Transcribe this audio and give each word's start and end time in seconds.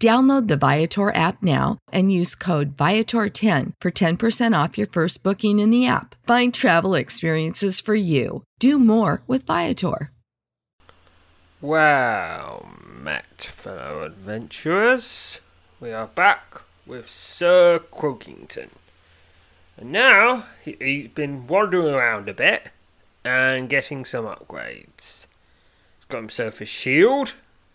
Download 0.00 0.46
the 0.46 0.56
Viator 0.56 1.12
app 1.12 1.42
now 1.42 1.78
and 1.90 2.12
use 2.12 2.36
code 2.36 2.76
Viator10 2.76 3.72
for 3.80 3.90
10% 3.90 4.64
off 4.64 4.78
your 4.78 4.86
first 4.86 5.24
booking 5.24 5.58
in 5.58 5.70
the 5.70 5.88
app. 5.88 6.14
Find 6.24 6.54
travel 6.54 6.94
experiences 6.94 7.80
for 7.80 7.96
you. 7.96 8.44
Do 8.60 8.78
more 8.78 9.22
with 9.26 9.44
Viator. 9.44 10.12
Well, 11.60 12.68
met 12.86 13.40
fellow 13.40 14.02
adventurers, 14.04 15.40
we 15.80 15.90
are 15.90 16.06
back 16.06 16.60
with 16.86 17.10
Sir 17.10 17.80
Croakington. 17.90 18.68
And 19.76 19.90
now 19.90 20.44
he, 20.64 20.76
he's 20.78 21.08
been 21.08 21.48
wandering 21.48 21.92
around 21.92 22.28
a 22.28 22.34
bit 22.34 22.70
and 23.24 23.68
getting 23.68 24.04
some 24.04 24.26
upgrades. 24.26 25.26
He's 25.96 26.04
got 26.06 26.18
himself 26.18 26.60
a 26.60 26.64
shield, 26.64 27.34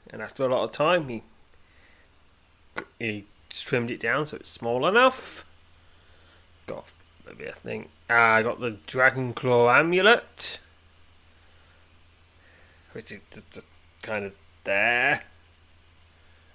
and 0.09 0.21
after 0.21 0.45
a 0.45 0.47
lot 0.47 0.63
of 0.63 0.71
time, 0.71 1.09
he 1.09 1.23
he 2.99 3.25
trimmed 3.49 3.91
it 3.91 3.99
down 3.99 4.25
so 4.25 4.37
it's 4.37 4.49
small 4.49 4.85
enough. 4.87 5.45
Got 6.65 6.91
maybe 7.25 7.47
I 7.47 7.51
think 7.51 7.89
I 8.09 8.39
uh, 8.39 8.41
got 8.43 8.59
the 8.59 8.77
Dragon 8.87 9.33
Claw 9.33 9.69
amulet, 9.69 10.59
which 12.93 13.11
is 13.11 13.19
just 13.51 13.67
kind 14.01 14.25
of 14.25 14.33
there, 14.63 15.23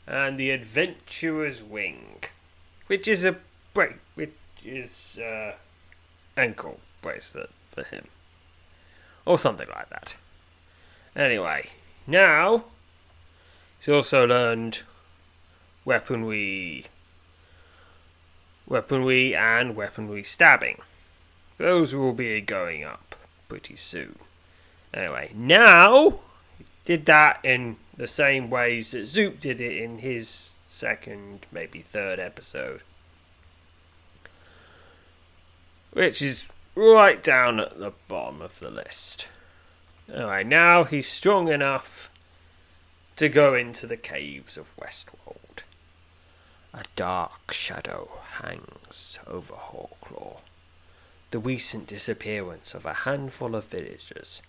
and 0.07 0.39
the 0.39 0.51
Adventurer's 0.51 1.63
Wing, 1.63 2.25
which 2.87 3.07
is 3.07 3.25
a 3.25 3.37
break, 3.75 3.97
which 4.15 4.33
is 4.65 5.19
uh, 5.19 5.53
ankle 6.37 6.81
bracelet 7.03 7.51
for 7.69 7.85
him, 7.85 8.07
or 9.27 9.39
something 9.39 9.69
like 9.69 9.91
that. 9.91 10.15
Anyway, 11.15 11.71
now 12.07 12.65
he's 13.79 13.89
also 13.89 14.27
learned 14.27 14.83
weaponry, 15.85 16.87
weaponry, 18.67 19.35
and 19.35 19.75
weaponry 19.77 20.23
stabbing. 20.23 20.81
Those 21.59 21.95
will 21.95 22.13
be 22.13 22.41
going 22.41 22.85
up 22.85 23.17
pretty 23.49 23.77
soon. 23.77 24.19
Anyway, 24.95 25.31
now 25.35 26.21
he 26.57 26.65
did 26.85 27.07
that 27.07 27.41
in 27.43 27.77
the 27.97 28.07
same 28.07 28.49
ways 28.49 28.93
that 28.93 29.07
Zoop 29.07 29.41
did 29.41 29.61
it 29.61 29.77
in 29.77 29.99
his 29.99 30.55
second, 30.65 31.47
maybe 31.51 31.81
third 31.81 32.21
episode, 32.21 32.83
which 35.93 36.23
is 36.23 36.49
right 36.77 37.23
down 37.23 37.59
at 37.59 37.79
the 37.79 37.93
bottom 38.07 38.41
of 38.41 38.61
the 38.61 38.71
list. 38.71 39.29
Anyway, 40.13 40.45
now 40.45 40.85
he's 40.85 41.09
strong 41.09 41.49
enough 41.49 42.11
to 43.17 43.29
go 43.29 43.55
into 43.55 43.87
the 43.87 43.97
caves 43.97 44.57
of 44.57 44.73
Westwold. 44.79 45.38
A 46.75 46.85
dark 46.97 47.53
shadow 47.53 48.21
hangs 48.43 49.19
over 49.27 49.55
Hawklaw. 49.55 50.41
The 51.31 51.39
recent 51.39 51.87
disappearance 51.87 52.75
of 52.75 52.85
a 52.85 52.93
handful 53.09 53.55
of 53.55 53.65
villagers, 53.65 54.43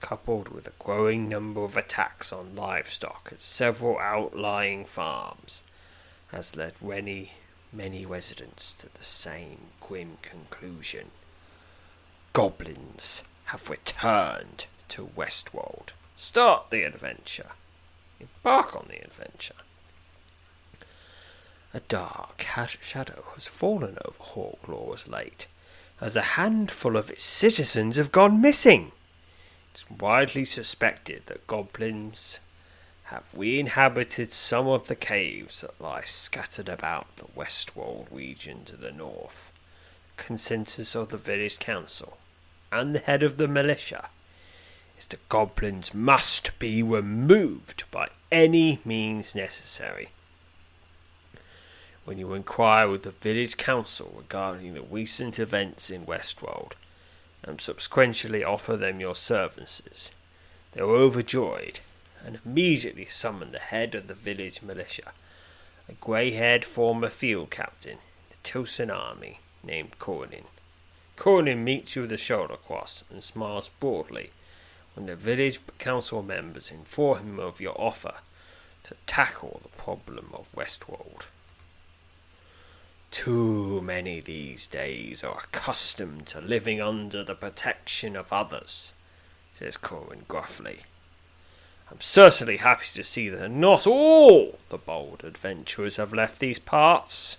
coupled 0.00 0.48
with 0.48 0.66
a 0.66 0.74
growing 0.78 1.30
number 1.30 1.64
of 1.64 1.78
attacks 1.78 2.30
on 2.30 2.54
livestock 2.54 3.30
at 3.32 3.40
several 3.40 3.98
outlying 3.98 4.84
farms, 4.84 5.64
has 6.28 6.56
led 6.56 6.82
many, 6.82 7.32
many 7.72 8.04
residents 8.04 8.74
to 8.74 8.92
the 8.92 9.04
same 9.04 9.58
grim 9.80 10.18
conclusion. 10.20 11.10
Goblins 12.34 13.22
have 13.46 13.70
returned 13.70 14.66
to 14.88 15.10
Westwold. 15.16 15.94
Start 16.16 16.70
the 16.70 16.82
adventure. 16.82 17.52
Embark 18.20 18.76
on 18.76 18.88
the 18.88 19.02
adventure. 19.02 19.61
A 21.74 21.80
dark 21.80 22.44
shadow 22.82 23.24
has 23.34 23.46
fallen 23.46 23.96
over 24.04 24.22
Hawklaw 24.22 25.08
late, 25.08 25.46
as 26.02 26.16
a 26.16 26.36
handful 26.36 26.98
of 26.98 27.10
its 27.10 27.22
citizens 27.22 27.96
have 27.96 28.12
gone 28.12 28.42
missing. 28.42 28.92
It's 29.72 29.88
widely 29.90 30.44
suspected 30.44 31.22
that 31.26 31.46
goblins 31.46 32.40
have 33.04 33.32
re-inhabited 33.34 34.34
some 34.34 34.68
of 34.68 34.88
the 34.88 34.94
caves 34.94 35.62
that 35.62 35.80
lie 35.80 36.02
scattered 36.02 36.68
about 36.68 37.16
the 37.16 37.28
Westwold 37.34 38.08
region 38.10 38.66
to 38.66 38.76
the 38.76 38.92
north. 38.92 39.50
The 40.16 40.24
consensus 40.24 40.94
of 40.94 41.08
the 41.08 41.16
village 41.16 41.58
council 41.58 42.18
and 42.70 42.94
the 42.94 42.98
head 42.98 43.22
of 43.22 43.38
the 43.38 43.48
militia 43.48 44.10
is 44.98 45.06
that 45.06 45.26
goblins 45.30 45.94
must 45.94 46.58
be 46.58 46.82
removed 46.82 47.84
by 47.90 48.08
any 48.30 48.80
means 48.84 49.34
necessary 49.34 50.10
when 52.04 52.18
you 52.18 52.32
inquire 52.34 52.88
with 52.88 53.02
the 53.02 53.10
village 53.10 53.56
council 53.56 54.12
regarding 54.16 54.74
the 54.74 54.82
recent 54.82 55.38
events 55.38 55.90
in 55.90 56.04
Westwold, 56.04 56.74
and 57.44 57.60
subsequently 57.60 58.42
offer 58.42 58.76
them 58.76 59.00
your 59.00 59.14
services. 59.14 60.10
They 60.72 60.82
were 60.82 60.96
overjoyed, 60.96 61.80
and 62.24 62.38
immediately 62.44 63.06
summoned 63.06 63.52
the 63.52 63.58
head 63.58 63.94
of 63.94 64.06
the 64.08 64.14
village 64.14 64.62
militia, 64.62 65.12
a 65.88 65.92
grey-haired 65.92 66.64
former 66.64 67.08
field 67.08 67.50
captain, 67.50 67.98
the 68.30 68.36
Tilson 68.42 68.90
army, 68.90 69.40
named 69.62 69.98
Corin. 69.98 70.44
Corin 71.16 71.62
meets 71.62 71.94
you 71.94 72.02
with 72.02 72.12
a 72.12 72.16
shoulder 72.16 72.56
cross 72.56 73.04
and 73.10 73.22
smiles 73.22 73.68
broadly 73.80 74.30
when 74.94 75.06
the 75.06 75.16
village 75.16 75.60
council 75.78 76.22
members 76.22 76.70
inform 76.70 77.18
him 77.18 77.38
of 77.38 77.60
your 77.60 77.80
offer 77.80 78.14
to 78.84 78.96
tackle 79.06 79.60
the 79.62 79.68
problem 79.70 80.30
of 80.34 80.48
Westwold. 80.54 81.26
Too 83.12 83.82
many 83.82 84.20
these 84.20 84.66
days 84.66 85.22
are 85.22 85.44
accustomed 85.44 86.26
to 86.28 86.40
living 86.40 86.80
under 86.80 87.22
the 87.22 87.34
protection 87.34 88.16
of 88.16 88.32
others, 88.32 88.94
says 89.52 89.76
Corin 89.76 90.24
gruffly. 90.26 90.80
I'm 91.90 92.00
certainly 92.00 92.56
happy 92.56 92.86
to 92.94 93.02
see 93.02 93.28
that 93.28 93.50
not 93.50 93.86
all 93.86 94.58
the 94.70 94.78
bold 94.78 95.24
adventurers 95.24 95.98
have 95.98 96.14
left 96.14 96.40
these 96.40 96.58
parts. 96.58 97.36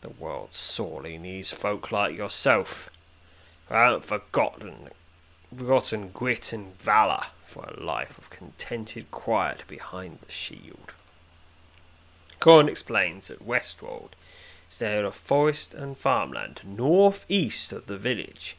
The 0.00 0.08
world 0.08 0.54
sorely 0.54 1.18
needs 1.18 1.50
folk 1.50 1.92
like 1.92 2.16
yourself, 2.16 2.88
who 3.68 3.74
haven't 3.74 4.04
forgotten, 4.06 4.88
forgotten 5.54 6.08
grit 6.14 6.54
and 6.54 6.80
valour 6.80 7.24
for 7.42 7.66
a 7.66 7.78
life 7.78 8.16
of 8.16 8.30
contented 8.30 9.10
quiet 9.10 9.64
behind 9.68 10.20
the 10.22 10.32
shield. 10.32 10.94
Corin 12.40 12.70
explains 12.70 13.28
that 13.28 13.42
Westwold 13.42 14.16
is 14.68 14.78
there 14.78 15.04
of 15.04 15.14
forest 15.14 15.74
and 15.74 15.96
farmland 15.96 16.60
north 16.64 17.24
east 17.28 17.72
of 17.72 17.86
the 17.86 17.96
village. 17.96 18.56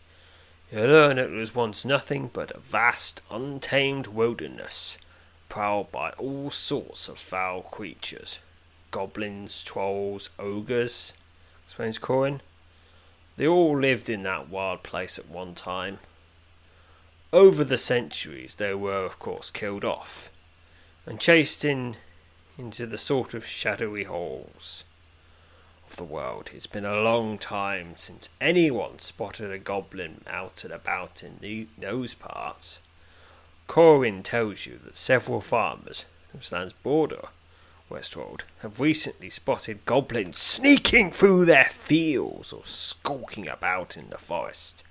You 0.72 0.82
learn 0.82 1.18
it 1.18 1.30
was 1.30 1.56
once 1.56 1.86
nothing 1.86 2.30
but 2.32 2.52
a 2.52 2.60
vast, 2.60 3.22
untamed 3.30 4.08
wilderness, 4.08 4.98
prowled 5.50 5.92
by 5.92 6.12
all 6.12 6.50
sorts 6.50 7.08
of 7.08 7.18
foul 7.18 7.62
creatures 7.62 8.40
goblins, 8.92 9.64
trolls, 9.64 10.30
ogres, 10.40 11.14
explains 11.64 11.98
Corin. 11.98 12.42
They 13.36 13.46
all 13.46 13.78
lived 13.78 14.10
in 14.10 14.24
that 14.24 14.50
wild 14.50 14.84
place 14.84 15.20
at 15.20 15.28
one 15.28 15.56
time. 15.56 16.00
Over 17.34 17.64
the 17.64 17.78
centuries, 17.78 18.56
they 18.56 18.74
were, 18.74 19.06
of 19.06 19.20
course, 19.20 19.52
killed 19.52 19.84
off 19.84 20.32
and 21.06 21.20
chased 21.20 21.64
in 21.66 21.98
into 22.58 22.86
the 22.86 22.98
sort 22.98 23.34
of 23.34 23.46
shadowy 23.46 24.06
holes 24.06 24.86
of 25.88 25.96
the 25.96 26.04
world. 26.04 26.52
It's 26.54 26.68
been 26.68 26.86
a 26.86 27.02
long 27.02 27.38
time 27.38 27.94
since 27.96 28.30
anyone 28.42 29.00
spotted 29.00 29.52
a 29.52 29.60
goblin 29.60 30.22
out 30.28 30.64
and 30.64 30.74
about 30.74 31.24
in 31.24 31.38
the, 31.40 31.68
those 31.78 32.14
parts. 32.14 32.80
Corin 33.68 34.24
tells 34.24 34.66
you 34.66 34.80
that 34.86 34.96
several 34.96 35.42
farmers 35.42 36.06
who 36.32 36.40
stands 36.40 36.74
border 36.74 37.30
Westwold 37.90 38.44
have 38.60 38.82
recently 38.82 39.30
spotted 39.30 39.86
goblins 39.86 40.38
sneaking 40.38 41.12
through 41.12 41.46
their 41.46 41.66
fields 41.66 42.52
or 42.52 42.66
skulking 42.66 43.48
about 43.48 43.96
in 43.96 44.10
the 44.10 44.18
forest. 44.18 44.84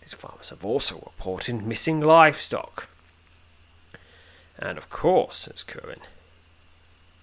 These 0.00 0.14
farmers 0.14 0.50
have 0.50 0.64
also 0.64 0.96
reported 1.04 1.66
missing 1.66 2.00
livestock. 2.00 2.88
And 4.56 4.78
of 4.78 4.88
course, 4.88 5.36
says 5.36 5.64
Corin, 5.64 6.00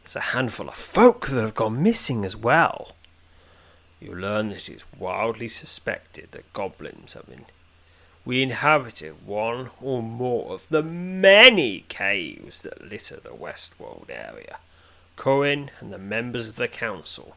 there's 0.04 0.16
a 0.16 0.20
handful 0.20 0.68
of 0.68 0.76
folk 0.76 1.28
that 1.28 1.42
have 1.42 1.56
gone 1.56 1.82
missing 1.82 2.26
as 2.26 2.36
well. 2.36 2.96
You 4.00 4.14
learn 4.14 4.50
that 4.50 4.70
it 4.70 4.76
is 4.76 4.86
wildly 5.00 5.48
suspected 5.48 6.32
that 6.32 6.52
goblins 6.54 7.14
have 7.14 7.28
been 7.28 7.46
we 8.26 8.42
inhabited 8.42 9.26
one 9.26 9.70
or 9.82 10.02
more 10.02 10.54
of 10.54 10.70
the 10.70 10.82
many 10.82 11.84
caves 11.90 12.62
that 12.62 12.90
litter 12.90 13.20
the 13.20 13.34
Westwold 13.34 14.10
area. 14.10 14.60
Corin 15.16 15.72
and 15.80 15.92
the 15.92 15.98
members 15.98 16.48
of 16.48 16.56
the 16.56 16.70
council 16.70 17.36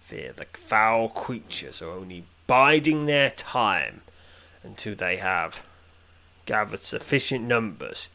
fear 0.00 0.32
the 0.32 0.46
foul 0.52 1.08
creatures 1.08 1.80
are 1.80 1.90
only 1.90 2.24
biding 2.46 3.06
their 3.06 3.30
time 3.30 4.02
until 4.62 4.94
they 4.94 5.16
have 5.16 5.64
gathered 6.44 6.80
sufficient 6.80 7.44
numbers 7.44 8.08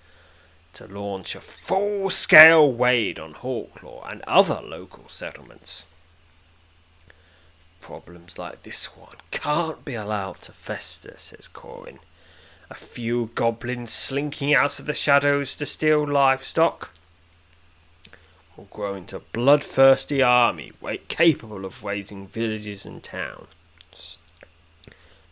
to 0.74 0.88
launch 0.88 1.36
a 1.36 1.42
full 1.42 2.10
scale 2.10 2.72
raid 2.72 3.20
on 3.20 3.34
Hawklaw 3.34 4.10
and 4.10 4.22
other 4.28 4.62
local 4.62 5.08
settlements. 5.08 5.88
Problems 7.82 8.38
like 8.38 8.62
this 8.62 8.86
one 8.96 9.16
can't 9.32 9.84
be 9.84 9.96
allowed 9.96 10.42
to 10.42 10.52
fester, 10.52 11.16
says 11.18 11.48
Corin. 11.48 12.00
A 12.70 12.76
few 12.76 13.32
goblins 13.36 13.92
slinking 13.92 14.54
out 14.54 14.80
of 14.80 14.86
the 14.86 14.94
shadows 14.94 15.56
to 15.58 15.66
steal 15.66 16.08
livestock 16.08 16.94
will 18.56 18.66
grow 18.66 18.96
into 18.96 19.18
a 19.18 19.22
bloodthirsty 19.34 20.22
army 20.22 20.72
capable 21.08 21.66
of 21.66 21.84
razing 21.84 22.28
villages 22.28 22.86
and 22.86 23.04
towns. 23.04 24.18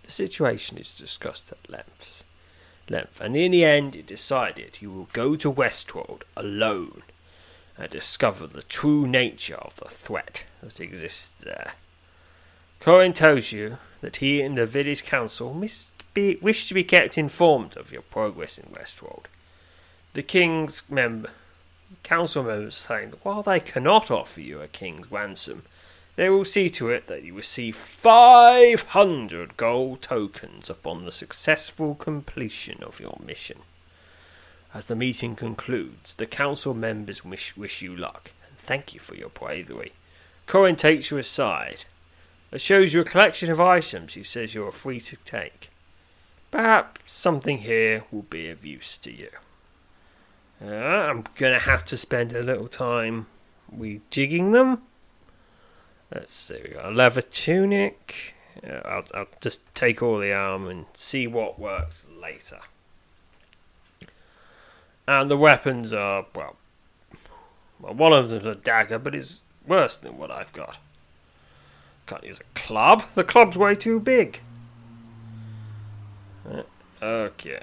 The 0.03 0.11
situation 0.11 0.77
is 0.77 0.97
discussed 0.97 1.51
at 1.51 1.69
length 1.69 2.23
length, 2.89 3.21
and 3.21 3.35
in 3.35 3.51
the 3.51 3.63
end 3.63 3.95
it 3.95 4.07
decided 4.07 4.81
you 4.81 4.91
will 4.91 5.09
go 5.13 5.35
to 5.35 5.49
Westwold 5.49 6.23
alone 6.35 7.03
and 7.77 7.89
discover 7.89 8.47
the 8.47 8.61
true 8.61 9.07
nature 9.07 9.55
of 9.55 9.75
the 9.77 9.89
threat 9.89 10.43
that 10.61 10.79
exists 10.79 11.43
there. 11.43 11.73
Corin 12.79 13.13
tells 13.13 13.51
you 13.51 13.77
that 14.01 14.17
he 14.17 14.41
and 14.41 14.57
the 14.57 14.65
village 14.65 15.03
council 15.03 15.53
be, 16.13 16.37
wish 16.41 16.67
to 16.67 16.73
be 16.73 16.83
kept 16.83 17.17
informed 17.17 17.77
of 17.77 17.91
your 17.91 18.01
progress 18.01 18.57
in 18.57 18.71
Westwold. 18.71 19.27
The 20.13 20.23
king's 20.23 20.89
member, 20.89 21.31
council 22.03 22.43
members 22.43 22.75
saying 22.75 23.11
that 23.11 23.23
while 23.25 23.43
they 23.43 23.59
cannot 23.59 24.09
offer 24.09 24.41
you 24.41 24.61
a 24.61 24.67
king's 24.67 25.11
ransom, 25.11 25.63
they 26.19 26.29
will 26.29 26.43
see 26.43 26.69
to 26.69 26.89
it 26.89 27.07
that 27.07 27.23
you 27.23 27.33
receive 27.33 27.77
500 27.77 29.55
gold 29.55 30.01
tokens 30.01 30.69
upon 30.69 31.05
the 31.05 31.13
successful 31.13 31.95
completion 31.95 32.83
of 32.83 32.99
your 32.99 33.17
mission. 33.25 33.59
As 34.73 34.87
the 34.87 34.97
meeting 34.97 35.37
concludes, 35.37 36.15
the 36.15 36.25
council 36.25 36.73
members 36.73 37.23
wish, 37.23 37.55
wish 37.55 37.81
you 37.81 37.95
luck 37.95 38.31
and 38.45 38.57
thank 38.57 38.93
you 38.93 38.99
for 38.99 39.15
your 39.15 39.29
bravery. 39.29 39.93
Corin 40.45 40.75
takes 40.75 41.09
you 41.09 41.17
aside 41.17 41.85
and 42.51 42.59
shows 42.59 42.93
you 42.93 42.99
a 42.99 43.05
collection 43.05 43.49
of 43.49 43.61
items 43.61 44.15
he 44.15 44.23
says 44.23 44.53
you 44.53 44.65
are 44.67 44.73
free 44.73 44.99
to 44.99 45.15
take. 45.23 45.69
Perhaps 46.51 47.13
something 47.13 47.59
here 47.59 48.03
will 48.11 48.23
be 48.23 48.49
of 48.49 48.65
use 48.65 48.97
to 48.97 49.13
you. 49.13 49.29
Uh, 50.61 50.67
I'm 50.67 51.23
going 51.37 51.53
to 51.53 51.59
have 51.59 51.85
to 51.85 51.95
spend 51.95 52.33
a 52.33 52.43
little 52.43 52.67
time 52.67 53.27
rejigging 53.73 54.51
them 54.51 54.81
Let's 56.13 56.33
see, 56.33 56.59
got 56.73 56.85
a 56.85 56.91
leather 56.91 57.21
tunic. 57.21 58.33
Yeah, 58.63 58.81
I'll, 58.83 59.05
I'll 59.13 59.27
just 59.41 59.73
take 59.75 60.01
all 60.01 60.17
the 60.17 60.33
arm 60.33 60.67
and 60.67 60.85
see 60.93 61.27
what 61.27 61.59
works 61.59 62.05
later. 62.19 62.59
And 65.07 65.29
the 65.29 65.37
weapons 65.37 65.93
are, 65.93 66.25
well, 66.35 66.55
well, 67.79 67.93
one 67.93 68.13
of 68.13 68.29
them's 68.29 68.45
a 68.45 68.55
dagger, 68.55 68.99
but 68.99 69.15
it's 69.15 69.41
worse 69.65 69.95
than 69.95 70.17
what 70.17 70.31
I've 70.31 70.53
got. 70.53 70.77
Can't 72.05 72.23
use 72.23 72.39
a 72.39 72.59
club. 72.59 73.03
The 73.15 73.23
club's 73.23 73.57
way 73.57 73.75
too 73.75 73.99
big. 73.99 74.41
Okay. 77.01 77.61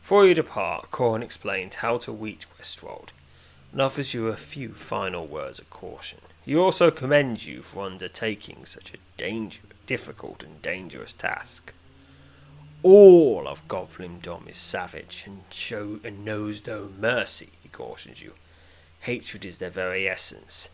Before 0.00 0.24
you 0.24 0.34
depart, 0.34 0.90
Corin 0.92 1.22
explains 1.22 1.76
how 1.76 1.98
to 1.98 2.12
reach 2.12 2.46
Westwold 2.56 3.12
and 3.72 3.82
offers 3.82 4.14
you 4.14 4.28
a 4.28 4.36
few 4.36 4.72
final 4.72 5.26
words 5.26 5.58
of 5.58 5.68
caution. 5.68 6.20
He 6.46 6.54
also 6.54 6.92
commends 6.92 7.48
you 7.48 7.60
for 7.60 7.84
undertaking 7.84 8.66
such 8.66 8.94
a 8.94 8.98
danger, 9.16 9.62
difficult 9.84 10.44
and 10.44 10.62
dangerous 10.62 11.12
task. 11.12 11.74
All 12.84 13.48
of 13.48 13.66
Dom 13.66 14.46
is 14.46 14.56
savage 14.56 15.24
and 15.26 15.42
show 15.50 15.98
and 16.04 16.24
knows 16.24 16.64
no 16.64 16.88
mercy, 17.00 17.48
he 17.60 17.68
cautions 17.68 18.22
you. 18.22 18.34
Hatred 19.00 19.44
is 19.44 19.58
their 19.58 19.70
very 19.70 20.08
essence, 20.08 20.70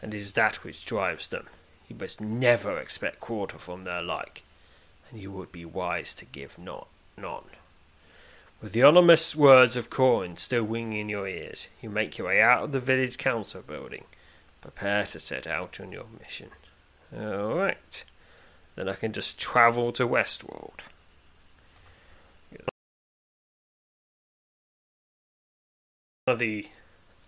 and 0.00 0.14
is 0.14 0.34
that 0.34 0.62
which 0.62 0.86
drives 0.86 1.26
them. 1.26 1.48
You 1.88 1.96
must 1.96 2.20
never 2.20 2.78
expect 2.78 3.18
quarter 3.18 3.58
from 3.58 3.82
their 3.82 4.00
like, 4.00 4.44
and 5.10 5.20
you 5.20 5.32
would 5.32 5.50
be 5.50 5.64
wise 5.64 6.14
to 6.14 6.24
give 6.24 6.56
not 6.56 6.86
none. 7.18 7.50
With 8.60 8.74
the 8.74 8.84
ominous 8.84 9.34
words 9.34 9.76
of 9.76 9.90
Corin 9.90 10.36
still 10.36 10.62
ringing 10.62 11.00
in 11.00 11.08
your 11.08 11.26
ears, 11.26 11.66
you 11.80 11.90
make 11.90 12.16
your 12.16 12.28
way 12.28 12.40
out 12.40 12.62
of 12.62 12.70
the 12.70 12.78
village 12.78 13.18
council 13.18 13.60
building 13.60 14.04
Prepare 14.62 15.04
to 15.04 15.18
set 15.18 15.46
out 15.46 15.80
on 15.80 15.92
your 15.92 16.06
mission. 16.20 16.50
Alright. 17.14 18.04
Then 18.76 18.88
I 18.88 18.94
can 18.94 19.12
just 19.12 19.38
travel 19.38 19.92
to 19.92 20.06
Westwold. 20.06 20.82
One 26.24 26.34
of 26.34 26.38
the 26.38 26.68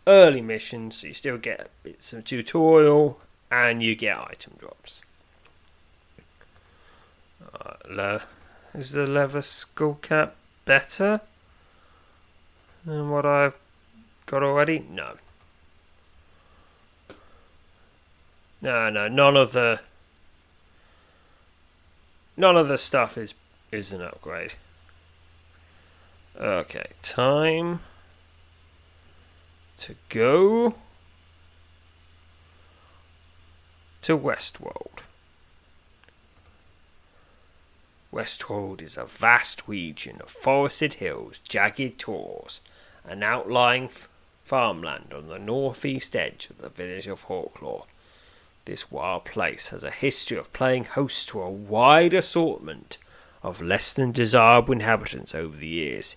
early 0.07 0.41
missions, 0.41 0.99
so 0.99 1.09
you 1.09 1.15
still 1.15 1.37
get 1.37 1.69
of 1.85 2.25
tutorial 2.25 3.21
and 3.51 3.83
you 3.83 3.97
get 3.97 4.17
item 4.17 4.55
drops. 4.57 5.03
Uh, 7.53 8.21
is 8.73 8.93
the 8.93 9.07
leather 9.07 9.43
skull 9.43 9.95
cap 9.95 10.37
better 10.65 11.21
than 12.85 13.11
what 13.11 13.27
I've 13.27 13.57
got 14.27 14.43
already? 14.43 14.85
No. 14.89 15.17
No, 18.65 18.89
no, 18.89 19.09
none 19.09 19.37
of 19.37 19.53
the 19.53 19.81
none 22.35 22.57
of 22.57 22.67
the 22.67 22.79
stuff 22.79 23.19
is 23.19 23.35
is 23.71 23.93
an 23.93 24.01
upgrade. 24.01 24.55
Okay, 26.35 26.87
time 27.03 27.81
to 29.77 29.95
go 30.09 30.77
to 34.01 34.17
Westwold. 34.17 35.03
Westwold 38.11 38.81
is 38.81 38.97
a 38.97 39.05
vast 39.05 39.69
region 39.69 40.23
of 40.23 40.31
forested 40.31 40.95
hills, 40.95 41.39
jagged 41.41 41.99
tors, 41.99 42.63
and 43.05 43.23
outlying 43.23 43.85
f- 43.85 44.09
farmland 44.43 45.13
on 45.13 45.29
the 45.29 45.39
northeast 45.39 46.17
edge 46.17 46.49
of 46.49 46.57
the 46.63 46.71
village 46.71 47.07
of 47.07 47.27
Hawklaw. 47.27 47.85
This 48.67 48.91
wild 48.91 49.27
place 49.27 49.69
has 49.69 49.85
a 49.85 49.91
history 49.91 50.39
of 50.39 50.53
playing 50.55 50.85
host 50.85 51.29
to 51.29 51.43
a 51.43 51.51
wide 51.51 52.15
assortment 52.15 52.97
of 53.43 53.61
less 53.61 53.93
than 53.93 54.11
desirable 54.11 54.73
inhabitants 54.73 55.35
over 55.35 55.57
the 55.59 55.67
years, 55.67 56.17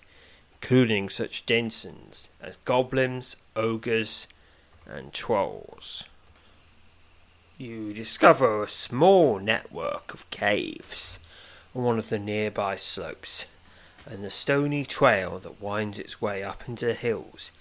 including 0.54 1.10
such 1.10 1.44
denizens 1.44 2.30
as 2.40 2.56
goblins, 2.58 3.36
ogres, 3.54 4.28
and 4.86 5.12
trolls. 5.12 6.08
You 7.58 7.92
discover 7.92 8.62
a 8.62 8.68
small 8.68 9.38
network 9.38 10.14
of 10.14 10.30
caves 10.30 11.18
on 11.74 11.82
one 11.82 11.98
of 11.98 12.08
the 12.08 12.18
nearby 12.18 12.76
slopes, 12.76 13.44
and 14.06 14.24
the 14.24 14.30
stony 14.30 14.86
trail 14.86 15.38
that 15.40 15.60
winds 15.60 15.98
its 15.98 16.22
way 16.22 16.42
up 16.42 16.66
into 16.66 16.86
the 16.86 16.94
hills 16.94 17.52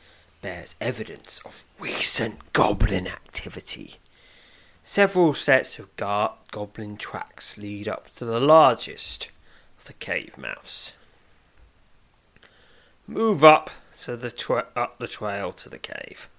bears 0.42 0.76
evidence 0.80 1.42
of 1.44 1.66
recent 1.78 2.54
goblin 2.54 3.06
activity. 3.06 3.98
Several 4.90 5.34
sets 5.34 5.80
of 5.80 5.94
gar- 5.98 6.38
goblin 6.50 6.96
tracks 6.96 7.58
lead 7.58 7.90
up 7.90 8.10
to 8.14 8.24
the 8.24 8.40
largest 8.40 9.30
of 9.78 9.84
the 9.84 9.92
cave 9.92 10.38
mouths. 10.38 10.96
Move 13.06 13.44
up 13.44 13.70
to 14.04 14.16
the 14.16 14.32
tra- 14.32 14.68
up 14.78 14.98
the 14.98 15.10
trail 15.10 15.52
to 15.52 15.68
the 15.68 15.78
cave. 15.78 16.30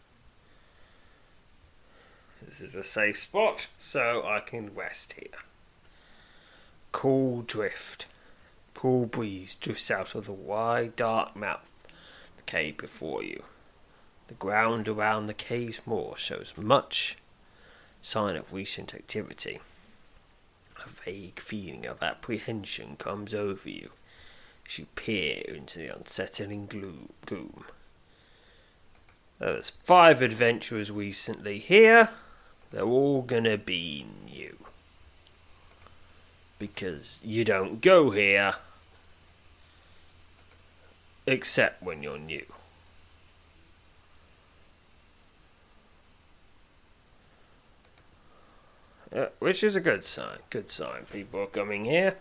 This 2.40 2.62
is 2.62 2.74
a 2.74 2.82
safe 2.82 3.18
spot, 3.18 3.66
so 3.76 4.24
I 4.26 4.40
can 4.40 4.74
rest 4.74 5.12
here. 5.12 5.42
Cool 6.90 7.42
drift. 7.42 8.06
Cool 8.72 9.04
breeze 9.04 9.56
drifts 9.56 9.90
out 9.90 10.14
of 10.14 10.24
the 10.24 10.32
wide, 10.32 10.96
dark 10.96 11.36
mouth 11.36 11.70
of 11.84 12.36
the 12.38 12.42
cave 12.44 12.78
before 12.78 13.22
you. 13.22 13.44
The 14.28 14.34
ground 14.34 14.88
around 14.88 15.26
the 15.26 15.34
cave's 15.34 15.82
moor 15.86 16.16
shows 16.16 16.54
much 16.56 17.18
sign 18.08 18.36
of 18.36 18.54
recent 18.54 18.94
activity. 18.94 19.60
A 20.82 20.88
vague 20.88 21.38
feeling 21.38 21.84
of 21.84 22.02
apprehension 22.02 22.96
comes 22.96 23.34
over 23.34 23.68
you 23.68 23.90
as 24.66 24.78
you 24.78 24.86
peer 24.94 25.42
into 25.46 25.80
the 25.80 25.94
unsettling 25.94 26.66
gloom. 27.26 27.64
There's 29.38 29.70
five 29.84 30.22
adventurers 30.22 30.90
recently 30.90 31.58
here. 31.58 32.08
They're 32.70 32.82
all 32.82 33.20
gonna 33.20 33.58
be 33.58 34.06
new. 34.24 34.56
Because 36.58 37.20
you 37.22 37.44
don't 37.44 37.82
go 37.82 38.08
here 38.10 38.54
except 41.26 41.82
when 41.82 42.02
you're 42.02 42.18
new. 42.18 42.46
Uh, 49.18 49.26
which 49.40 49.64
is 49.64 49.74
a 49.74 49.80
good 49.80 50.04
sign. 50.04 50.38
Good 50.48 50.70
sign. 50.70 51.04
People 51.12 51.40
are 51.40 51.46
coming 51.46 51.86
here. 51.86 52.18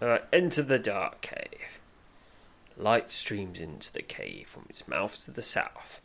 Uh, 0.00 0.18
enter 0.32 0.62
the 0.62 0.78
dark 0.78 1.20
cave. 1.22 1.80
Light 2.76 3.10
streams 3.10 3.60
into 3.60 3.92
the 3.92 4.02
cave 4.02 4.46
from 4.46 4.66
its 4.68 4.86
mouth 4.86 5.24
to 5.24 5.32
the 5.32 5.42
south. 5.42 6.00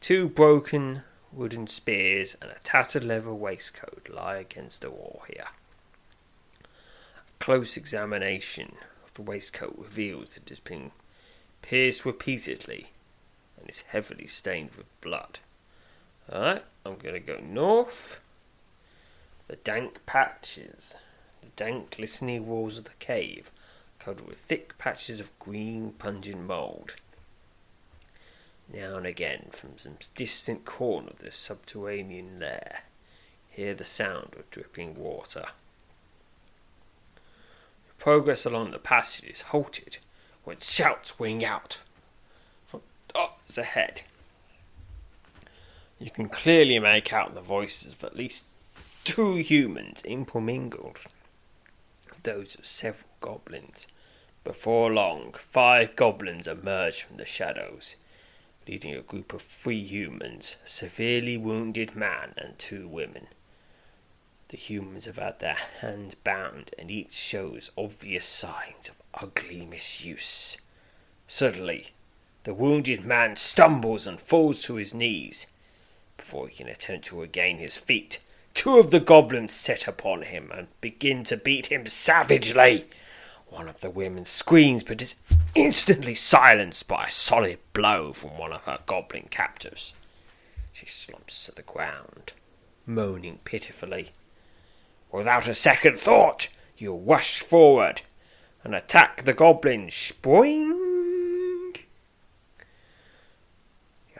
Two 0.00 0.28
broken 0.28 1.02
wooden 1.32 1.66
spears 1.66 2.36
and 2.40 2.52
a 2.52 2.60
tattered 2.62 3.02
leather 3.02 3.34
waistcoat 3.34 4.08
lie 4.08 4.36
against 4.36 4.82
the 4.82 4.90
wall 4.90 5.22
here. 5.26 5.48
A 6.62 7.44
close 7.44 7.76
examination 7.76 8.76
of 9.02 9.12
the 9.14 9.22
waistcoat 9.22 9.74
reveals 9.76 10.34
that 10.34 10.44
it 10.44 10.50
has 10.50 10.60
been 10.60 10.92
pierced 11.62 12.04
repeatedly 12.04 12.90
and 13.60 13.68
is 13.68 13.82
heavily 13.82 14.26
stained 14.26 14.70
with 14.76 15.00
blood. 15.00 15.38
Alright, 16.32 16.64
I'm 16.84 16.96
going 16.96 17.14
to 17.14 17.20
go 17.20 17.38
north. 17.38 18.20
The 19.48 19.56
dank 19.56 20.04
patches, 20.06 20.96
the 21.42 21.50
dank, 21.56 21.96
glistening 21.96 22.46
walls 22.46 22.78
of 22.78 22.84
the 22.84 22.90
cave, 22.98 23.50
covered 23.98 24.26
with 24.26 24.38
thick 24.38 24.78
patches 24.78 25.20
of 25.20 25.36
green, 25.38 25.92
pungent 25.92 26.46
mould. 26.46 26.94
Now 28.72 28.96
and 28.96 29.06
again, 29.06 29.48
from 29.50 29.76
some 29.76 29.96
distant 30.14 30.64
corner 30.64 31.08
of 31.08 31.18
this 31.18 31.34
subterranean 31.34 32.38
lair, 32.38 32.82
hear 33.48 33.74
the 33.74 33.84
sound 33.84 34.36
of 34.38 34.48
dripping 34.50 34.94
water. 34.94 35.46
Progress 37.98 38.46
along 38.46 38.70
the 38.70 38.78
passage 38.78 39.28
is 39.28 39.42
halted 39.42 39.98
when 40.44 40.58
shouts 40.58 41.18
ring 41.18 41.44
out 41.44 41.80
dots 43.12 43.58
ahead. 43.58 44.02
You 45.98 46.10
can 46.10 46.28
clearly 46.28 46.78
make 46.78 47.12
out 47.12 47.34
the 47.34 47.40
voices 47.40 47.92
of 47.92 48.04
at 48.04 48.16
least 48.16 48.46
two 49.04 49.36
humans 49.36 50.02
intermingled 50.02 51.00
with 52.08 52.22
those 52.22 52.54
of 52.54 52.66
several 52.66 53.10
goblins. 53.20 53.86
Before 54.44 54.90
long, 54.90 55.32
five 55.32 55.96
goblins 55.96 56.46
emerge 56.46 57.02
from 57.02 57.16
the 57.16 57.26
shadows, 57.26 57.96
leading 58.66 58.94
a 58.94 59.02
group 59.02 59.34
of 59.34 59.42
three 59.42 59.82
humans, 59.84 60.56
a 60.64 60.68
severely 60.68 61.36
wounded 61.36 61.94
man, 61.94 62.32
and 62.38 62.58
two 62.58 62.88
women. 62.88 63.28
The 64.48 64.56
humans 64.56 65.04
have 65.04 65.18
had 65.18 65.38
their 65.38 65.58
hands 65.80 66.14
bound, 66.14 66.70
and 66.78 66.90
each 66.90 67.12
shows 67.12 67.70
obvious 67.76 68.24
signs 68.24 68.88
of 68.88 68.96
ugly 69.14 69.66
misuse. 69.66 70.56
Suddenly, 71.26 71.90
the 72.44 72.54
wounded 72.54 73.04
man 73.04 73.36
stumbles 73.36 74.06
and 74.06 74.20
falls 74.20 74.62
to 74.64 74.76
his 74.76 74.94
knees. 74.94 75.46
Before 76.16 76.48
he 76.48 76.56
can 76.56 76.68
attempt 76.68 77.06
to 77.06 77.20
regain 77.20 77.58
his 77.58 77.76
feet, 77.76 78.18
two 78.54 78.78
of 78.78 78.90
the 78.90 79.00
goblins 79.00 79.52
set 79.52 79.86
upon 79.86 80.22
him 80.22 80.50
and 80.54 80.68
begin 80.80 81.24
to 81.24 81.36
beat 81.36 81.66
him 81.66 81.86
savagely. 81.86 82.86
One 83.48 83.68
of 83.68 83.80
the 83.80 83.90
women 83.90 84.24
screams 84.26 84.84
but 84.84 85.02
is 85.02 85.16
instantly 85.54 86.14
silenced 86.14 86.86
by 86.86 87.06
a 87.06 87.10
solid 87.10 87.58
blow 87.72 88.12
from 88.12 88.38
one 88.38 88.52
of 88.52 88.62
her 88.62 88.78
goblin 88.86 89.26
captors. 89.30 89.94
She 90.72 90.86
slumps 90.86 91.46
to 91.46 91.52
the 91.52 91.62
ground, 91.62 92.32
moaning 92.86 93.40
pitifully. 93.44 94.10
Without 95.12 95.48
a 95.48 95.54
second 95.54 95.98
thought, 95.98 96.48
you 96.78 96.94
rush 96.94 97.40
forward 97.40 98.02
and 98.62 98.74
attack 98.74 99.24
the 99.24 99.34
goblin. 99.34 99.90
Spoing! 99.90 100.89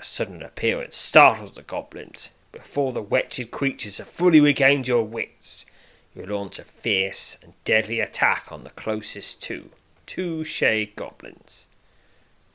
Your 0.01 0.05
sudden 0.07 0.43
appearance 0.43 0.97
startles 0.97 1.51
the 1.51 1.63
goblins. 1.63 2.31
Before 2.53 2.91
the 2.91 3.03
wretched 3.03 3.51
creatures 3.51 3.99
have 3.99 4.09
fully 4.09 4.41
regained 4.41 4.89
your 4.89 5.03
wits, 5.03 5.67
you 6.15 6.25
launch 6.25 6.59
a 6.59 6.65
fierce 6.65 7.37
and 7.43 7.53
deadly 7.67 8.01
attack 8.01 8.51
on 8.51 8.65
the 8.65 8.71
closest 8.71 9.43
two, 9.43 9.69
two 10.07 10.43
shade 10.43 10.97
goblins. 10.97 11.67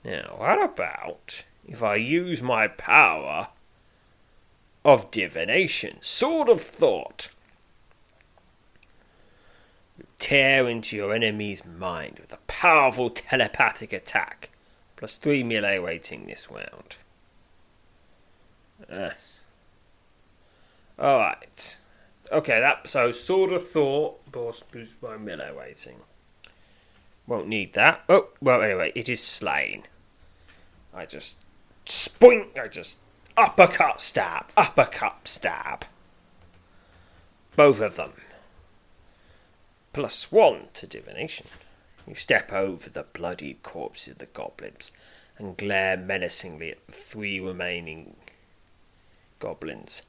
Now, 0.03 0.33
what 0.37 0.59
about 0.59 1.45
if 1.67 1.83
I 1.83 1.97
use 1.97 2.41
my 2.41 2.67
power 2.67 3.49
of 4.83 5.11
divination, 5.11 5.97
sword 6.01 6.49
of 6.49 6.59
thought? 6.59 7.29
You 9.99 10.05
tear 10.17 10.67
into 10.67 10.95
your 10.95 11.13
enemy's 11.13 11.63
mind 11.63 12.17
with 12.17 12.33
a 12.33 12.39
powerful 12.47 13.11
telepathic 13.11 13.93
attack, 13.93 14.49
plus 14.95 15.17
three 15.17 15.43
melee 15.43 15.77
rating 15.77 16.25
this 16.25 16.49
round. 16.49 16.97
Yes. 18.89 19.41
Alright. 20.99 21.79
Okay, 22.31 22.59
that 22.59 22.87
so 22.87 23.11
sword 23.11 23.51
of 23.51 23.67
thought 23.67 24.31
boosts 24.31 24.95
by 25.01 25.17
melee 25.17 25.51
rating. 25.55 25.97
Won't 27.27 27.47
need 27.47 27.73
that. 27.73 28.03
Oh, 28.07 28.29
well 28.41 28.61
anyway, 28.61 28.91
it 28.95 29.09
is 29.09 29.21
slain. 29.21 29.83
I 30.93 31.05
just 31.05 31.37
spoink 31.85 32.57
I 32.57 32.67
just 32.67 32.97
uppercut 33.37 33.99
stab, 33.99 34.47
uppercut 34.55 35.27
stab. 35.27 35.85
Both 37.55 37.79
of 37.79 37.95
them. 37.95 38.13
Plus 39.93 40.31
one 40.31 40.67
to 40.73 40.87
divination. 40.87 41.47
You 42.07 42.15
step 42.15 42.51
over 42.51 42.89
the 42.89 43.05
bloody 43.13 43.55
corpses 43.63 44.09
of 44.09 44.17
the 44.19 44.25
goblins 44.27 44.91
and 45.37 45.57
glare 45.57 45.97
menacingly 45.97 46.71
at 46.71 46.85
the 46.85 46.91
three 46.91 47.39
remaining 47.39 48.15
goblins. 49.45 50.01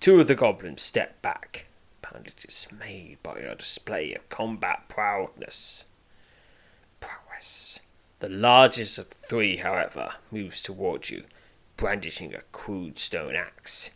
Two 0.00 0.18
of 0.18 0.28
the 0.28 0.34
goblins 0.34 0.80
step 0.80 1.20
back, 1.20 1.66
apparently 2.00 2.32
dismayed 2.40 3.18
by 3.22 3.38
your 3.38 3.54
display 3.54 4.14
of 4.14 4.26
combat 4.30 4.88
prowess. 4.88 5.84
Prowess. 6.98 7.80
The 8.20 8.30
largest 8.30 8.96
of 8.96 9.10
the 9.10 9.16
three, 9.16 9.58
however, 9.58 10.14
moves 10.30 10.62
towards 10.62 11.10
you, 11.10 11.24
brandishing 11.76 12.32
a 12.32 12.40
crude 12.50 12.98
stone 12.98 13.36
axe. 13.36 13.90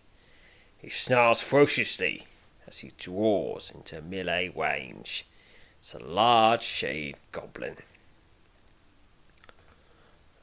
He 0.77 0.91
snarls 0.91 1.41
ferociously 1.41 2.27
as 2.67 2.81
he 2.81 2.93
draws 2.99 3.71
into 3.71 4.03
melee 4.03 4.53
range. 4.55 5.27
It's 5.79 5.95
a 5.95 6.01
large 6.01 6.65
shade 6.65 7.17
goblin. 7.33 7.77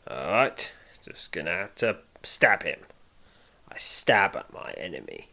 Alright, 0.10 0.74
just 1.06 1.32
gonna 1.32 1.52
have 1.52 1.76
to 1.76 1.98
stab 2.24 2.64
him. 2.64 2.80
I 3.72 3.78
stab 3.78 4.36
at 4.36 4.54
my 4.54 4.72
enemy. 4.78 5.30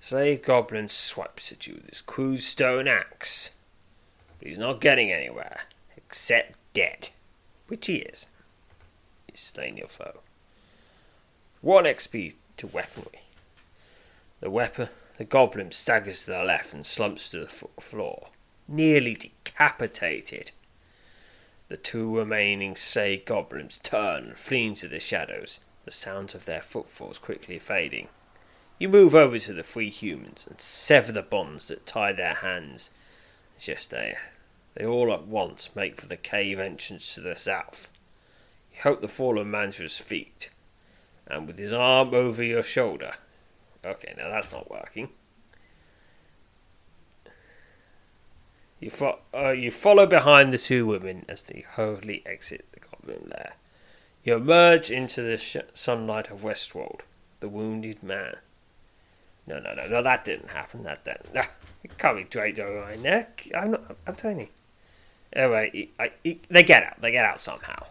Slave 0.00 0.42
Goblin 0.42 0.88
swipes 0.88 1.50
at 1.50 1.66
you 1.66 1.74
with 1.74 1.88
his 1.88 2.00
crude 2.00 2.42
stone 2.42 2.86
axe. 2.86 3.50
But 4.38 4.48
he's 4.48 4.58
not 4.58 4.80
getting 4.80 5.10
anywhere, 5.10 5.62
except 5.96 6.56
dead. 6.74 7.08
Which 7.68 7.86
he 7.86 7.96
is. 7.96 8.28
He's 9.28 9.40
slain 9.40 9.76
your 9.76 9.88
foe. 9.88 10.20
One 11.60 11.84
XP 11.84 12.34
to 12.58 12.66
weaponry. 12.66 13.22
The 14.40 14.50
weapon, 14.50 14.88
the 15.18 15.24
goblin 15.24 15.72
staggers 15.72 16.24
to 16.26 16.32
the 16.32 16.44
left 16.44 16.74
and 16.74 16.84
slumps 16.84 17.30
to 17.30 17.40
the 17.40 17.46
floor, 17.46 18.28
nearly 18.68 19.14
decapitated. 19.14 20.52
The 21.68 21.76
two 21.76 22.16
remaining 22.16 22.76
Say 22.76 23.16
goblins 23.16 23.78
turn 23.82 24.24
and 24.26 24.38
flee 24.38 24.66
into 24.66 24.86
the 24.86 25.00
shadows, 25.00 25.60
the 25.86 25.92
sound 25.92 26.34
of 26.34 26.44
their 26.44 26.60
footfalls 26.60 27.18
quickly 27.18 27.58
fading. 27.58 28.08
You 28.78 28.90
move 28.90 29.14
over 29.14 29.38
to 29.38 29.52
the 29.54 29.62
three 29.62 29.88
humans 29.88 30.46
and 30.46 30.60
sever 30.60 31.12
the 31.12 31.22
bonds 31.22 31.68
that 31.68 31.86
tie 31.86 32.12
their 32.12 32.34
hands. 32.34 32.90
Just 33.58 33.90
they, 33.90 34.14
they 34.74 34.84
all 34.84 35.10
at 35.12 35.26
once 35.26 35.70
make 35.74 35.98
for 35.98 36.08
the 36.08 36.16
cave 36.18 36.58
entrance 36.58 37.14
to 37.14 37.22
the 37.22 37.36
south. 37.36 37.88
You 38.74 38.82
hope 38.82 39.00
the 39.00 39.08
fallen 39.08 39.50
man 39.50 39.70
to 39.70 39.84
his 39.84 39.96
feet, 39.96 40.50
and 41.26 41.46
with 41.46 41.56
his 41.58 41.72
arm 41.72 42.12
over 42.12 42.42
your 42.42 42.62
shoulder. 42.62 43.14
Okay, 43.84 44.12
now 44.18 44.28
that's 44.28 44.52
not 44.52 44.70
working. 44.70 45.08
You, 48.80 48.90
fo- 48.90 49.20
uh, 49.32 49.52
you 49.52 49.70
follow 49.70 50.06
behind 50.06 50.52
the 50.52 50.58
two 50.58 50.84
women 50.84 51.24
as 51.28 51.42
they 51.42 51.64
hurriedly 51.66 52.22
exit 52.26 52.66
the 52.72 52.80
goblin 52.80 53.30
lair. 53.30 53.54
You 54.26 54.34
emerge 54.34 54.90
into 54.90 55.22
the 55.22 55.36
sh- 55.36 55.58
sunlight 55.72 56.32
of 56.32 56.42
Westwold, 56.42 57.04
the 57.38 57.48
wounded 57.48 58.02
man. 58.02 58.34
No, 59.46 59.60
no, 59.60 59.72
no, 59.72 59.86
no, 59.86 60.02
that 60.02 60.24
didn't 60.24 60.50
happen. 60.50 60.82
That 60.82 61.04
didn't. 61.04 61.32
No, 61.32 61.42
it 61.84 61.96
can't 61.96 62.16
be 62.16 62.24
draped 62.24 62.58
over 62.58 62.80
my 62.80 62.96
neck. 62.96 63.48
I'm 63.54 63.70
not. 63.70 63.96
I'm 64.04 64.40
you. 64.40 64.48
Anyway, 65.32 65.90
I, 66.00 66.10
I, 66.24 66.38
they 66.50 66.64
get 66.64 66.82
out. 66.82 67.00
They 67.00 67.12
get 67.12 67.24
out 67.24 67.40
somehow. 67.40 67.86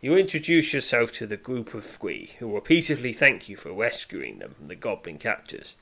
You 0.00 0.16
introduce 0.16 0.72
yourself 0.72 1.10
to 1.14 1.26
the 1.26 1.36
group 1.36 1.74
of 1.74 1.84
three, 1.84 2.30
who 2.38 2.54
repeatedly 2.54 3.12
thank 3.12 3.48
you 3.48 3.56
for 3.56 3.72
rescuing 3.72 4.38
them 4.38 4.54
from 4.56 4.68
the 4.68 4.76
goblin 4.76 5.18
captors. 5.18 5.76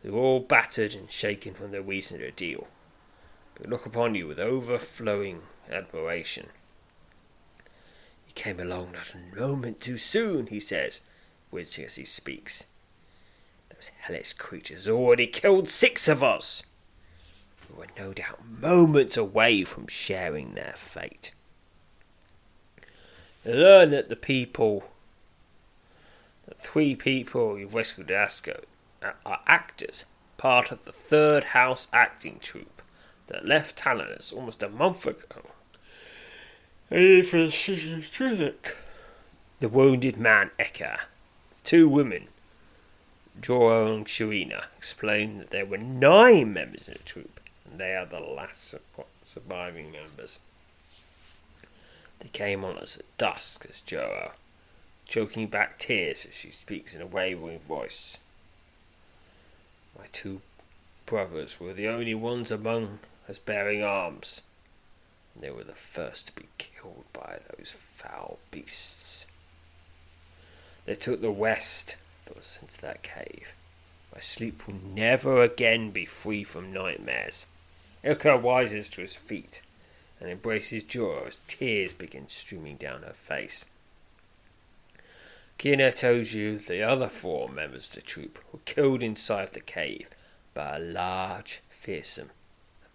They're 0.00 0.12
all 0.12 0.38
battered 0.38 0.94
and 0.94 1.10
shaken 1.10 1.54
from 1.54 1.72
their 1.72 1.82
recent 1.82 2.22
ordeal, 2.22 2.68
but 3.56 3.68
look 3.68 3.84
upon 3.84 4.14
you 4.14 4.28
with 4.28 4.38
overflowing 4.38 5.42
admiration. 5.68 6.46
You 8.30 8.34
came 8.34 8.60
along 8.60 8.92
not 8.92 9.12
a 9.12 9.36
moment 9.36 9.80
too 9.80 9.96
soon, 9.96 10.46
he 10.46 10.60
says, 10.60 11.00
wincing 11.50 11.86
as 11.86 11.96
he 11.96 12.04
speaks. 12.04 12.66
Those 13.70 13.90
hellish 14.02 14.34
creatures 14.34 14.88
already 14.88 15.26
killed 15.26 15.66
six 15.66 16.06
of 16.06 16.22
us. 16.22 16.62
We 17.68 17.76
were 17.76 17.88
no 17.98 18.12
doubt 18.12 18.38
moments 18.48 19.16
away 19.16 19.64
from 19.64 19.88
sharing 19.88 20.54
their 20.54 20.74
fate. 20.76 21.32
learn 23.44 23.90
that 23.90 24.08
the 24.08 24.16
people, 24.16 24.84
the 26.46 26.54
three 26.54 26.94
people 26.94 27.58
you've 27.58 27.74
rescued 27.74 28.12
at 28.12 28.22
Ascot, 28.22 28.64
are 29.02 29.40
actors, 29.48 30.04
part 30.36 30.70
of 30.70 30.84
the 30.84 30.92
third 30.92 31.42
house 31.42 31.88
acting 31.92 32.38
troupe 32.38 32.80
that 33.26 33.44
left 33.44 33.76
Talonus 33.76 34.32
almost 34.32 34.62
a 34.62 34.68
month 34.68 35.04
ago. 35.04 35.50
And 36.90 37.26
for 37.26 37.36
the 37.36 38.54
The 39.60 39.68
wounded 39.68 40.16
man 40.16 40.50
Eka, 40.58 40.98
two 41.62 41.88
women 41.88 42.28
Joro 43.40 43.94
and 43.94 44.06
Shuina 44.06 44.64
explained 44.76 45.40
that 45.40 45.50
there 45.50 45.64
were 45.64 45.78
nine 45.78 46.52
members 46.52 46.88
in 46.88 46.94
the 46.94 47.00
troop, 47.00 47.40
and 47.64 47.80
they 47.80 47.94
are 47.94 48.06
the 48.06 48.20
last 48.20 48.74
surviving 49.24 49.92
members. 49.92 50.40
They 52.18 52.28
came 52.28 52.64
on 52.64 52.76
us 52.76 52.98
at 52.98 53.16
dusk, 53.16 53.66
as 53.70 53.80
Joro, 53.80 54.32
choking 55.06 55.46
back 55.46 55.78
tears 55.78 56.26
as 56.26 56.34
she 56.34 56.50
speaks 56.50 56.94
in 56.94 57.00
a 57.00 57.06
wavering 57.06 57.60
voice. 57.60 58.18
My 59.96 60.06
two 60.12 60.42
brothers 61.06 61.60
were 61.60 61.72
the 61.72 61.88
only 61.88 62.14
ones 62.14 62.50
among 62.50 62.98
us 63.28 63.38
bearing 63.38 63.82
arms. 63.82 64.42
They 65.36 65.50
were 65.50 65.64
the 65.64 65.74
first 65.74 66.28
to 66.28 66.32
be 66.34 66.48
killed 66.58 67.04
by 67.12 67.38
those 67.56 67.72
foul 67.72 68.38
beasts. 68.50 69.26
They 70.86 70.94
took 70.94 71.22
the 71.22 71.30
west 71.30 71.96
us 72.36 72.58
into 72.62 72.80
that 72.80 73.02
cave. 73.02 73.54
My 74.12 74.20
sleep 74.20 74.66
will 74.66 74.76
never 74.94 75.42
again 75.42 75.90
be 75.90 76.04
free 76.04 76.44
from 76.44 76.72
nightmares. 76.72 77.46
Ilka 78.02 78.38
rises 78.38 78.88
to 78.90 79.02
his 79.02 79.14
feet 79.14 79.62
and 80.18 80.30
embraces 80.30 80.84
Joro 80.84 81.26
as 81.26 81.42
tears 81.46 81.92
begin 81.92 82.28
streaming 82.28 82.76
down 82.76 83.02
her 83.02 83.12
face. 83.12 83.68
Kina 85.58 85.92
tells 85.92 86.32
you 86.32 86.58
the 86.58 86.82
other 86.82 87.08
four 87.08 87.48
members 87.48 87.88
of 87.88 87.96
the 87.96 88.00
troop 88.02 88.38
were 88.52 88.60
killed 88.64 89.02
inside 89.02 89.52
the 89.52 89.60
cave 89.60 90.08
by 90.54 90.76
a 90.76 90.80
large, 90.80 91.60
fearsome, 91.68 92.30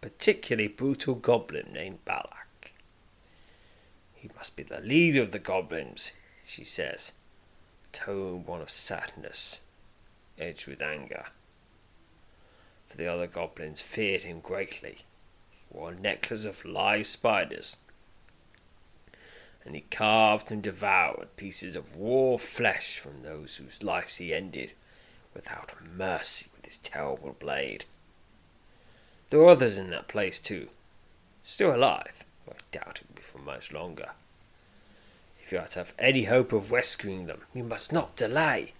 particularly 0.01 0.67
brutal 0.67 1.15
goblin 1.15 1.71
named 1.73 2.03
Balak. 2.05 2.73
He 4.13 4.29
must 4.35 4.55
be 4.55 4.63
the 4.63 4.79
leader 4.81 5.21
of 5.21 5.31
the 5.31 5.39
goblins, 5.39 6.11
she 6.45 6.63
says 6.63 7.13
a 7.85 7.89
tone 7.91 8.45
one 8.45 8.61
of 8.61 8.69
sadness, 8.69 9.59
edged 10.37 10.67
with 10.67 10.81
anger. 10.81 11.25
For 12.85 12.97
the 12.97 13.07
other 13.07 13.27
goblins 13.27 13.81
feared 13.81 14.23
him 14.23 14.39
greatly. 14.39 14.99
He 15.51 15.57
wore 15.71 15.91
a 15.91 15.95
necklace 15.95 16.45
of 16.45 16.65
live 16.65 17.07
spiders, 17.07 17.77
and 19.63 19.75
he 19.75 19.81
carved 19.81 20.51
and 20.51 20.61
devoured 20.61 21.35
pieces 21.35 21.75
of 21.75 21.97
raw 21.97 22.37
flesh 22.37 22.99
from 22.99 23.23
those 23.23 23.57
whose 23.57 23.83
lives 23.83 24.17
he 24.17 24.33
ended 24.33 24.73
without 25.33 25.73
mercy 25.83 26.49
with 26.55 26.65
his 26.65 26.77
terrible 26.77 27.35
blade. 27.39 27.85
There 29.29 29.39
were 29.39 29.49
others 29.49 29.77
in 29.77 29.89
that 29.89 30.07
place 30.07 30.39
too, 30.39 30.69
still 31.43 31.75
alive, 31.75 32.25
I 32.47 32.53
doubt 32.71 33.01
it 33.01 33.07
will 33.07 33.15
be 33.15 33.21
for 33.21 33.39
much 33.39 33.71
longer. 33.71 34.11
If 35.41 35.51
you 35.51 35.59
are 35.59 35.67
to 35.67 35.79
have 35.79 35.93
any 35.99 36.23
hope 36.23 36.53
of 36.53 36.71
rescuing 36.71 37.27
them, 37.27 37.41
you 37.53 37.63
must 37.63 37.91
not 37.91 38.15
delay. 38.15 38.73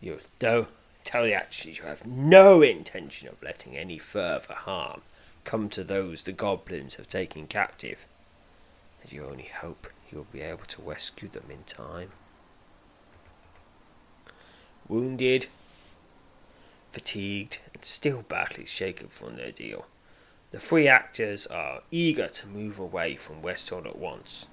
You 0.00 0.18
do 0.38 0.68
tell 1.02 1.24
the 1.24 1.34
actors 1.34 1.78
you 1.78 1.84
have 1.84 2.06
no 2.06 2.62
intention 2.62 3.28
of 3.28 3.42
letting 3.42 3.76
any 3.76 3.98
further 3.98 4.54
harm 4.54 5.02
come 5.44 5.68
to 5.70 5.84
those 5.84 6.22
the 6.22 6.32
goblins 6.32 6.96
have 6.96 7.08
taken 7.08 7.46
captive, 7.46 8.06
and 9.02 9.12
you 9.12 9.24
only 9.24 9.50
hope 9.60 9.88
you 10.10 10.18
will 10.18 10.26
be 10.32 10.40
able 10.40 10.64
to 10.64 10.82
rescue 10.82 11.28
them 11.28 11.50
in 11.50 11.62
time. 11.64 12.10
Wounded, 14.88 15.46
fatigued, 16.94 17.58
and 17.74 17.84
still 17.84 18.22
badly 18.22 18.64
shaken 18.64 19.08
from 19.08 19.34
their 19.34 19.50
deal, 19.50 19.86
the 20.52 20.60
three 20.60 20.86
actors 20.86 21.46
are 21.48 21.82
eager 21.90 22.28
to 22.28 22.46
move 22.46 22.78
away 22.78 23.16
from 23.16 23.42
Westwold 23.42 23.86
at 23.86 23.98
once. 23.98 24.48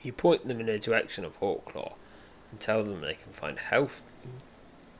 You 0.00 0.12
point 0.12 0.46
them 0.46 0.60
in 0.60 0.66
the 0.66 0.78
direction 0.78 1.24
of 1.24 1.40
Hawklaw 1.40 1.94
and 2.52 2.60
tell 2.60 2.84
them 2.84 3.00
they 3.00 3.14
can 3.14 3.32
find 3.32 3.58
health, 3.58 4.04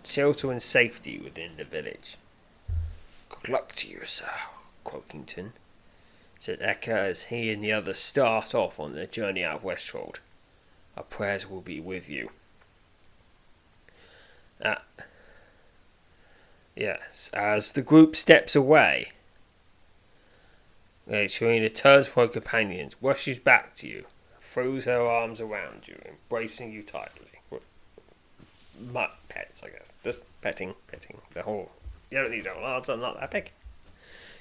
shelter, 0.04 0.50
and 0.50 0.61
safety 0.61 1.18
within 1.18 1.52
the 1.57 1.64
village. 1.64 2.16
Good 3.28 3.48
luck 3.48 3.74
to 3.76 3.88
you, 3.88 4.04
Sir 4.04 4.26
Croakington, 4.85 5.52
said 6.40 6.59
Eka 6.59 6.88
as 6.88 7.26
he 7.26 7.52
and 7.52 7.62
the 7.62 7.72
others 7.72 8.00
start 8.00 8.57
off 8.57 8.81
on 8.81 8.96
their 8.96 9.07
journey 9.07 9.44
out 9.44 9.59
of 9.59 9.64
Westwold. 9.64 10.18
Our 10.96 11.04
prayers 11.04 11.48
will 11.48 11.61
be 11.61 11.78
with 11.78 12.11
you. 12.11 12.31
Yes, 16.79 17.31
as 17.35 17.73
the 17.73 17.83
group 17.83 18.17
steps 18.17 18.57
away, 18.57 19.12
Sharina 21.09 21.75
turns 21.75 22.07
from 22.07 22.29
her 22.29 22.33
companions, 22.33 22.95
rushes 23.01 23.38
back 23.38 23.75
to 23.77 23.88
you, 23.88 24.05
throws 24.41 24.85
her 24.85 25.01
arms 25.01 25.41
around 25.41 25.88
you, 25.88 26.01
embracing 26.07 26.73
you 26.73 26.83
tightly. 26.83 27.27
My 28.93 29.09
pets, 29.29 29.62
I 29.64 29.71
guess. 29.71 29.95
Just 30.05 30.23
petting, 30.41 30.75
petting. 30.87 31.19
The 31.35 31.43
whole. 31.43 31.73
You 32.11 32.19
don't 32.19 32.31
need 32.31 32.45
your 32.45 32.55
arms, 32.55 32.88
I'm 32.88 33.01
not 33.01 33.19
that 33.19 33.31
big. 33.31 33.51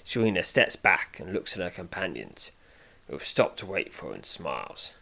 Sharina 0.06 0.46
steps 0.46 0.76
back 0.76 1.20
and 1.20 1.34
looks 1.34 1.58
at 1.58 1.64
her 1.64 1.70
companions, 1.70 2.52
who 3.08 3.14
have 3.14 3.26
stopped 3.26 3.60
to 3.60 3.66
wait 3.66 3.94
for 3.94 4.10
her 4.10 4.14
and 4.14 4.26
smiles. 4.26 4.94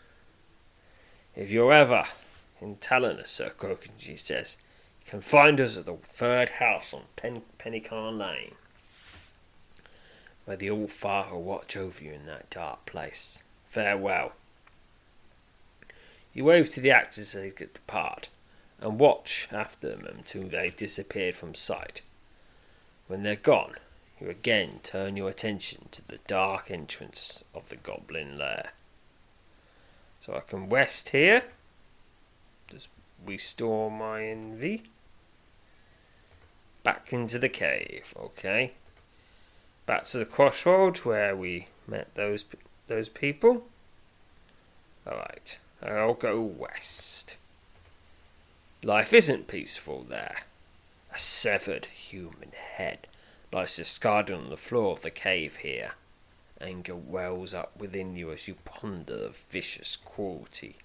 If 1.35 1.51
you're 1.51 1.73
ever 1.73 2.05
in 2.61 2.77
Talonus, 2.77 3.27
Sir 3.27 3.51
Croken, 3.55 3.91
she 3.97 4.15
says, 4.15 4.57
You 5.05 5.11
can 5.11 5.21
find 5.21 5.61
us 5.61 5.77
at 5.77 5.85
the 5.85 5.97
third 6.01 6.49
house 6.49 6.93
on 6.93 7.03
Pen- 7.15 7.43
Pennycarn 7.59 8.17
Lane. 8.17 8.55
May 10.47 10.55
the 10.55 10.71
All 10.71 10.87
Father 10.87 11.35
watch 11.35 11.77
over 11.77 12.03
you 12.03 12.11
in 12.11 12.25
that 12.25 12.49
dark 12.49 12.85
place. 12.85 13.43
Farewell. 13.65 14.33
You 16.33 16.45
wave 16.45 16.71
to 16.71 16.81
the 16.81 16.91
actors 16.91 17.35
as 17.35 17.41
they 17.41 17.49
depart, 17.49 18.29
and 18.81 18.99
watch 18.99 19.47
after 19.51 19.89
them 19.89 20.05
until 20.05 20.47
they've 20.47 20.75
disappeared 20.75 21.35
from 21.35 21.53
sight. 21.53 22.01
When 23.07 23.23
they're 23.23 23.35
gone, 23.35 23.75
you 24.19 24.29
again 24.29 24.79
turn 24.81 25.15
your 25.15 25.29
attention 25.29 25.87
to 25.91 26.07
the 26.07 26.19
dark 26.25 26.71
entrance 26.71 27.43
of 27.53 27.69
the 27.69 27.75
goblin 27.75 28.37
lair. 28.37 28.73
So 30.19 30.33
I 30.33 30.39
can 30.39 30.67
west 30.67 31.09
here. 31.09 31.43
Just 32.69 32.87
restore 33.25 33.91
my 33.91 34.23
envy. 34.23 34.83
Back 36.85 37.11
into 37.11 37.39
the 37.39 37.49
cave, 37.49 38.13
okay. 38.15 38.73
Back 39.87 40.05
to 40.05 40.19
the 40.19 40.25
crossroads 40.25 41.03
where 41.03 41.35
we 41.35 41.65
met 41.87 42.13
those 42.13 42.45
those 42.85 43.09
people. 43.09 43.65
Alright, 45.07 45.57
I'll 45.81 46.13
go 46.13 46.39
west. 46.39 47.37
Life 48.83 49.13
isn't 49.13 49.47
peaceful 49.47 50.03
there. 50.03 50.43
A 51.11 51.17
severed 51.17 51.87
human 51.87 52.51
head 52.51 53.07
lies 53.51 53.77
discarded 53.77 54.35
on 54.35 54.51
the 54.51 54.55
floor 54.55 54.91
of 54.91 55.01
the 55.01 55.09
cave 55.09 55.55
here. 55.55 55.93
Anger 56.61 56.95
wells 56.95 57.55
up 57.55 57.71
within 57.79 58.15
you 58.15 58.31
as 58.31 58.47
you 58.47 58.57
ponder 58.63 59.17
the 59.17 59.29
vicious 59.29 59.95
cruelty 59.95 60.75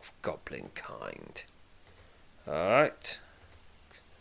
of 0.00 0.10
goblin 0.22 0.70
kind. 0.74 1.44
Alright. 2.48 3.18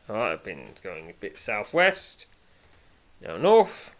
I've 0.09 0.43
been 0.43 0.69
going 0.83 1.09
a 1.09 1.13
bit 1.13 1.37
southwest. 1.37 2.25
Now 3.21 3.37
north. 3.37 3.95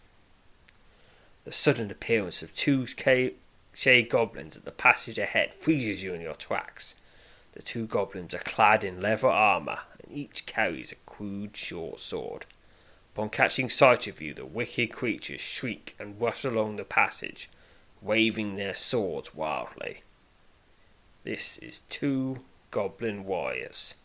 The 1.45 1.51
sudden 1.51 1.89
appearance 1.91 2.43
of 2.43 2.53
two 2.53 2.85
shade 3.73 4.09
goblins 4.09 4.57
at 4.57 4.65
the 4.65 4.71
passage 4.71 5.17
ahead 5.17 5.53
freezes 5.53 6.03
you 6.03 6.13
in 6.13 6.21
your 6.21 6.35
tracks. 6.35 6.95
The 7.53 7.61
two 7.61 7.87
goblins 7.87 8.33
are 8.33 8.39
clad 8.39 8.83
in 8.83 9.01
leather 9.01 9.29
armour, 9.29 9.79
and 10.03 10.15
each 10.15 10.45
carries 10.45 10.91
a 10.91 10.95
crude 11.05 11.57
short 11.57 11.99
sword. 11.99 12.45
Upon 13.13 13.29
catching 13.29 13.69
sight 13.69 14.07
of 14.07 14.21
you, 14.21 14.33
the 14.33 14.45
wicked 14.45 14.91
creatures 14.91 15.41
shriek 15.41 15.95
and 15.99 16.21
rush 16.21 16.43
along 16.43 16.75
the 16.75 16.85
passage, 16.85 17.49
waving 18.01 18.55
their 18.55 18.75
swords 18.75 19.33
wildly. 19.33 20.03
This 21.23 21.57
is 21.57 21.81
two 21.89 22.41
goblin 22.71 23.25
warriors. 23.25 23.95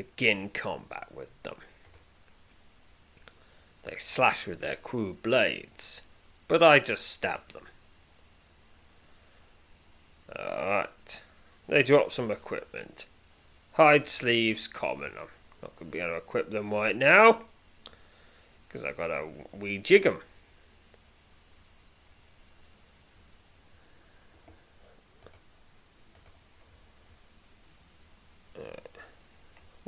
Begin 0.00 0.48
combat 0.48 1.08
with 1.14 1.28
them. 1.42 1.56
They 3.84 3.96
slash 3.98 4.46
with 4.46 4.62
their 4.62 4.76
crude 4.76 5.22
blades, 5.22 6.04
but 6.48 6.62
I 6.62 6.78
just 6.78 7.06
stab 7.06 7.46
them. 7.48 7.64
Alright. 10.34 11.22
They 11.68 11.82
drop 11.82 12.12
some 12.12 12.30
equipment. 12.30 13.04
Hide 13.74 14.08
sleeves 14.08 14.68
common. 14.68 15.10
I'm 15.20 15.28
not 15.60 15.76
going 15.76 15.90
to 15.90 15.98
be 15.98 15.98
able 15.98 16.12
to 16.12 16.16
equip 16.16 16.50
them 16.50 16.72
right 16.72 16.96
now 16.96 17.42
because 18.66 18.86
I 18.86 18.92
got 18.92 19.08
to 19.08 19.28
wee 19.52 19.76
jig 19.76 20.06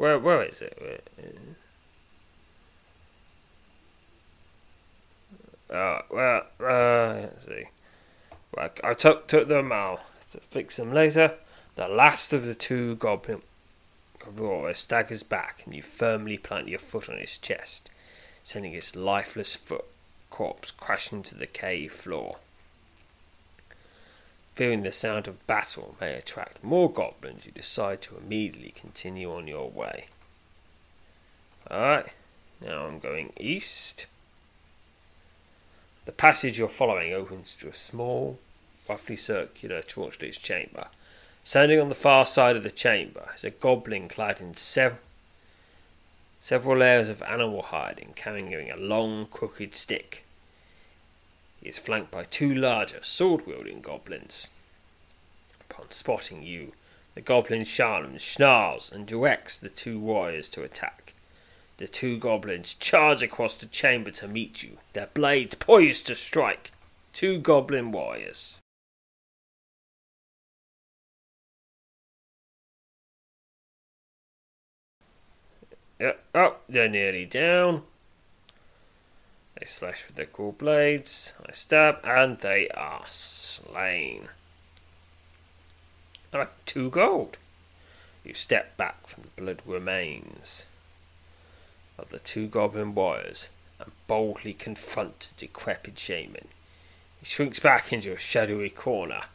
where 0.03 0.19
where 0.19 0.43
is 0.43 0.61
it? 0.61 0.77
Where, 0.81 1.01
uh, 5.71 6.03
well, 6.11 6.43
uh, 6.59 7.21
let's 7.23 7.47
see. 7.47 7.67
I 8.59 8.95
took 8.95 9.29
took 9.29 9.47
them 9.47 9.71
out 9.71 10.01
to 10.33 10.41
fix 10.41 10.77
them 10.77 10.93
later. 10.93 11.37
The 11.77 11.87
last 11.87 12.33
of 12.33 12.45
the 12.45 12.57
two 12.57 12.97
goblin 12.97 13.43
goblin 14.19 14.75
staggers 14.75 15.23
back, 15.23 15.63
and 15.65 15.73
you 15.73 15.83
firmly 15.83 16.37
plant 16.37 16.67
your 16.67 16.81
foot 16.81 17.09
on 17.09 17.19
his 17.19 17.39
chest 17.39 17.89
sending 18.43 18.73
his 18.73 18.97
lifeless 18.97 19.55
foot 19.55 19.85
corpse 20.31 20.73
crashing 20.73 21.23
to 21.23 21.37
the 21.37 21.47
cave 21.47 21.93
floor. 21.93 22.39
Fearing 24.55 24.83
the 24.83 24.93
sound 24.93 25.29
of 25.29 25.47
battle 25.47 25.97
may 26.01 26.15
attract 26.15 26.63
more 26.63 26.91
goblins, 26.91 27.47
you 27.47 27.53
decide 27.53 28.03
to 28.03 28.17
immediately 28.17 28.71
continue 28.71 29.33
on 29.33 29.47
your 29.47 29.71
way. 29.71 30.07
Alright, 31.71 32.13
now 32.61 32.87
I'm 32.87 32.99
going 32.99 33.33
east. 33.39 34.07
The 36.05 36.13
passage 36.13 36.59
you're 36.59 36.69
following 36.69 37.15
opens 37.15 37.57
to 37.57 37.69
a 37.69 37.73
small, 37.73 38.39
roughly 38.89 39.17
circular 39.17 39.81
torchlit 39.81 40.39
chamber. 40.43 40.89
Standing 41.45 41.81
on 41.81 41.89
the 41.89 41.95
far 41.95 42.27
side 42.27 42.57
of 42.57 42.63
the 42.63 42.71
chamber 42.71 43.31
is 43.35 43.45
a 43.45 43.51
goblin 43.51 44.09
clad 44.09 44.41
in 44.41 44.55
seven 44.55 44.99
several 46.41 46.79
layers 46.79 47.09
of 47.09 47.23
animal 47.23 47.63
hide 47.63 48.01
and 48.03 48.17
carrying 48.17 48.69
a 48.69 48.77
long, 48.77 49.27
crooked 49.27 49.77
stick. 49.77 50.25
Is 51.63 51.79
flanked 51.79 52.11
by 52.11 52.25
two 52.25 52.53
larger, 52.53 53.03
sword 53.03 53.47
wielding 53.47 53.81
goblins. 53.81 54.51
Upon 55.71 55.91
spotting 55.93 56.43
you, 56.43 56.73
the 57.15 57.21
goblin 57.21 57.63
shaman 57.65 58.19
snarls 58.19 58.91
and 58.91 59.07
directs 59.07 59.59
the 59.59 59.69
two 59.69 60.01
warriors 60.01 60.49
to 60.51 60.65
attack. 60.65 61.15
The 61.77 61.87
two 61.87 62.19
goblins 62.19 62.75
charge 62.75 63.23
across 63.23 63.55
the 63.55 63.67
chamber 63.67 64.11
to 64.11 64.27
meet 64.27 64.63
you, 64.63 64.79
their 64.93 65.07
blades 65.07 65.55
poised 65.55 66.09
to 66.09 66.17
strike. 66.17 66.73
Two 67.13 67.39
goblin 67.39 67.93
warriors. 67.93 68.59
Yep. 76.01 76.25
Oh, 76.35 76.57
they're 76.69 76.89
nearly 76.89 77.25
down. 77.25 77.85
They 79.63 79.67
slash 79.67 80.09
with 80.09 80.17
their 80.17 80.27
cool 80.27 80.51
blades. 80.51 81.35
I 81.49 81.53
stab, 81.53 82.01
and 82.03 82.37
they 82.41 82.69
are 82.71 83.05
slain. 83.07 84.29
Like 86.33 86.51
two 86.67 86.91
gold. 86.91 87.37
You 88.25 88.35
step 88.35 88.77
back 88.77 89.07
from 89.07 89.23
the 89.23 89.41
blood 89.41 89.63
remains 89.65 90.67
of 91.97 92.09
the 92.09 92.19
two 92.19 92.49
goblin 92.49 92.97
warriors 92.97 93.51
and 93.79 93.93
boldly 94.09 94.53
confront 94.53 95.21
the 95.21 95.47
decrepit 95.47 95.97
shaman. 95.97 96.49
He 97.21 97.27
shrinks 97.27 97.61
back 97.61 97.93
into 97.93 98.13
a 98.13 98.19
shadowy 98.19 98.69
corner 98.69 99.27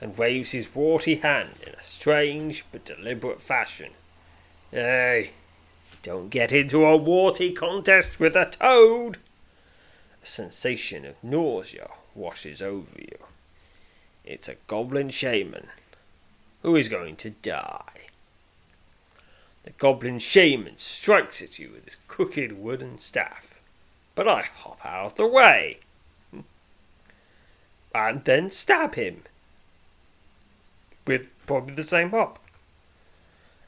and 0.00 0.16
waves 0.16 0.52
his 0.52 0.72
warty 0.76 1.16
hand 1.16 1.56
in 1.66 1.72
a 1.72 1.80
strange 1.80 2.64
but 2.70 2.84
deliberate 2.84 3.42
fashion. 3.42 3.90
Hey, 4.70 5.32
don't 6.04 6.28
get 6.28 6.52
into 6.52 6.84
a 6.84 6.96
warty 6.96 7.50
contest 7.50 8.20
with 8.20 8.36
a 8.36 8.44
toad. 8.44 9.18
Sensation 10.26 11.06
of 11.06 11.22
nausea 11.22 11.88
washes 12.14 12.60
over 12.60 12.98
you. 12.98 13.18
It's 14.24 14.48
a 14.48 14.56
goblin 14.66 15.10
shaman 15.10 15.68
who 16.62 16.74
is 16.74 16.88
going 16.88 17.14
to 17.16 17.30
die. 17.30 18.08
The 19.62 19.70
goblin 19.70 20.18
shaman 20.18 20.78
strikes 20.78 21.42
at 21.42 21.58
you 21.58 21.70
with 21.70 21.84
his 21.84 21.94
crooked 21.94 22.58
wooden 22.58 22.98
staff, 22.98 23.60
but 24.16 24.28
I 24.28 24.42
hop 24.42 24.84
out 24.84 25.06
of 25.06 25.14
the 25.14 25.26
way 25.26 25.78
and 27.94 28.24
then 28.24 28.50
stab 28.50 28.96
him 28.96 29.22
with 31.06 31.28
probably 31.46 31.74
the 31.74 31.82
same 31.82 32.10
hop. 32.10 32.38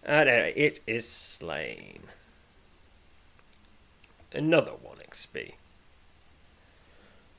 And 0.03 0.29
uh, 0.29 0.51
it 0.57 0.81
is 0.87 1.09
slain. 1.09 2.01
Another 4.33 4.73
1 4.73 4.97
XP. 5.09 5.53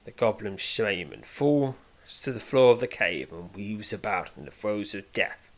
The 0.06 0.12
goblin 0.12 0.58
shaman 0.58 1.24
falls 1.24 1.76
to 2.22 2.32
the 2.32 2.40
floor 2.40 2.72
of 2.72 2.80
the 2.80 2.88
cave 2.88 3.32
and 3.32 3.54
weaves 3.54 3.94
about 3.94 4.32
in 4.38 4.46
the 4.46 4.52
throes 4.52 4.96
of 4.96 5.12
death 5.12 5.52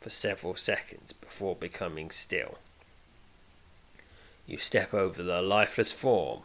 for 0.00 0.10
several 0.10 0.54
seconds 0.54 1.12
before 1.12 1.56
becoming 1.56 2.10
still. 2.10 2.58
You 4.46 4.58
step 4.58 4.94
over 4.94 5.22
the 5.22 5.42
lifeless 5.42 5.92
form. 5.92 6.42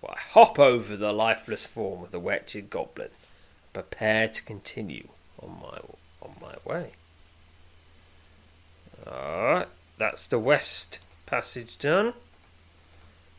Well, 0.00 0.14
I 0.16 0.20
hop 0.20 0.58
over 0.58 0.96
the 0.96 1.12
lifeless 1.12 1.66
form 1.66 2.04
of 2.04 2.12
the 2.12 2.20
wretched 2.20 2.70
goblin, 2.70 3.10
prepare 3.72 4.28
to 4.28 4.42
continue 4.42 5.08
on 5.40 5.58
my 5.60 5.80
on 6.22 6.34
my 6.40 6.54
way. 6.64 6.92
Alright, 9.06 9.68
that's 9.96 10.26
the 10.26 10.38
west 10.38 11.00
passage 11.26 11.78
done 11.78 12.14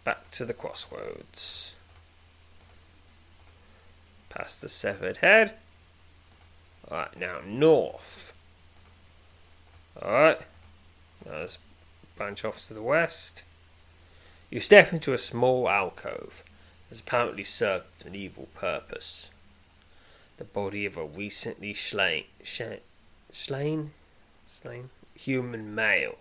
back 0.04 0.30
to 0.32 0.46
the 0.46 0.54
crossroads. 0.54 1.74
Past 4.30 4.62
the 4.62 4.70
severed 4.70 5.18
head. 5.18 5.56
Alright, 6.90 7.20
now 7.20 7.40
north. 7.46 8.34
Alright. 10.02 10.42
There's 11.26 11.60
branch 12.16 12.46
off 12.46 12.68
to 12.68 12.74
the 12.74 12.82
west. 12.82 13.44
You 14.50 14.60
step 14.60 14.94
into 14.94 15.14
a 15.14 15.18
small 15.18 15.70
alcove 15.70 16.44
that's 16.90 17.02
apparently 17.02 17.44
served 17.44 18.06
an 18.06 18.16
evil 18.16 18.48
purpose. 18.56 19.30
The 20.38 20.46
body 20.46 20.86
of 20.86 20.98
a 20.98 21.06
recently 21.06 21.74
slain, 21.74 22.24
slain, 22.44 23.92
slain 24.46 24.90
human 25.20 25.76
male 25.76 26.16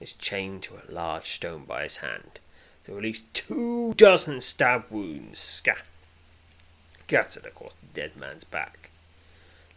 is 0.00 0.14
chained 0.14 0.62
to 0.64 0.74
a 0.74 0.92
large 0.92 1.26
stone 1.26 1.64
by 1.64 1.84
his 1.84 1.98
hand. 1.98 2.40
There 2.84 2.94
are 2.94 2.98
at 2.98 3.04
least 3.04 3.32
two 3.32 3.94
dozen 3.94 4.40
stab 4.40 4.86
wounds 4.90 5.38
scattered 5.38 5.84
across 7.12 7.74
the 7.74 8.00
dead 8.00 8.16
man's 8.16 8.44
back. 8.44 8.90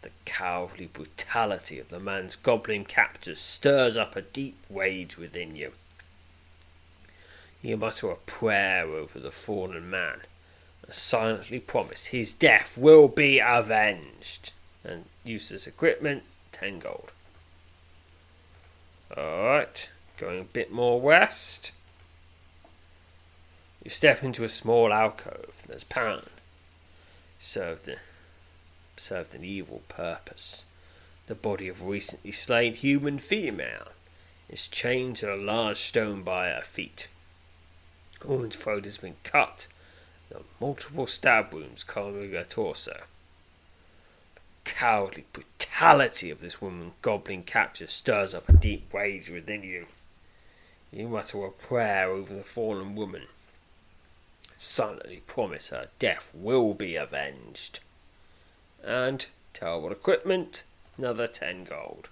The 0.02 0.12
cowardly 0.24 0.86
brutality 0.86 1.80
of 1.80 1.90
the 1.90 2.00
man's 2.00 2.36
goblin 2.36 2.86
captors 2.86 3.40
stirs 3.40 3.98
up 3.98 4.16
a 4.16 4.22
deep 4.22 4.56
rage 4.70 5.18
within 5.18 5.56
you. 5.56 5.74
You 7.62 7.78
mutter 7.78 8.12
a 8.12 8.16
prayer 8.16 8.86
over 8.86 9.20
the 9.20 9.32
fallen 9.32 9.90
man 9.90 10.22
and 10.84 10.94
silently 10.94 11.60
promise 11.60 12.08
his 12.08 12.34
death 12.34 12.78
will 12.78 13.08
be 13.08 13.40
avenged. 13.40 14.54
And 14.84 15.06
useless 15.24 15.66
equipment, 15.66 16.24
10 16.52 16.80
gold. 16.80 17.12
Alright, 19.18 19.90
going 20.18 20.40
a 20.40 20.44
bit 20.44 20.72
more 20.72 21.02
west. 21.02 21.72
You 23.84 23.90
step 23.90 24.24
into 24.24 24.44
a 24.44 24.50
small 24.50 24.94
alcove 24.94 25.64
There's 25.68 25.84
apparently 25.84 26.32
served, 27.40 27.90
served 28.98 29.36
an 29.36 29.44
evil 29.44 29.82
purpose. 29.88 30.66
The 31.28 31.36
body 31.36 31.68
of 31.68 31.84
recently 31.84 32.32
slain 32.32 32.74
human 32.74 33.20
female 33.20 33.90
is 34.50 34.68
chained 34.68 35.18
to 35.18 35.34
a 35.34 35.36
large 35.36 35.78
stone 35.78 36.22
by 36.22 36.50
her 36.50 36.62
feet. 36.62 37.08
The 38.22 38.28
woman's 38.28 38.56
throat 38.56 38.86
has 38.86 38.98
been 38.98 39.18
cut, 39.24 39.68
and 40.34 40.44
multiple 40.62 41.08
stab 41.08 41.54
wounds 41.54 41.84
covering 41.84 42.32
her 42.32 42.44
torso. 42.44 43.04
The 44.36 44.42
cowardly 44.72 45.26
brutality 45.34 46.30
of 46.30 46.42
this 46.42 46.62
woman 46.62 46.94
goblin 47.02 47.44
capture 47.44 47.88
stirs 47.88 48.36
up 48.36 48.48
a 48.50 48.54
deep 48.54 48.94
rage 48.94 49.30
within 49.30 49.64
you. 49.64 49.88
You 50.92 51.10
mutter 51.10 51.44
a 51.44 51.52
prayer 51.52 52.10
over 52.10 52.34
the 52.34 52.44
fallen 52.44 52.96
woman 52.96 53.24
silently 54.58 55.22
promise 55.28 55.70
her 55.70 55.90
death 56.00 56.32
will 56.34 56.74
be 56.74 56.96
avenged. 56.96 57.80
And 58.84 59.26
terrible 59.54 59.92
equipment, 59.92 60.64
another 60.98 61.28
10 61.28 61.64
gold. 61.64 62.10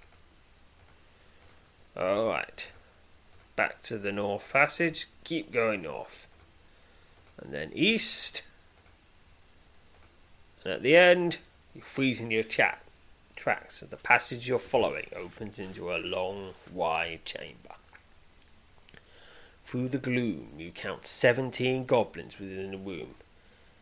Alright, 1.96 2.72
back 3.56 3.82
to 3.84 3.98
the 3.98 4.12
North 4.12 4.52
Passage, 4.52 5.08
keep 5.24 5.52
going 5.52 5.84
north. 5.84 6.28
And 7.38 7.54
then 7.54 7.72
east. 7.74 8.44
And 10.64 10.74
at 10.74 10.82
the 10.82 10.96
end, 10.96 11.40
you 11.76 11.82
freeze 11.82 12.20
in 12.20 12.32
your 12.32 12.44
chat 12.44 12.82
tracks 13.36 13.84
as 13.84 13.90
the 13.90 13.98
passage 13.98 14.48
you're 14.48 14.60
following 14.60 15.08
opens 15.16 15.60
into 15.60 15.94
a 15.94 15.98
long, 15.98 16.54
wide 16.72 17.26
chamber. 17.26 17.63
Through 19.64 19.90
the 19.90 19.98
gloom, 19.98 20.54
you 20.58 20.72
count 20.72 21.06
seventeen 21.06 21.86
goblins 21.86 22.38
within 22.38 22.72
the 22.72 22.78
room, 22.78 23.16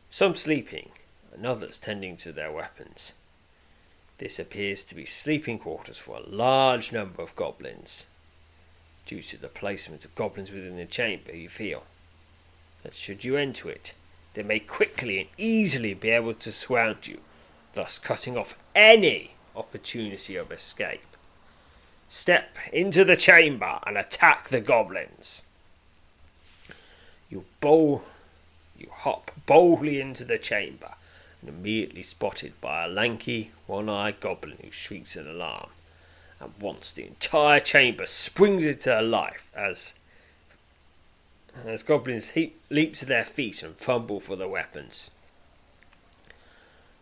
some 0.10 0.36
sleeping, 0.36 0.92
and 1.34 1.46
others 1.46 1.80
tending 1.80 2.16
to 2.18 2.32
their 2.32 2.52
weapons. 2.52 3.14
This 4.18 4.38
appears 4.38 4.84
to 4.84 4.96
be 4.96 5.06
sleeping 5.06 5.58
quarters 5.58 5.98
for 5.98 6.18
a 6.18 6.30
large 6.30 6.94
number 6.94 7.22
of 7.22 7.36
goblins. 7.36 8.06
Due 9.06 9.22
to 9.24 9.38
the 9.38 9.48
placement 9.48 10.06
of 10.06 10.14
goblins 10.14 10.52
within 10.52 10.78
the 10.78 10.86
chamber, 10.86 11.36
you 11.36 11.50
feel 11.50 11.84
that 12.84 12.94
should 12.94 13.24
you 13.24 13.36
enter 13.36 13.70
it, 13.70 13.96
they 14.34 14.44
may 14.44 14.60
quickly 14.60 15.20
and 15.20 15.30
easily 15.38 15.94
be 15.94 16.12
able 16.12 16.36
to 16.36 16.52
surround 16.52 17.08
you, 17.08 17.20
thus 17.74 17.98
cutting 17.98 18.38
off 18.38 18.62
any 18.76 19.34
opportunity 19.56 20.36
of 20.36 20.52
escape. 20.52 21.18
Step 22.08 22.56
into 22.72 23.04
the 23.04 23.18
chamber 23.18 23.80
and 23.88 23.98
attack 23.98 24.50
the 24.50 24.62
goblins. 24.62 25.46
You 27.32 27.46
bowl, 27.62 28.04
you 28.78 28.90
hop 28.92 29.32
boldly 29.46 30.02
into 30.02 30.26
the 30.26 30.38
chamber 30.38 30.96
and 31.40 31.50
immediately 31.50 32.04
spotted 32.04 32.60
by 32.60 32.84
a 32.84 32.90
lanky, 32.90 33.52
one-eyed 33.68 34.20
goblin 34.20 34.58
who 34.62 34.70
shrieks 34.70 35.16
in 35.16 35.26
alarm. 35.26 35.70
At 36.42 36.60
once, 36.60 36.92
the 36.92 37.08
entire 37.08 37.62
chamber 37.62 38.06
springs 38.06 38.66
into 38.66 39.02
life 39.02 39.50
as 39.56 39.94
as 41.66 41.84
goblins 41.84 42.32
heap, 42.32 42.60
leap 42.70 42.96
to 42.96 43.06
their 43.06 43.26
feet 43.26 43.62
and 43.64 43.76
fumble 43.76 44.20
for 44.20 44.36
their 44.36 44.48
weapons. 44.48 45.12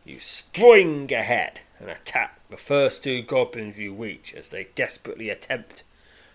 You 0.06 0.20
spring 0.20 1.12
ahead 1.14 1.60
and 1.80 1.90
attack 1.90 2.40
the 2.50 2.58
first 2.58 3.04
two 3.04 3.22
goblins 3.22 3.78
you 3.78 3.94
reach 3.94 4.34
as 4.34 4.50
they 4.50 4.68
desperately 4.76 5.30
attempt 5.30 5.84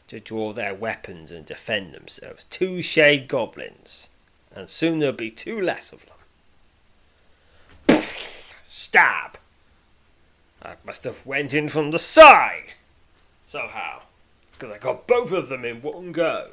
to 0.08 0.20
draw 0.20 0.52
their 0.52 0.74
weapons 0.74 1.32
and 1.32 1.46
defend 1.46 1.94
themselves. 1.94 2.44
Two 2.44 2.82
shade 2.82 3.28
goblins, 3.28 4.08
and 4.54 4.68
soon 4.68 4.98
there'll 4.98 5.14
be 5.14 5.30
two 5.30 5.60
less 5.60 5.92
of 5.92 6.06
them. 7.86 8.02
Stab! 8.68 9.38
I 10.62 10.74
must 10.84 11.04
have 11.04 11.24
went 11.26 11.52
in 11.54 11.68
from 11.68 11.90
the 11.90 11.98
side 11.98 12.74
somehow, 13.44 14.02
because 14.52 14.70
I 14.70 14.78
got 14.78 15.06
both 15.06 15.32
of 15.32 15.48
them 15.48 15.64
in 15.64 15.82
one 15.82 16.12
go. 16.12 16.52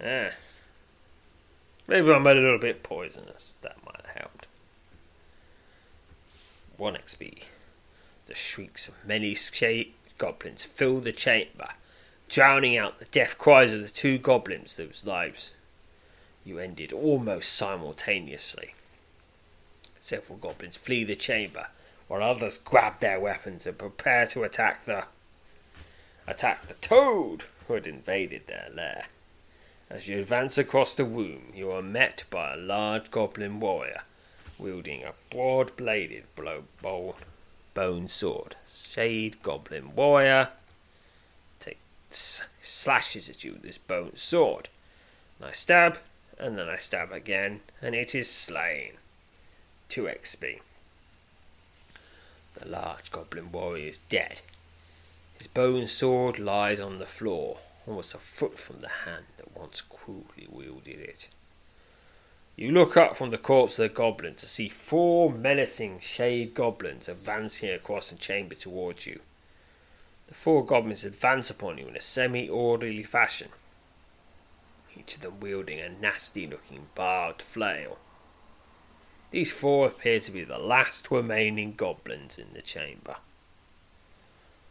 Yes. 0.00 0.64
Maybe 1.86 2.12
I'm 2.12 2.26
a 2.26 2.34
little 2.34 2.58
bit 2.58 2.82
poisonous. 2.82 3.56
That 3.62 3.76
might 3.84 4.06
have 4.06 4.16
helped. 4.16 4.46
1 6.76 6.94
XP. 6.94 7.44
The 8.26 8.34
shrieks 8.34 8.88
of 8.88 8.94
many 9.06 9.34
shade 9.34 9.94
goblins 10.18 10.64
fill 10.64 11.00
the 11.00 11.12
chamber, 11.12 11.68
drowning 12.28 12.76
out 12.76 12.98
the 12.98 13.06
deaf 13.06 13.38
cries 13.38 13.72
of 13.72 13.82
the 13.82 13.88
two 13.88 14.18
goblins 14.18 14.76
whose 14.76 15.06
lives 15.06 15.54
you 16.44 16.58
ended 16.58 16.92
almost 16.92 17.52
simultaneously. 17.52 18.74
Several 20.00 20.38
goblins 20.38 20.76
flee 20.76 21.04
the 21.04 21.16
chamber, 21.16 21.68
while 22.06 22.22
others 22.22 22.58
grab 22.58 23.00
their 23.00 23.20
weapons 23.20 23.66
and 23.66 23.76
prepare 23.76 24.26
to 24.26 24.42
attack 24.42 24.84
the 24.84 25.06
attack 26.26 26.66
the 26.66 26.74
toad 26.74 27.44
who 27.66 27.74
had 27.74 27.86
invaded 27.86 28.46
their 28.46 28.68
lair. 28.74 29.06
As 29.90 30.08
you 30.08 30.18
advance 30.18 30.58
across 30.58 30.94
the 30.94 31.04
room, 31.04 31.52
you 31.54 31.70
are 31.70 31.82
met 31.82 32.24
by 32.30 32.52
a 32.54 32.58
large 32.58 33.10
goblin 33.10 33.60
warrior 33.60 34.02
wielding 34.58 35.04
a 35.04 35.14
broad-bladed 35.30 36.24
blow 36.34 36.64
bowl 36.82 37.16
bone 37.74 38.08
sword. 38.08 38.56
Shade 38.66 39.42
Goblin 39.42 39.94
Warrior 39.94 40.50
take, 41.58 41.78
slashes 42.10 43.30
at 43.30 43.44
you 43.44 43.52
with 43.52 43.62
this 43.62 43.78
bone 43.78 44.16
sword. 44.16 44.68
And 45.38 45.48
I 45.48 45.52
stab, 45.52 45.98
and 46.38 46.58
then 46.58 46.68
I 46.68 46.76
stab 46.76 47.12
again, 47.12 47.60
and 47.80 47.94
it 47.94 48.14
is 48.14 48.30
slain. 48.30 48.92
2 49.88 50.04
XP. 50.04 50.60
The 52.54 52.68
large 52.68 53.12
goblin 53.12 53.52
warrior 53.52 53.88
is 53.88 53.98
dead. 53.98 54.40
His 55.36 55.46
bone 55.46 55.86
sword 55.86 56.38
lies 56.38 56.80
on 56.80 56.98
the 56.98 57.06
floor, 57.06 57.58
almost 57.86 58.14
a 58.14 58.18
foot 58.18 58.58
from 58.58 58.80
the 58.80 58.88
hand 58.88 59.26
that 59.36 59.56
once 59.56 59.80
cruelly 59.80 60.48
wielded 60.50 61.00
it. 61.00 61.28
You 62.58 62.72
look 62.72 62.96
up 62.96 63.16
from 63.16 63.30
the 63.30 63.38
corpse 63.38 63.78
of 63.78 63.84
the 63.84 63.94
goblin 63.94 64.34
to 64.34 64.44
see 64.44 64.68
four 64.68 65.30
menacing 65.30 66.00
shade 66.00 66.54
goblins 66.54 67.08
advancing 67.08 67.70
across 67.70 68.10
the 68.10 68.16
chamber 68.16 68.56
towards 68.56 69.06
you. 69.06 69.20
The 70.26 70.34
four 70.34 70.66
goblins 70.66 71.04
advance 71.04 71.50
upon 71.50 71.78
you 71.78 71.86
in 71.86 71.96
a 71.96 72.00
semi 72.00 72.48
orderly 72.48 73.04
fashion, 73.04 73.50
each 74.96 75.14
of 75.14 75.22
them 75.22 75.38
wielding 75.38 75.78
a 75.78 75.88
nasty 75.88 76.48
looking 76.48 76.88
barbed 76.96 77.42
flail. 77.42 77.98
These 79.30 79.52
four 79.52 79.86
appear 79.86 80.18
to 80.18 80.32
be 80.32 80.42
the 80.42 80.58
last 80.58 81.12
remaining 81.12 81.74
goblins 81.74 82.38
in 82.38 82.54
the 82.54 82.62
chamber. 82.62 83.18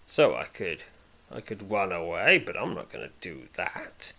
So 0.05 0.35
I 0.35 0.43
could 0.43 0.83
I 1.31 1.39
could 1.39 1.71
run 1.71 1.93
away, 1.93 2.37
but 2.37 2.57
I'm 2.57 2.75
not 2.75 2.89
going 2.89 3.07
to 3.07 3.13
do 3.21 3.47
that. 3.53 4.11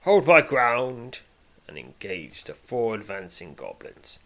Hold 0.00 0.26
my 0.26 0.40
ground 0.40 1.20
and 1.66 1.78
engage 1.78 2.44
the 2.44 2.54
four 2.54 2.94
advancing 2.94 3.54
goblins. 3.54 4.20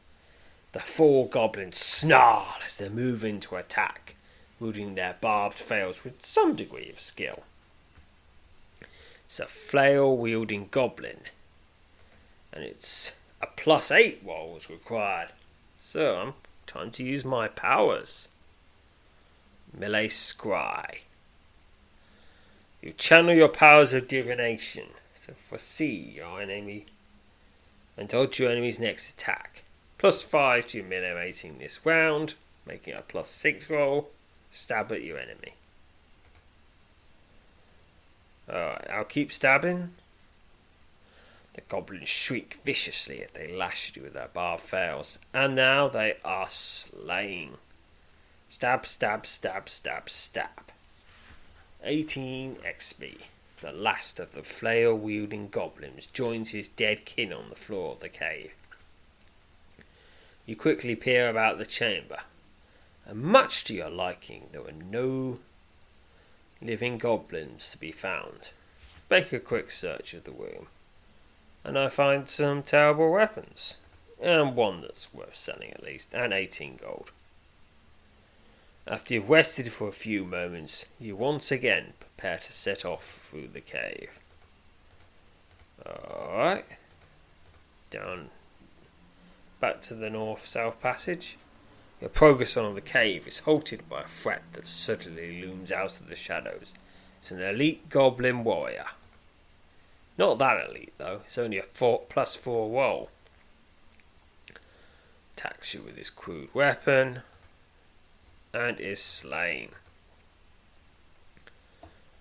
The 0.72 0.80
four 0.80 1.28
goblins 1.28 1.78
snarl 1.78 2.56
as 2.64 2.76
they 2.76 2.88
move 2.88 3.24
in 3.24 3.40
to 3.40 3.56
attack, 3.56 4.16
wielding 4.60 4.94
their 4.94 5.16
barbed 5.20 5.56
flails 5.56 6.04
with 6.04 6.24
some 6.24 6.54
degree 6.54 6.90
of 6.90 7.00
skill. 7.00 7.44
It's 9.24 9.40
a 9.40 9.46
flail 9.46 10.16
wielding 10.16 10.68
goblin, 10.70 11.20
and 12.52 12.64
it's 12.64 13.12
a 13.40 13.46
plus 13.46 13.90
eight 13.90 14.20
roll 14.24 14.54
was 14.54 14.70
required. 14.70 15.28
So 15.78 16.16
I'm 16.16 16.34
time 16.66 16.90
to 16.92 17.04
use 17.04 17.24
my 17.24 17.48
powers. 17.48 18.28
Melee 19.76 20.08
Scry. 20.08 21.00
You 22.82 22.92
channel 22.92 23.34
your 23.34 23.48
powers 23.48 23.92
of 23.92 24.08
divination 24.08 24.88
to 25.26 25.32
foresee 25.32 26.14
your 26.16 26.40
enemy 26.40 26.86
and 27.98 28.08
dodge 28.08 28.38
your 28.38 28.50
enemy's 28.50 28.80
next 28.80 29.10
attack. 29.10 29.64
Plus 29.98 30.22
5 30.22 30.68
to 30.68 30.78
your 30.78 30.86
melee 30.86 31.10
rating 31.10 31.58
this 31.58 31.84
round, 31.84 32.36
making 32.64 32.94
a 32.94 33.02
plus 33.02 33.28
6 33.28 33.68
roll. 33.68 34.08
Stab 34.50 34.92
at 34.92 35.02
your 35.02 35.18
enemy. 35.18 35.54
Alright, 38.48 38.88
I'll 38.90 39.04
keep 39.04 39.30
stabbing. 39.30 39.90
The 41.54 41.60
goblins 41.68 42.08
shriek 42.08 42.54
viciously 42.62 43.22
as 43.22 43.30
they 43.32 43.52
lash 43.52 43.92
you 43.96 44.02
with 44.02 44.14
their 44.14 44.28
barbed 44.32 44.62
fails, 44.62 45.18
and 45.34 45.56
now 45.56 45.88
they 45.88 46.16
are 46.24 46.48
slain. 46.48 47.54
Stab, 48.48 48.86
stab, 48.86 49.26
stab, 49.26 49.68
stab, 49.68 50.08
stab. 50.08 50.70
18 51.82 52.56
XP. 52.56 53.22
The 53.60 53.72
last 53.72 54.20
of 54.20 54.32
the 54.32 54.44
flail 54.44 54.94
wielding 54.94 55.48
goblins 55.48 56.06
joins 56.06 56.52
his 56.52 56.68
dead 56.68 57.04
kin 57.04 57.32
on 57.32 57.50
the 57.50 57.56
floor 57.56 57.90
of 57.90 57.98
the 57.98 58.08
cave. 58.08 58.52
You 60.46 60.54
quickly 60.54 60.94
peer 60.94 61.28
about 61.28 61.58
the 61.58 61.66
chamber, 61.66 62.20
and 63.04 63.20
much 63.20 63.64
to 63.64 63.74
your 63.74 63.90
liking, 63.90 64.48
there 64.52 64.62
were 64.62 64.70
no 64.70 65.40
living 66.62 66.98
goblins 66.98 67.68
to 67.70 67.78
be 67.78 67.90
found. 67.90 68.50
Make 69.10 69.32
a 69.32 69.40
quick 69.40 69.72
search 69.72 70.14
of 70.14 70.22
the 70.22 70.30
room, 70.30 70.68
and 71.64 71.76
I 71.76 71.88
find 71.88 72.28
some 72.28 72.62
terrible 72.62 73.10
weapons, 73.10 73.76
and 74.20 74.54
one 74.54 74.82
that's 74.82 75.12
worth 75.12 75.34
selling 75.34 75.72
at 75.72 75.82
least, 75.82 76.14
and 76.14 76.32
18 76.32 76.76
gold. 76.76 77.10
After 78.86 79.14
you've 79.14 79.28
rested 79.28 79.72
for 79.72 79.88
a 79.88 79.92
few 79.92 80.24
moments, 80.24 80.86
you 81.00 81.16
once 81.16 81.50
again 81.50 81.94
prepare 82.18 82.38
to 82.38 82.52
set 82.52 82.84
off 82.84 83.04
through 83.04 83.46
the 83.46 83.60
cave. 83.60 84.18
Alright. 85.86 86.64
Down 87.90 88.30
back 89.60 89.80
to 89.82 89.94
the 89.94 90.10
north 90.10 90.44
south 90.44 90.80
passage. 90.80 91.36
Your 92.00 92.10
progress 92.10 92.56
on 92.56 92.74
the 92.74 92.80
cave 92.80 93.28
is 93.28 93.40
halted 93.40 93.88
by 93.88 94.02
a 94.02 94.06
threat 94.06 94.42
that 94.52 94.66
suddenly 94.66 95.40
looms 95.40 95.70
out 95.70 96.00
of 96.00 96.08
the 96.08 96.16
shadows. 96.16 96.74
It's 97.20 97.30
an 97.30 97.40
elite 97.40 97.88
goblin 97.88 98.42
warrior. 98.42 98.86
Not 100.16 100.38
that 100.38 100.68
elite 100.68 100.94
though, 100.98 101.20
it's 101.24 101.38
only 101.38 101.58
a 101.58 101.62
four, 101.62 102.02
plus 102.08 102.34
four 102.34 102.68
roll. 102.68 103.10
Attacks 105.36 105.72
you 105.72 105.82
with 105.82 105.96
his 105.96 106.10
crude 106.10 106.52
weapon 106.52 107.22
and 108.52 108.80
is 108.80 109.00
slain. 109.00 109.70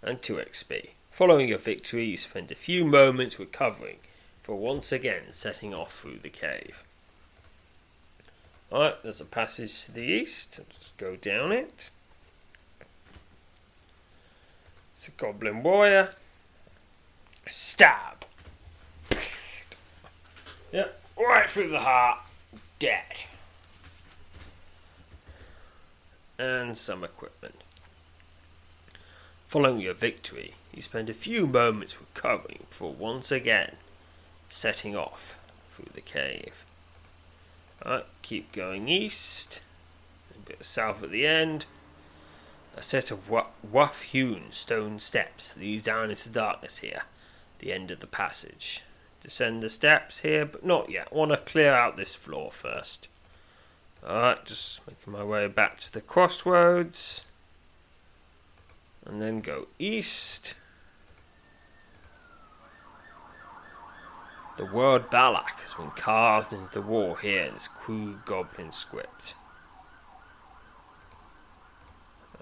And 0.07 0.21
2 0.21 0.35
XP. 0.35 0.91
Following 1.11 1.49
your 1.49 1.57
victory, 1.57 2.05
you 2.05 2.15
spend 2.15 2.49
a 2.49 2.55
few 2.55 2.85
moments 2.85 3.37
recovering 3.37 3.97
for 4.41 4.55
once 4.55 4.93
again 4.93 5.33
setting 5.33 5.73
off 5.73 5.91
through 5.91 6.19
the 6.19 6.29
cave. 6.29 6.85
Alright, 8.71 9.03
there's 9.03 9.19
a 9.19 9.25
passage 9.25 9.83
to 9.83 9.91
the 9.91 10.03
east. 10.03 10.59
Let's 10.59 10.91
go 10.91 11.17
down 11.17 11.51
it. 11.51 11.89
It's 14.93 15.09
a 15.09 15.11
goblin 15.11 15.61
warrior. 15.61 16.13
Stab. 17.49 18.23
Yep, 20.71 21.01
right 21.19 21.49
through 21.49 21.67
the 21.67 21.79
heart. 21.79 22.19
Dead 22.79 23.03
and 26.39 26.77
some 26.77 27.03
equipment. 27.03 27.55
Following 29.47 29.79
your 29.79 29.93
victory, 29.93 30.55
you 30.73 30.81
spend 30.81 31.09
a 31.09 31.13
few 31.13 31.47
moments 31.47 31.97
recovering 32.01 32.65
before 32.69 32.91
once 32.91 33.31
again 33.31 33.77
setting 34.49 34.93
off 34.93 35.39
through 35.69 35.87
the 35.93 36.01
cave. 36.01 36.65
Alright, 37.81 38.07
keep 38.21 38.51
going 38.51 38.89
east, 38.89 39.61
a 40.35 40.39
bit 40.49 40.65
south 40.65 41.01
at 41.01 41.11
the 41.11 41.25
end. 41.25 41.65
A 42.75 42.81
set 42.81 43.09
of 43.09 43.31
rough 43.63 44.01
hewn 44.01 44.51
stone 44.51 44.99
steps 44.99 45.55
leads 45.55 45.83
down 45.83 46.09
into 46.09 46.29
darkness 46.29 46.79
here, 46.79 47.03
the 47.59 47.71
end 47.71 47.89
of 47.89 48.01
the 48.01 48.07
passage. 48.07 48.83
Descend 49.21 49.63
the 49.63 49.69
steps 49.69 50.19
here, 50.19 50.45
but 50.45 50.65
not 50.65 50.89
yet. 50.89 51.13
Want 51.13 51.31
to 51.31 51.37
clear 51.37 51.73
out 51.73 51.95
this 51.95 52.15
floor 52.15 52.51
first. 52.51 53.07
Alright, 54.05 54.45
just 54.45 54.85
making 54.85 55.13
my 55.13 55.23
way 55.23 55.47
back 55.47 55.77
to 55.77 55.93
the 55.93 56.01
crossroads. 56.01 57.23
And 59.07 59.21
then 59.21 59.39
go 59.39 59.67
east. 59.79 60.55
The 64.57 64.65
word 64.65 65.09
Balak 65.09 65.61
has 65.61 65.75
been 65.75 65.91
carved 65.91 66.51
into 66.51 66.71
the 66.71 66.81
wall 66.81 67.15
here 67.15 67.43
in 67.43 67.53
this 67.53 67.69
crude 67.69 68.25
goblin 68.25 68.71
script. 68.71 69.35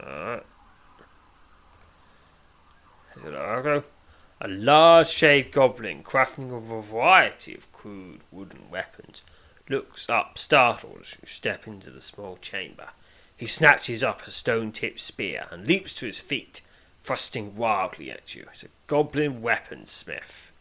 Alright. 0.02 0.44
A 4.42 4.48
large 4.48 5.08
shade 5.08 5.52
goblin 5.52 6.04
crafting 6.04 6.56
of 6.56 6.72
a 6.72 6.82
variety 6.82 7.54
of 7.54 7.72
crude 7.72 8.22
wooden 8.32 8.70
weapons 8.72 9.24
looks 9.70 10.10
up 10.10 10.38
startled 10.38 10.98
as 11.02 11.18
you 11.22 11.28
step 11.28 11.68
into 11.68 11.92
the 11.92 12.02
small 12.02 12.38
chamber. 12.38 12.90
He 13.38 13.48
snatches 13.48 14.04
up 14.04 14.26
a 14.26 14.32
stone 14.32 14.72
tipped 14.72 15.00
spear 15.00 15.48
and 15.52 15.68
leaps 15.68 15.94
to 15.96 16.06
his 16.06 16.20
feet, 16.20 16.62
thrusting 17.04 17.58
wildly 17.58 18.10
at 18.10 18.34
you. 18.34 18.46
It's 18.50 18.64
a 18.64 18.68
goblin 18.88 19.42
weaponsmith. 19.42 20.52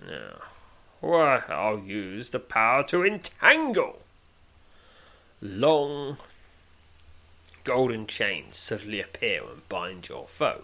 Now, 0.00 0.42
well, 1.00 1.42
I'll 1.48 1.78
use 1.78 2.30
the 2.30 2.38
power 2.38 2.84
to 2.84 3.04
entangle. 3.04 4.02
Long 5.40 6.18
golden 7.64 8.06
chains 8.06 8.56
suddenly 8.56 9.00
appear 9.00 9.42
and 9.44 9.68
bind 9.68 10.08
your 10.08 10.26
foe, 10.26 10.62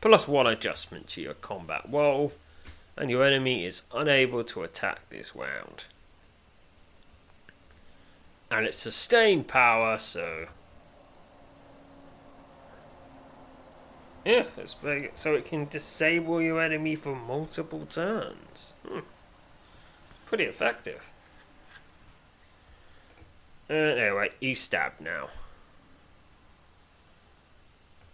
plus 0.00 0.28
one 0.28 0.46
adjustment 0.46 1.08
to 1.08 1.22
your 1.22 1.34
combat 1.34 1.82
roll, 1.88 2.32
and 2.96 3.10
your 3.10 3.24
enemy 3.24 3.64
is 3.64 3.82
unable 3.92 4.44
to 4.44 4.62
attack 4.62 5.08
this 5.10 5.34
round 5.34 5.86
and 8.50 8.66
it's 8.66 8.76
sustained 8.76 9.46
power, 9.46 9.98
so 9.98 10.46
yeah, 14.24 14.44
it's 14.56 14.74
big, 14.74 15.12
so 15.14 15.34
it 15.34 15.46
can 15.46 15.66
disable 15.66 16.42
your 16.42 16.60
enemy 16.60 16.96
for 16.96 17.14
multiple 17.14 17.86
turns. 17.86 18.74
Hmm. 18.86 19.00
Pretty 20.26 20.44
effective. 20.44 21.10
Uh, 23.68 23.74
anyway, 23.74 24.30
he's 24.40 24.60
stabbed 24.60 25.00
now. 25.00 25.28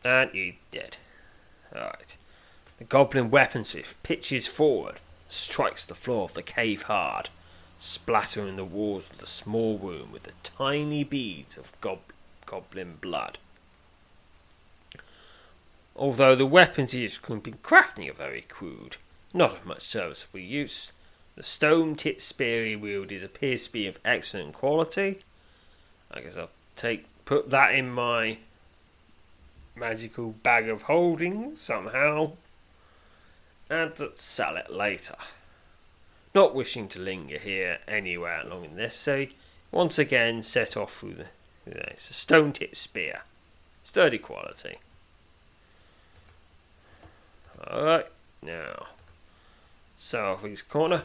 And 0.04 0.30
he's 0.30 0.54
dead. 0.70 0.98
Alright. 1.74 2.18
The 2.78 2.84
goblin 2.84 3.30
weaponsmith 3.30 3.96
pitches 4.02 4.46
forward, 4.46 5.00
strikes 5.28 5.84
the 5.86 5.94
floor 5.94 6.24
of 6.24 6.34
the 6.34 6.42
cave 6.42 6.82
hard 6.82 7.30
splattering 7.78 8.56
the 8.56 8.64
walls 8.64 9.08
of 9.10 9.18
the 9.18 9.26
small 9.26 9.78
room 9.78 10.12
with 10.12 10.24
the 10.24 10.32
tiny 10.42 11.04
beads 11.04 11.56
of 11.56 11.78
gob- 11.80 12.12
goblin 12.44 12.96
blood. 13.00 13.38
Although 15.94 16.34
the 16.34 16.46
weapons 16.46 16.92
he 16.92 17.02
has 17.02 17.18
been 17.18 17.40
crafting 17.40 18.10
are 18.10 18.14
very 18.14 18.42
crude, 18.42 18.96
not 19.32 19.52
of 19.52 19.66
much 19.66 19.82
serviceable 19.82 20.40
use, 20.40 20.92
the 21.36 21.42
stone 21.42 21.96
tipped 21.96 22.22
spear 22.22 22.64
he 22.64 22.76
wields 22.76 23.22
appears 23.22 23.66
to 23.66 23.72
be 23.72 23.86
of 23.86 23.98
excellent 24.04 24.54
quality. 24.54 25.20
I 26.10 26.20
guess 26.20 26.38
I'll 26.38 26.50
take 26.74 27.06
put 27.24 27.50
that 27.50 27.74
in 27.74 27.90
my 27.90 28.38
magical 29.74 30.32
bag 30.32 30.68
of 30.68 30.82
holding 30.82 31.54
somehow 31.54 32.32
and 33.68 33.92
sell 34.14 34.56
it 34.56 34.70
later. 34.70 35.16
Not 36.36 36.54
wishing 36.54 36.86
to 36.88 36.98
linger 36.98 37.38
here 37.38 37.78
anywhere 37.88 38.44
longer 38.44 38.68
than 38.68 38.76
necessary, 38.76 39.34
once 39.72 39.98
again 39.98 40.42
set 40.42 40.76
off 40.76 40.92
through 40.92 41.14
the. 41.14 41.28
It's 41.64 42.10
a 42.10 42.12
stone 42.12 42.52
tipped 42.52 42.76
spear. 42.76 43.22
Sturdy 43.82 44.18
quality. 44.18 44.76
Alright, 47.66 48.08
now. 48.42 48.88
Southeast 49.96 50.68
corner. 50.68 51.04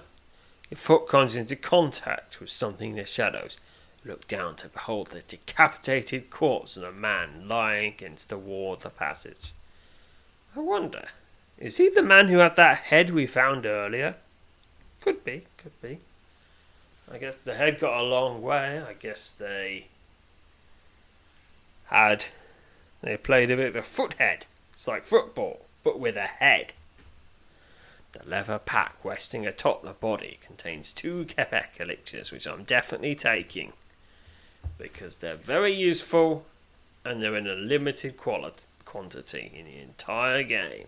Your 0.70 0.78
foot 0.78 1.08
comes 1.08 1.38
into 1.38 1.56
contact 1.56 2.42
with 2.42 2.50
something 2.50 2.90
in 2.90 2.98
the 2.98 3.06
shadows. 3.06 3.58
Look 4.04 4.28
down 4.28 4.58
to 4.58 4.68
behold 4.68 5.08
the 5.08 5.22
decapitated 5.22 6.30
corpse 6.30 6.76
of 6.76 6.84
a 6.84 6.92
man 6.92 7.48
lying 7.48 7.94
against 7.94 8.28
the 8.28 8.38
wall 8.38 8.74
of 8.74 8.84
the 8.84 8.90
passage. 8.90 9.54
I 10.58 10.60
wonder, 10.60 11.08
is 11.58 11.78
he 11.78 11.88
the 11.88 12.04
man 12.04 12.28
who 12.28 12.40
had 12.40 12.58
that 12.58 12.80
head 12.80 13.12
we 13.12 13.26
found 13.26 13.66
earlier? 13.66 14.18
Could 15.02 15.26
be, 15.26 15.43
could 15.58 15.80
be. 15.82 15.99
I 17.12 17.18
guess 17.18 17.38
the 17.38 17.56
head 17.56 17.80
got 17.80 17.99
a 17.99 18.04
long 18.04 18.41
way. 18.41 18.80
I 18.80 18.93
guess 18.93 19.32
they 19.32 19.88
had 21.86 22.26
they 23.02 23.18
played 23.18 23.52
a 23.52 23.58
bit 23.58 23.70
of 23.70 23.76
a 23.76 23.82
foot 23.84 24.14
head. 24.14 24.45
It's 24.74 24.88
like 24.88 25.04
football. 25.04 25.66
but 25.84 25.99
with 25.99 26.16
a 26.16 26.22
head. 26.22 26.74
The 28.12 28.28
leather 28.28 28.60
pack 28.60 28.95
resting 29.04 29.47
atop 29.47 29.84
the 29.84 29.93
body 29.93 30.38
contains 30.45 30.93
two 30.93 31.26
Quebec 31.26 31.78
elixirs, 31.80 32.32
which 32.32 32.45
I'm 32.45 32.64
definitely 32.64 33.16
taking 33.16 33.74
because 34.78 35.18
they're 35.18 35.36
very 35.36 35.72
useful 35.72 36.45
and 37.06 37.22
they're 37.22 37.38
in 37.38 37.47
a 37.47 37.56
limited 37.56 38.18
quality, 38.18 38.66
quantity 38.86 39.52
in 39.56 39.66
the 39.66 39.78
entire 39.80 40.43
game. 40.43 40.88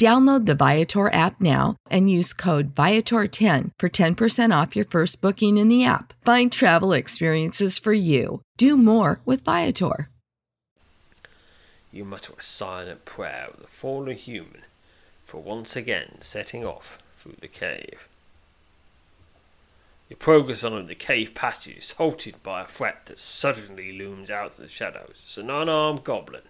Download 0.00 0.46
the 0.46 0.54
Viator 0.54 1.12
app 1.12 1.42
now 1.42 1.76
and 1.90 2.10
use 2.10 2.32
code 2.32 2.74
Viator10 2.74 3.72
for 3.78 3.90
10% 3.90 4.62
off 4.62 4.74
your 4.74 4.86
first 4.86 5.20
booking 5.20 5.58
in 5.58 5.68
the 5.68 5.84
app. 5.84 6.14
Find 6.24 6.50
travel 6.50 6.94
experiences 6.94 7.78
for 7.78 7.92
you. 7.92 8.40
Do 8.56 8.78
more 8.78 9.20
with 9.26 9.44
Viator. 9.44 10.08
You 11.92 12.06
mutter 12.06 12.32
a 12.38 12.42
silent 12.42 13.04
prayer 13.04 13.48
of 13.52 13.60
the 13.60 13.66
fallen 13.66 14.16
human 14.16 14.62
for 15.22 15.42
once 15.42 15.76
again 15.76 16.16
setting 16.20 16.64
off 16.64 16.98
through 17.14 17.36
the 17.40 17.46
cave. 17.46 18.08
Your 20.08 20.16
progress 20.16 20.64
on 20.64 20.86
the 20.86 20.94
cave 20.94 21.34
passage 21.34 21.76
is 21.76 21.92
halted 21.92 22.42
by 22.42 22.62
a 22.62 22.66
threat 22.66 23.04
that 23.04 23.18
suddenly 23.18 23.92
looms 23.92 24.30
out 24.30 24.52
of 24.52 24.56
the 24.56 24.68
shadows. 24.68 25.20
It's 25.26 25.36
an 25.36 25.50
unarmed 25.50 26.04
goblin. 26.04 26.48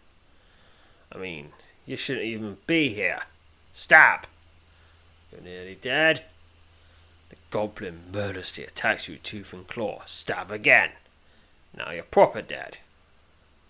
I 1.10 1.18
mean, 1.18 1.48
you 1.84 1.96
shouldn't 1.96 2.26
even 2.26 2.56
be 2.68 2.90
here. 2.90 3.18
Stop! 3.72 4.26
You're 5.32 5.42
nearly 5.42 5.74
dead. 5.74 6.24
The 7.28 7.36
goblin 7.50 8.00
murderously 8.12 8.64
attacks 8.64 9.08
you 9.08 9.14
with 9.14 9.22
tooth 9.22 9.52
and 9.52 9.66
claw. 9.66 10.02
Stab 10.06 10.50
again. 10.50 10.90
Now 11.76 11.92
you're 11.92 12.02
proper 12.02 12.42
dead. 12.42 12.78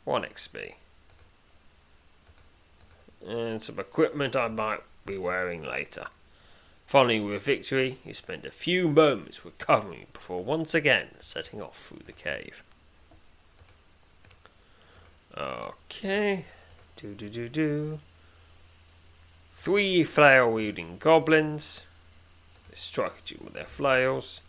1 0.05 0.23
XP. 0.23 0.75
And 3.27 3.63
some 3.63 3.79
equipment 3.79 4.35
I 4.35 4.49
might 4.49 4.81
be 5.05 5.19
wearing 5.19 5.63
later. 5.63 6.07
Following 6.87 7.27
with 7.27 7.45
victory, 7.45 7.99
you 8.05 8.15
spend 8.15 8.45
a 8.45 8.51
few 8.51 8.89
moments 8.89 9.45
recovering 9.45 10.07
before 10.13 10.43
once 10.43 10.75
again 10.75 11.09
setting 11.19 11.63
off 11.63 11.77
through 11.77 12.03
the 12.05 12.13
cave. 12.13 12.65
Okay. 15.37 16.47
Do 16.97 17.15
do 17.15 17.29
do 17.29 17.49
do. 17.49 18.01
Three 19.63 20.05
flail 20.05 20.51
wielding 20.51 20.97
goblins. 20.97 21.87
They 22.71 22.77
strike 22.77 23.19
at 23.19 23.31
you 23.31 23.41
with 23.45 23.53
their 23.53 23.67
flails. 23.67 24.41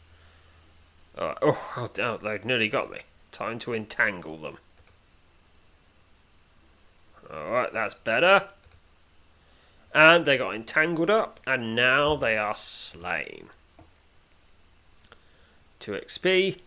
Uh, 1.18 1.34
oh, 1.42 1.90
oh, 2.00 2.18
they've 2.18 2.46
nearly 2.46 2.70
got 2.70 2.90
me. 2.90 3.00
Time 3.34 3.60
to 3.60 3.74
entangle 3.74 4.38
them. 4.38 4.56
Alright, 7.30 7.74
that's 7.74 7.94
better. 7.94 8.48
And 9.94 10.24
they 10.24 10.38
got 10.38 10.56
entangled 10.56 11.10
up, 11.10 11.42
and 11.46 11.76
now 11.76 12.16
they 12.16 12.38
are 12.38 12.56
slain. 12.56 13.50
2 15.80 15.92
XP. 15.92 16.58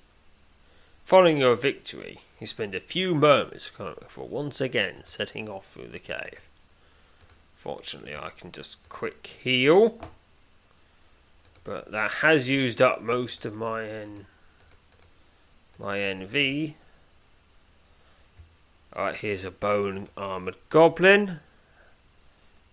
Following 1.07 1.39
your 1.39 1.57
victory, 1.57 2.19
you 2.39 2.47
spend 2.47 2.75
a 2.75 2.81
few 2.81 3.15
moments 3.15 3.71
before 3.71 4.29
once 4.29 4.61
again 4.61 5.03
setting 5.03 5.49
off 5.49 5.65
through 5.65 5.89
the 5.89 5.99
cave. 5.99 6.47
Fortunately, 7.65 8.15
I 8.15 8.29
can 8.29 8.53
just 8.53 8.87
quick 8.91 9.27
heal. 9.27 9.99
But 11.65 11.93
that 11.93 12.11
has 12.21 12.51
used 12.51 12.83
up 12.83 13.01
most 13.01 13.47
of 13.47 13.55
my 13.55 13.87
N 13.87 14.27
my 15.79 15.97
NV. 15.97 16.75
Alright, 18.95 19.17
here's 19.17 19.47
a 19.47 19.51
bone 19.51 20.09
armored 20.15 20.59
goblin. 20.69 21.41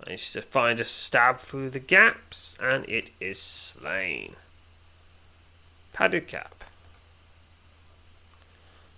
Managed 0.05 0.33
to 0.33 0.41
find 0.41 0.77
a 0.81 0.83
stab 0.83 1.39
through 1.39 1.69
the 1.69 1.79
gaps, 1.79 2.57
and 2.61 2.83
it 2.89 3.11
is 3.21 3.41
slain. 3.41 4.35
Padded 5.93 6.27
cap. 6.27 6.65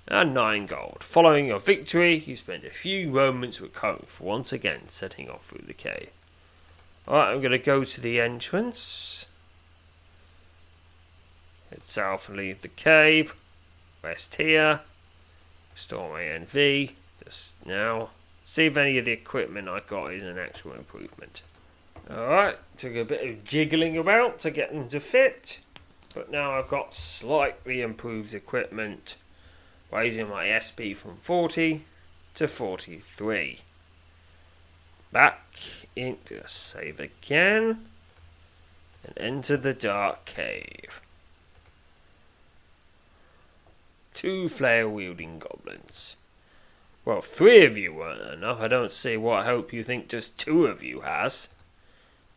And 0.07 0.33
9 0.33 0.65
gold. 0.65 0.97
Following 0.99 1.47
your 1.47 1.59
victory, 1.59 2.15
you 2.15 2.35
spend 2.35 2.65
a 2.65 2.69
few 2.69 3.07
moments 3.07 3.61
recovering 3.61 4.05
for 4.07 4.25
once 4.25 4.51
again 4.51 4.89
setting 4.89 5.29
off 5.29 5.45
through 5.45 5.65
the 5.65 5.73
cave. 5.73 6.09
Alright, 7.07 7.33
I'm 7.33 7.41
going 7.41 7.51
to 7.51 7.57
go 7.57 7.83
to 7.83 8.01
the 8.01 8.19
entrance. 8.19 9.27
Head 11.69 11.83
south 11.83 12.27
and 12.27 12.37
leave 12.37 12.61
the 12.61 12.67
cave. 12.67 13.35
Rest 14.01 14.35
here. 14.35 14.81
Restore 15.73 16.11
my 16.11 16.21
NV. 16.21 16.93
Just 17.23 17.55
now. 17.65 18.09
See 18.43 18.65
if 18.65 18.75
any 18.75 18.97
of 18.97 19.05
the 19.05 19.11
equipment 19.11 19.69
I 19.69 19.79
got 19.87 20.13
is 20.13 20.23
an 20.23 20.37
actual 20.37 20.73
improvement. 20.73 21.43
Alright, 22.11 22.57
took 22.75 22.95
a 22.95 23.05
bit 23.05 23.27
of 23.27 23.43
jiggling 23.45 23.97
about 23.97 24.39
to 24.39 24.51
get 24.51 24.73
them 24.73 24.89
to 24.89 24.99
fit. 24.99 25.61
But 26.13 26.29
now 26.29 26.51
I've 26.51 26.67
got 26.67 26.93
slightly 26.93 27.81
improved 27.81 28.33
equipment 28.33 29.15
raising 29.93 30.27
my 30.29 30.57
SP 30.57 30.95
from 30.95 31.17
40 31.17 31.85
to 32.35 32.47
43. 32.47 33.59
Back 35.11 35.55
into 35.95 36.41
save 36.47 36.99
again 36.99 37.85
and 39.05 39.17
enter 39.17 39.55
the 39.55 39.73
dark 39.73 40.25
cave. 40.25 41.01
Two 44.13 44.47
flail 44.47 44.89
wielding 44.89 45.39
goblins. 45.39 46.17
Well, 47.05 47.21
three 47.21 47.65
of 47.65 47.77
you 47.77 47.93
weren't 47.93 48.21
enough. 48.21 48.61
I 48.61 48.67
don't 48.67 48.91
see 48.91 49.17
what 49.17 49.45
hope 49.45 49.73
you 49.73 49.83
think 49.83 50.07
just 50.07 50.37
two 50.37 50.65
of 50.65 50.83
you 50.83 51.01
has. 51.01 51.49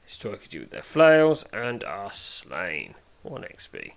They 0.03 0.11
strike 0.11 0.45
at 0.45 0.55
you 0.55 0.61
with 0.61 0.71
their 0.71 0.83
flails 0.83 1.45
and 1.53 1.85
are 1.85 2.13
slain. 2.13 2.97
1 3.23 3.43
XP. 3.43 3.93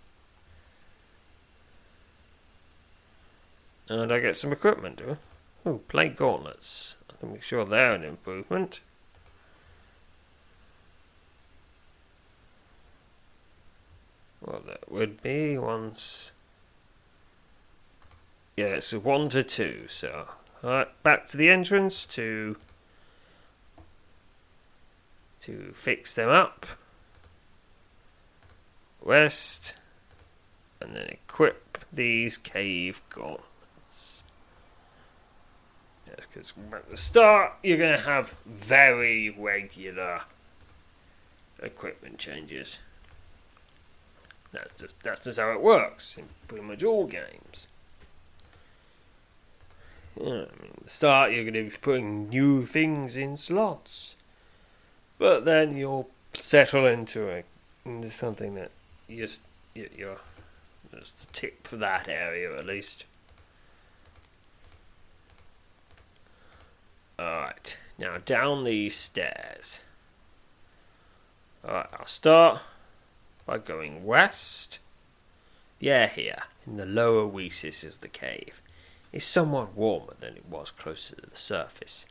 And 3.89 4.11
I 4.11 4.19
get 4.19 4.37
some 4.37 4.51
equipment, 4.51 4.97
do 4.97 5.11
I? 5.11 5.69
Oh, 5.69 5.79
plate 5.87 6.15
gauntlets. 6.15 6.95
I 7.11 7.19
can 7.19 7.33
make 7.33 7.41
sure 7.41 7.65
they're 7.65 7.93
an 7.93 8.03
improvement. 8.03 8.81
Well, 14.41 14.61
that 14.67 14.91
would 14.91 15.21
be 15.21 15.57
once. 15.57 16.31
Yeah, 18.55 18.67
it's 18.67 18.93
one 18.93 19.27
to 19.29 19.43
two, 19.43 19.85
so. 19.87 20.29
Alright, 20.63 21.03
back 21.03 21.25
to 21.27 21.37
the 21.37 21.49
entrance 21.49 22.05
to. 22.07 22.57
to 25.41 25.71
fix 25.73 26.13
them 26.13 26.29
up. 26.29 26.67
West. 29.01 29.75
And 30.79 30.95
then 30.95 31.07
equip 31.07 31.79
these 31.91 32.37
cave 32.37 33.01
gauntlets. 33.09 33.48
Yes, 36.19 36.27
because 36.33 36.53
at 36.73 36.89
the 36.89 36.97
start 36.97 37.53
you're 37.63 37.77
going 37.77 37.97
to 37.97 38.03
have 38.05 38.35
very 38.45 39.29
regular 39.29 40.21
equipment 41.61 42.17
changes. 42.17 42.79
That's 44.51 44.73
just 44.73 44.99
that's 45.01 45.23
just 45.23 45.39
how 45.39 45.51
it 45.51 45.61
works 45.61 46.17
in 46.17 46.25
pretty 46.47 46.65
much 46.65 46.83
all 46.83 47.05
games. 47.05 47.67
Yeah, 50.19 50.25
I 50.25 50.31
mean, 50.31 50.71
at 50.77 50.83
the 50.83 50.89
start 50.89 51.31
you're 51.31 51.43
going 51.43 51.53
to 51.53 51.69
be 51.69 51.77
putting 51.77 52.29
new 52.29 52.65
things 52.65 53.15
in 53.15 53.37
slots, 53.37 54.15
but 55.17 55.45
then 55.45 55.77
you'll 55.77 56.09
settle 56.33 56.85
into 56.85 57.29
a 57.29 57.43
into 57.85 58.09
something 58.09 58.55
that 58.55 58.71
you 59.07 59.17
just 59.17 59.41
you- 59.73 59.89
you're 59.95 60.19
just 60.93 61.23
a 61.23 61.27
tip 61.31 61.65
for 61.65 61.77
that 61.77 62.09
area 62.09 62.57
at 62.57 62.65
least. 62.65 63.05
Alright, 67.19 67.77
now 67.97 68.15
down 68.23 68.63
these 68.63 68.95
stairs. 68.95 69.83
Alright, 71.65 71.89
I'll 71.91 72.05
start 72.05 72.61
by 73.45 73.57
going 73.57 74.05
west. 74.05 74.79
The 75.79 75.89
air 75.89 76.07
here, 76.07 76.43
in 76.65 76.77
the 76.77 76.85
lower 76.85 77.27
recesses 77.27 77.95
of 77.95 78.01
the 78.01 78.07
cave, 78.07 78.61
is 79.11 79.25
somewhat 79.25 79.75
warmer 79.75 80.13
than 80.21 80.37
it 80.37 80.45
was 80.45 80.71
closer 80.71 81.17
to 81.17 81.29
the 81.29 81.35
surface. 81.35 82.05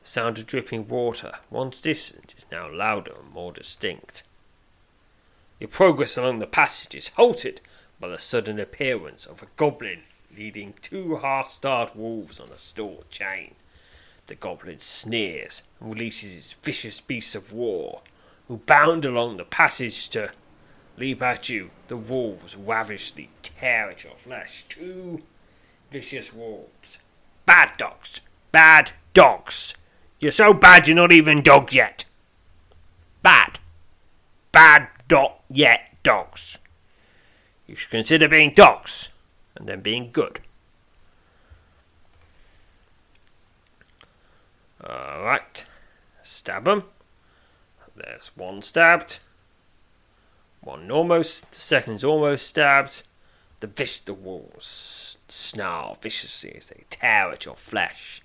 The 0.00 0.08
sound 0.08 0.38
of 0.38 0.46
dripping 0.46 0.88
water, 0.88 1.32
once 1.50 1.82
distant, 1.82 2.34
is 2.38 2.46
now 2.50 2.70
louder 2.72 3.16
and 3.20 3.30
more 3.30 3.52
distinct. 3.52 4.22
Your 5.60 5.68
progress 5.68 6.16
along 6.16 6.38
the 6.38 6.46
passage 6.46 6.94
is 6.94 7.08
halted 7.08 7.60
by 8.00 8.08
the 8.08 8.18
sudden 8.18 8.58
appearance 8.58 9.26
of 9.26 9.42
a 9.42 9.48
goblin 9.56 10.04
leading 10.34 10.72
two 10.80 11.16
half-starved 11.16 11.94
wolves 11.94 12.40
on 12.40 12.48
a 12.48 12.56
stored 12.56 13.10
chain. 13.10 13.54
The 14.28 14.34
goblin 14.34 14.78
sneers 14.78 15.62
and 15.80 15.90
releases 15.90 16.34
his 16.34 16.52
vicious 16.62 17.00
beasts 17.00 17.34
of 17.34 17.52
war, 17.52 18.02
who 18.46 18.58
bound 18.58 19.04
along 19.06 19.38
the 19.38 19.44
passage 19.44 20.08
to 20.10 20.32
leap 20.98 21.22
at 21.22 21.48
you. 21.48 21.70
The 21.88 21.96
wolves 21.96 22.54
ravishly 22.54 23.30
tear 23.42 23.90
at 23.90 24.04
your 24.04 24.16
flesh. 24.16 24.64
Two 24.68 25.22
vicious 25.90 26.32
wolves. 26.32 26.98
Bad 27.46 27.76
dogs. 27.78 28.20
Bad 28.52 28.92
dogs. 29.14 29.74
You're 30.20 30.30
so 30.30 30.52
bad 30.52 30.86
you're 30.86 30.96
not 30.96 31.12
even 31.12 31.42
dogs 31.42 31.74
yet. 31.74 32.04
Bad. 33.22 33.58
Bad 34.52 34.88
dot 35.08 35.40
yet 35.48 35.96
dogs. 36.02 36.58
You 37.66 37.74
should 37.76 37.90
consider 37.90 38.28
being 38.28 38.52
dogs 38.52 39.10
and 39.56 39.66
then 39.66 39.80
being 39.80 40.10
good. 40.12 40.40
Alright. 44.82 45.66
Stab 46.22 46.68
'em. 46.68 46.84
There's 47.96 48.28
one 48.36 48.62
stabbed. 48.62 49.20
One 50.60 50.90
almost. 50.90 51.50
The 51.50 51.56
second's 51.56 52.04
almost 52.04 52.46
stabbed. 52.46 53.02
The 53.60 53.66
vish 53.66 54.00
the 54.00 54.14
wolves 54.14 55.18
snarl 55.28 55.94
viciously 55.94 56.54
as 56.56 56.66
they 56.66 56.84
tear 56.90 57.32
at 57.32 57.44
your 57.44 57.56
flesh. 57.56 58.22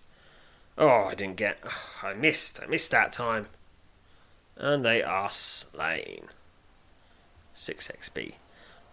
Oh, 0.78 1.06
I 1.06 1.16
didn't 1.16 1.38
get. 1.38 1.60
I 2.02 2.14
missed. 2.14 2.62
I 2.62 2.68
missed 2.68 2.92
that 2.92 3.14
time. 3.14 3.48
And 4.56 4.86
they 4.86 5.02
are 5.02 5.32
slain. 5.32 6.28
6 7.54 7.88
XP. 7.88 8.36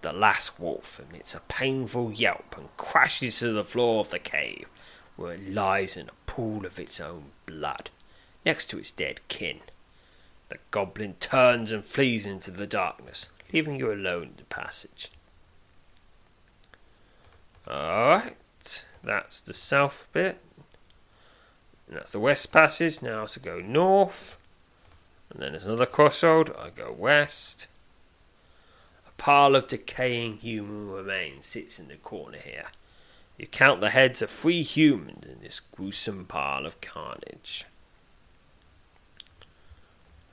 The 0.00 0.12
last 0.12 0.58
wolf 0.58 0.98
emits 0.98 1.34
a 1.34 1.40
painful 1.40 2.12
yelp 2.12 2.56
and 2.56 2.74
crashes 2.78 3.40
to 3.40 3.52
the 3.52 3.64
floor 3.64 4.00
of 4.00 4.10
the 4.10 4.18
cave, 4.18 4.70
where 5.16 5.34
it 5.34 5.50
lies 5.50 5.98
in 5.98 6.08
a 6.08 6.19
pool 6.30 6.64
of 6.64 6.78
its 6.78 7.00
own 7.00 7.24
blood, 7.44 7.90
next 8.46 8.66
to 8.66 8.78
its 8.78 8.92
dead 8.92 9.20
kin. 9.26 9.58
The 10.48 10.58
goblin 10.70 11.14
turns 11.14 11.72
and 11.72 11.84
flees 11.84 12.24
into 12.24 12.52
the 12.52 12.68
darkness, 12.68 13.28
leaving 13.52 13.80
you 13.80 13.92
alone 13.92 14.22
in 14.22 14.34
the 14.36 14.44
passage. 14.44 15.10
Alright, 17.66 18.84
that's 19.02 19.40
the 19.40 19.52
south 19.52 20.06
bit. 20.12 20.38
And 21.88 21.96
that's 21.96 22.12
the 22.12 22.20
west 22.20 22.52
passage. 22.52 23.02
Now 23.02 23.26
to 23.26 23.40
go 23.40 23.58
north. 23.58 24.36
And 25.30 25.42
then 25.42 25.50
there's 25.52 25.66
another 25.66 25.84
crossroad. 25.84 26.54
I 26.56 26.70
go 26.70 26.92
west. 26.92 27.66
A 29.04 29.10
pile 29.20 29.56
of 29.56 29.66
decaying 29.66 30.36
human 30.36 30.90
remains 30.90 31.46
sits 31.46 31.80
in 31.80 31.88
the 31.88 31.96
corner 31.96 32.38
here. 32.38 32.68
You 33.40 33.46
count 33.46 33.80
the 33.80 33.88
heads 33.88 34.20
of 34.20 34.28
three 34.28 34.62
humans 34.62 35.24
in 35.24 35.40
this 35.40 35.60
gruesome 35.60 36.26
pile 36.26 36.66
of 36.66 36.78
carnage. 36.82 37.64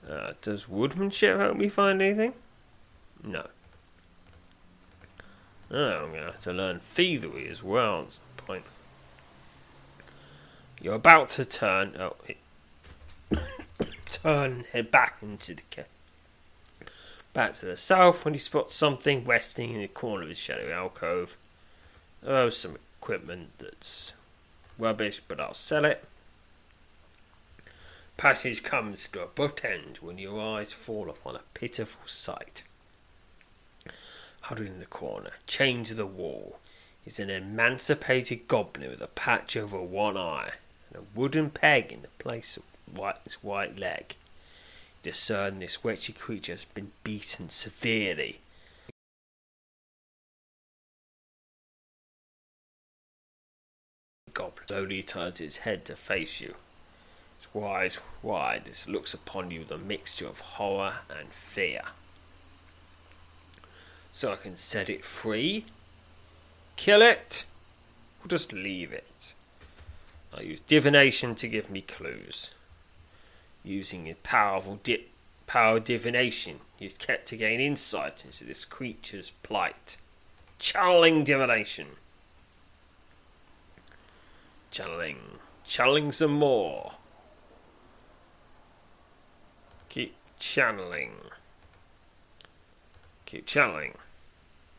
Uh, 0.05 0.33
does 0.41 0.67
woodmanship 0.67 1.39
help 1.39 1.55
me 1.55 1.69
find 1.69 2.01
anything? 2.01 2.33
No. 3.23 3.47
Oh, 5.71 6.03
I'm 6.03 6.09
going 6.09 6.25
to 6.25 6.31
have 6.33 6.41
to 6.41 6.51
learn 6.51 6.81
thievery 6.81 7.47
as 7.47 7.63
well 7.63 8.01
at 8.01 8.11
some 8.11 8.23
point. 8.35 8.65
You're 10.81 10.95
about 10.95 11.29
to 11.29 11.45
turn. 11.45 11.95
Oh, 11.97 12.17
it, 12.27 12.37
turn 14.07 14.65
head 14.73 14.91
back 14.91 15.19
into 15.21 15.53
the 15.53 15.63
cave. 15.69 15.85
Back 17.31 17.53
to 17.53 17.67
the 17.67 17.77
south 17.77 18.25
when 18.25 18.33
you 18.33 18.39
spot 18.41 18.69
something 18.69 19.23
resting 19.23 19.71
in 19.71 19.79
the 19.79 19.87
corner 19.87 20.23
of 20.23 20.27
his 20.27 20.37
shadowy 20.37 20.73
alcove. 20.73 21.37
Oh, 22.21 22.49
some 22.49 22.75
equipment 23.07 23.51
that's 23.57 24.11
rubbish, 24.77 25.21
but 25.25 25.39
I'll 25.39 25.53
sell 25.53 25.85
it. 25.85 26.03
Passage 28.17 28.63
comes 28.63 29.07
to 29.07 29.21
a 29.21 29.23
abrupt 29.23 29.63
end 29.63 29.99
when 30.01 30.17
your 30.17 30.41
eyes 30.41 30.73
fall 30.73 31.09
upon 31.09 31.37
a 31.37 31.41
pitiful 31.53 32.05
sight. 32.05 32.63
Huddled 34.41 34.67
in 34.67 34.79
the 34.79 34.85
corner, 34.85 35.31
chained 35.45 35.85
to 35.85 35.93
the 35.93 36.05
wall, 36.05 36.59
is 37.05 37.17
an 37.17 37.29
emancipated 37.29 38.45
goblin 38.49 38.89
with 38.89 39.01
a 39.01 39.07
patch 39.07 39.55
over 39.55 39.81
one 39.81 40.17
eye 40.17 40.51
and 40.89 41.01
a 41.01 41.17
wooden 41.17 41.49
peg 41.49 41.93
in 41.93 42.01
the 42.01 42.09
place 42.19 42.57
of 42.57 42.63
his 43.23 43.35
white 43.35 43.79
leg. 43.79 44.17
Discern 45.01 45.59
this 45.59 45.85
wretched 45.85 46.17
creature 46.17 46.51
has 46.51 46.65
been 46.65 46.91
beaten 47.05 47.49
severely. 47.49 48.41
Slowly 54.68 55.01
turns 55.01 55.39
its 55.39 55.59
head 55.59 55.86
to 55.86 55.95
face 55.95 56.41
you. 56.41 56.55
Its 57.39 57.47
eyes 57.55 57.99
wide 58.22 58.68
it 58.68 58.86
looks 58.88 59.13
upon 59.13 59.49
you 59.49 59.61
with 59.61 59.72
a 59.72 59.78
mixture 59.78 60.28
of 60.28 60.41
horror 60.41 60.97
and 61.09 61.30
fear. 61.30 61.82
So 64.11 64.34
I 64.34 64.36
can 64.36 64.55
set 64.55 64.89
it 64.89 65.05
free, 65.05 65.65
kill 66.76 67.01
it, 67.01 67.45
or 68.24 68.28
just 68.28 68.51
leave 68.51 68.91
it. 68.91 69.34
I 70.36 70.41
use 70.41 70.59
divination 70.59 71.36
to 71.36 71.47
give 71.47 71.70
me 71.70 71.82
clues. 71.82 72.53
Using 73.63 74.07
a 74.07 74.15
powerful 74.15 74.80
di- 74.84 75.05
power 75.45 75.80
divination 75.80 76.59
is 76.80 76.97
kept 76.97 77.28
to 77.28 77.38
gain 77.38 77.61
insight 77.61 78.26
into 78.26 78.43
this 78.43 78.65
creature's 78.65 79.32
plight. 79.43 79.97
Channeling 80.59 81.24
divination. 81.24 81.88
Channeling. 84.78 85.17
Channeling 85.65 86.11
some 86.11 86.34
more. 86.34 86.91
Keep 89.89 90.13
channeling. 90.38 91.13
Keep 93.25 93.47
channeling. 93.47 93.95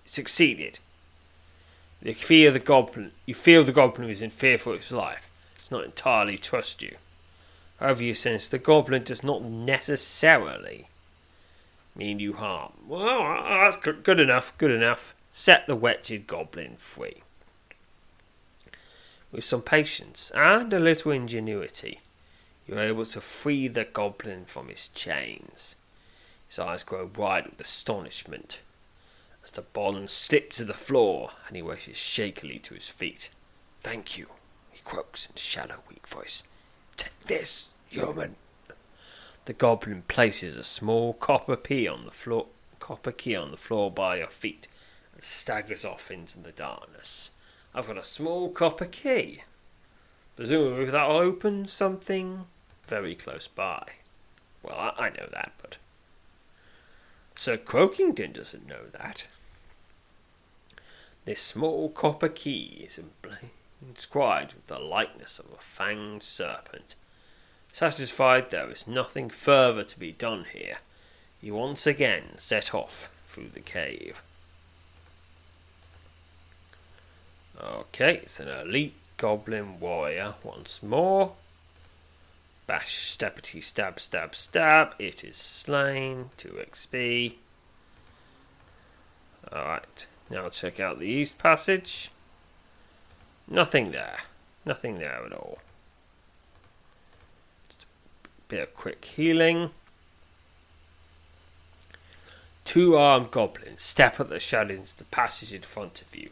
Succeeded. 0.05 0.79
You 2.01 2.15
fear 2.15 2.53
the 2.53 2.61
goblin. 2.61 3.11
You 3.27 3.35
feel 3.35 3.65
the 3.65 3.73
goblin 3.73 4.09
is 4.09 4.23
in 4.23 4.31
fear 4.31 4.57
for 4.57 4.77
its 4.77 4.93
life. 4.93 5.33
Does 5.59 5.73
not 5.73 5.83
entirely 5.83 6.39
trust 6.39 6.81
you. 6.81 6.95
However, 7.81 8.05
you 8.05 8.15
sense 8.15 8.49
the 8.49 8.61
goblin 8.61 9.03
does 9.03 9.25
not 9.25 9.43
necessarily 9.43 10.87
mean 11.97 12.21
you 12.21 12.35
harm. 12.35 12.71
Well, 12.87 13.43
that's 13.45 13.77
good 13.77 14.21
enough. 14.21 14.57
Good 14.59 14.71
enough. 14.71 15.17
Set 15.33 15.67
the 15.67 15.75
wretched 15.75 16.29
goblin 16.29 16.77
free. 16.77 17.23
With 19.31 19.45
some 19.45 19.63
patience 19.63 20.33
and 20.35 20.73
a 20.73 20.79
little 20.79 21.13
ingenuity, 21.13 22.01
you 22.67 22.77
are 22.77 22.83
able 22.83 23.05
to 23.05 23.21
free 23.21 23.69
the 23.69 23.85
goblin 23.85 24.47
from 24.47 24.69
his 24.69 24.89
chains. 24.89 25.77
His 26.47 26.59
eyes 26.59 26.83
grow 26.83 27.11
wide 27.15 27.47
with 27.47 27.61
astonishment 27.61 28.63
as 29.45 29.51
the 29.51 29.63
bond 29.63 30.11
slips 30.11 30.57
to 30.57 30.65
the 30.65 30.75
floor 30.75 31.33
and 31.47 31.57
he 31.57 31.63
rises 31.63 31.97
shakily 31.97 32.59
to 32.61 32.75
his 32.75 32.89
feet. 32.89 33.31
Thank 33.81 34.17
you, 34.17 34.29
he 34.71 34.81
croaks 34.83 35.29
in 35.29 35.37
a 35.37 35.39
shallow, 35.39 35.83
weak 35.89 36.07
voice. 36.07 36.45
Take 36.97 37.21
this, 37.21 37.71
human. 37.89 38.37
The 39.45 39.53
goblin 39.53 40.03
places 40.09 40.57
a 40.57 40.65
small 40.65 41.15
copper 41.15 41.57
key 41.57 41.87
on 41.87 42.05
the 42.05 42.11
floor 42.11 42.47
copper 42.79 43.13
key 43.13 43.37
on 43.37 43.51
the 43.51 43.57
floor 43.57 43.91
by 43.91 44.17
your 44.17 44.29
feet 44.29 44.69
and 45.13 45.23
staggers 45.23 45.85
off 45.85 46.11
into 46.11 46.39
the 46.39 46.53
darkness. 46.53 47.31
I've 47.79 47.87
got 47.87 47.97
a 47.97 48.03
small 48.03 48.51
copper 48.51 48.87
key. 48.87 49.45
Presumably 50.35 50.87
that'll 50.87 51.15
open 51.15 51.69
something 51.69 52.47
very 52.89 53.15
close 53.15 53.47
by. 53.47 53.85
Well, 54.65 54.75
I, 54.75 55.05
I 55.05 55.11
know 55.11 55.29
that, 55.31 55.53
but 55.63 55.77
Sir 57.37 57.57
Croakington 57.57 58.33
doesn't 58.33 58.67
know 58.67 58.87
that. 58.91 59.29
This 61.25 61.41
small 61.41 61.89
copper 61.91 62.29
key 62.29 62.85
is 62.85 63.01
inscribed 63.81 64.55
with 64.55 64.67
the 64.67 64.81
likeness 64.81 65.39
of 65.39 65.47
a 65.53 65.63
fanged 65.63 66.25
serpent. 66.25 66.97
Satisfied 67.71 68.51
there 68.51 68.69
is 68.73 68.89
nothing 68.89 69.31
further 69.31 69.85
to 69.85 70.01
be 70.01 70.11
done 70.11 70.47
here, 70.53 70.79
he 71.41 71.53
once 71.53 71.87
again 71.87 72.39
set 72.39 72.75
off 72.75 73.09
through 73.25 73.51
the 73.51 73.61
cave. 73.61 74.21
Okay, 77.61 78.19
it's 78.19 78.39
an 78.39 78.49
elite 78.49 78.95
goblin 79.17 79.81
warrior 79.81 80.35
once 80.45 80.83
more. 80.83 81.33
Bash, 82.67 83.17
stabbity, 83.17 83.63
stab, 83.63 83.99
stab, 83.99 84.35
stab. 84.35 84.95
It 84.99 85.25
is 85.25 85.37
slain. 85.37 86.31
2 86.37 86.49
XP. 86.71 87.35
Alright, 89.53 90.07
now 90.31 90.49
check 90.51 90.79
out 90.79 90.99
the 90.99 91.07
east 91.07 91.39
passage. 91.39 92.11
Nothing 93.49 93.91
there. 93.91 94.19
Nothing 94.65 94.99
there 94.99 95.25
at 95.25 95.33
all. 95.33 95.59
Just 97.69 97.85
a 97.85 98.49
bit 98.49 98.63
of 98.63 98.75
quick 98.75 99.05
healing. 99.05 99.71
Two 102.65 102.97
armed 102.97 103.31
goblins 103.31 103.81
step 103.81 104.21
up 104.21 104.29
the 104.29 104.39
shadows 104.39 104.93
the 104.93 105.05
passage 105.05 105.55
in 105.55 105.63
front 105.63 106.03
of 106.03 106.15
you. 106.15 106.29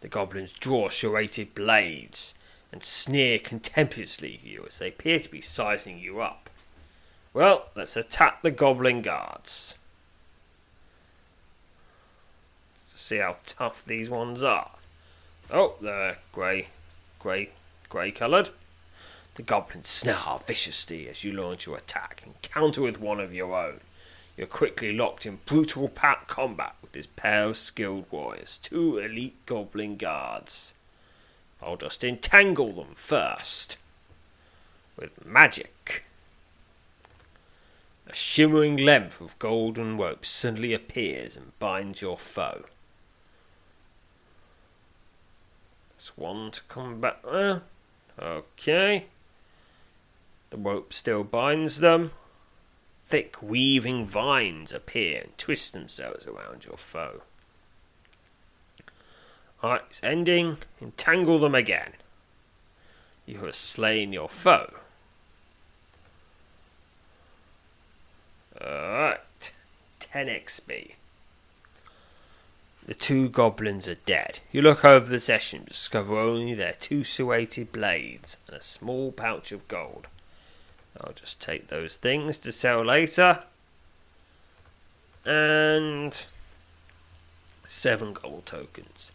The 0.00 0.08
goblins 0.08 0.52
draw 0.52 0.88
serrated 0.88 1.54
blades 1.54 2.34
and 2.70 2.82
sneer 2.82 3.38
contemptuously 3.38 4.34
at 4.34 4.44
you 4.44 4.64
as 4.66 4.78
they 4.78 4.88
appear 4.88 5.18
to 5.18 5.30
be 5.30 5.40
sizing 5.40 5.98
you 5.98 6.20
up. 6.20 6.50
Well, 7.32 7.68
let's 7.74 7.96
attack 7.96 8.42
the 8.42 8.50
goblin 8.50 9.02
guards. 9.02 9.78
Let's 12.74 13.00
see 13.00 13.18
how 13.18 13.36
tough 13.44 13.84
these 13.84 14.10
ones 14.10 14.42
are. 14.42 14.72
Oh, 15.50 15.74
they're 15.80 16.18
grey, 16.32 16.68
grey, 17.18 17.50
grey 17.88 18.10
coloured. 18.10 18.50
The 19.34 19.42
goblins 19.42 19.88
snarl 19.88 20.38
viciously 20.38 21.08
as 21.08 21.24
you 21.24 21.32
launch 21.32 21.66
your 21.66 21.76
attack 21.76 22.22
and 22.24 22.40
counter 22.42 22.82
with 22.82 23.00
one 23.00 23.20
of 23.20 23.34
your 23.34 23.54
own. 23.54 23.80
You're 24.38 24.46
quickly 24.46 24.92
locked 24.92 25.26
in 25.26 25.40
brutal 25.46 25.88
pack 25.88 26.28
combat 26.28 26.76
with 26.80 26.92
this 26.92 27.08
pair 27.08 27.46
of 27.48 27.56
skilled 27.56 28.04
warriors, 28.08 28.56
two 28.56 28.96
elite 28.98 29.34
goblin 29.46 29.96
guards. 29.96 30.74
I'll 31.60 31.76
just 31.76 32.04
entangle 32.04 32.70
them 32.70 32.94
first 32.94 33.78
with 34.96 35.26
magic. 35.26 36.04
A 38.06 38.14
shimmering 38.14 38.76
length 38.76 39.20
of 39.20 39.36
golden 39.40 39.98
rope 39.98 40.24
suddenly 40.24 40.72
appears 40.72 41.36
and 41.36 41.58
binds 41.58 42.00
your 42.00 42.16
foe. 42.16 42.66
There's 45.96 46.12
one 46.14 46.52
to 46.52 46.62
come 46.68 47.00
back 47.00 47.24
there. 47.24 47.62
Okay. 48.16 49.06
The 50.50 50.56
rope 50.58 50.92
still 50.92 51.24
binds 51.24 51.80
them. 51.80 52.12
Thick 53.08 53.42
weaving 53.42 54.04
vines 54.04 54.70
appear 54.70 55.22
and 55.22 55.38
twist 55.38 55.72
themselves 55.72 56.26
around 56.26 56.66
your 56.66 56.76
foe. 56.76 57.22
It's 59.64 60.04
ending. 60.04 60.58
Entangle 60.78 61.38
them 61.38 61.54
again. 61.54 61.94
You 63.24 63.38
have 63.46 63.54
slain 63.54 64.12
your 64.12 64.28
foe. 64.28 64.74
Alright, 68.60 69.52
10 70.00 70.26
XP. 70.26 70.92
The 72.84 72.94
two 72.94 73.30
goblins 73.30 73.88
are 73.88 73.94
dead. 73.94 74.40
You 74.52 74.60
look 74.60 74.84
over 74.84 75.06
the 75.06 75.12
possessions, 75.12 75.68
discover 75.68 76.18
only 76.18 76.52
their 76.52 76.74
two 76.74 77.04
serrated 77.04 77.72
blades 77.72 78.36
and 78.46 78.56
a 78.58 78.60
small 78.60 79.12
pouch 79.12 79.50
of 79.50 79.66
gold. 79.66 80.08
I'll 81.00 81.12
just 81.12 81.40
take 81.40 81.68
those 81.68 81.96
things 81.96 82.38
to 82.38 82.52
sell 82.52 82.84
later. 82.84 83.44
And 85.24 86.26
seven 87.66 88.12
gold 88.12 88.46
tokens. 88.46 89.12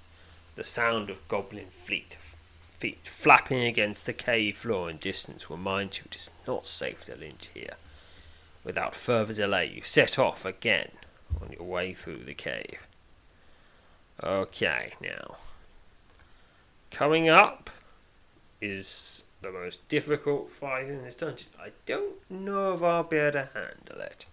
The 0.55 0.63
sound 0.63 1.09
of 1.09 1.27
goblin 1.27 1.69
fleet 1.69 2.15
feet 2.83 3.07
flapping 3.07 3.63
against 3.63 4.05
the 4.05 4.11
cave 4.11 4.57
floor 4.57 4.89
in 4.89 4.97
distance 4.97 5.49
reminds 5.49 5.99
you 5.99 6.03
it 6.05 6.15
is 6.17 6.29
not 6.45 6.67
safe 6.67 7.05
to 7.05 7.15
lynch 7.15 7.49
here. 7.53 7.75
Without 8.65 8.93
further 8.93 9.33
delay, 9.33 9.71
you 9.73 9.81
set 9.83 10.19
off 10.19 10.43
again 10.43 10.91
on 11.41 11.51
your 11.53 11.63
way 11.63 11.93
through 11.93 12.25
the 12.25 12.33
cave. 12.33 12.85
Okay, 14.21 14.91
now. 15.01 15.37
Coming 16.91 17.29
up 17.29 17.69
is 18.61 19.23
the 19.43 19.51
most 19.51 19.87
difficult 19.89 20.49
fight 20.49 20.87
in 20.87 21.03
this 21.03 21.15
dungeon. 21.15 21.49
I 21.59 21.71
don't 21.85 22.15
know 22.29 22.73
if 22.73 22.81
I'll 22.81 23.03
be 23.03 23.17
able 23.17 23.33
to 23.33 23.49
handle 23.53 24.01
it. 24.01 24.25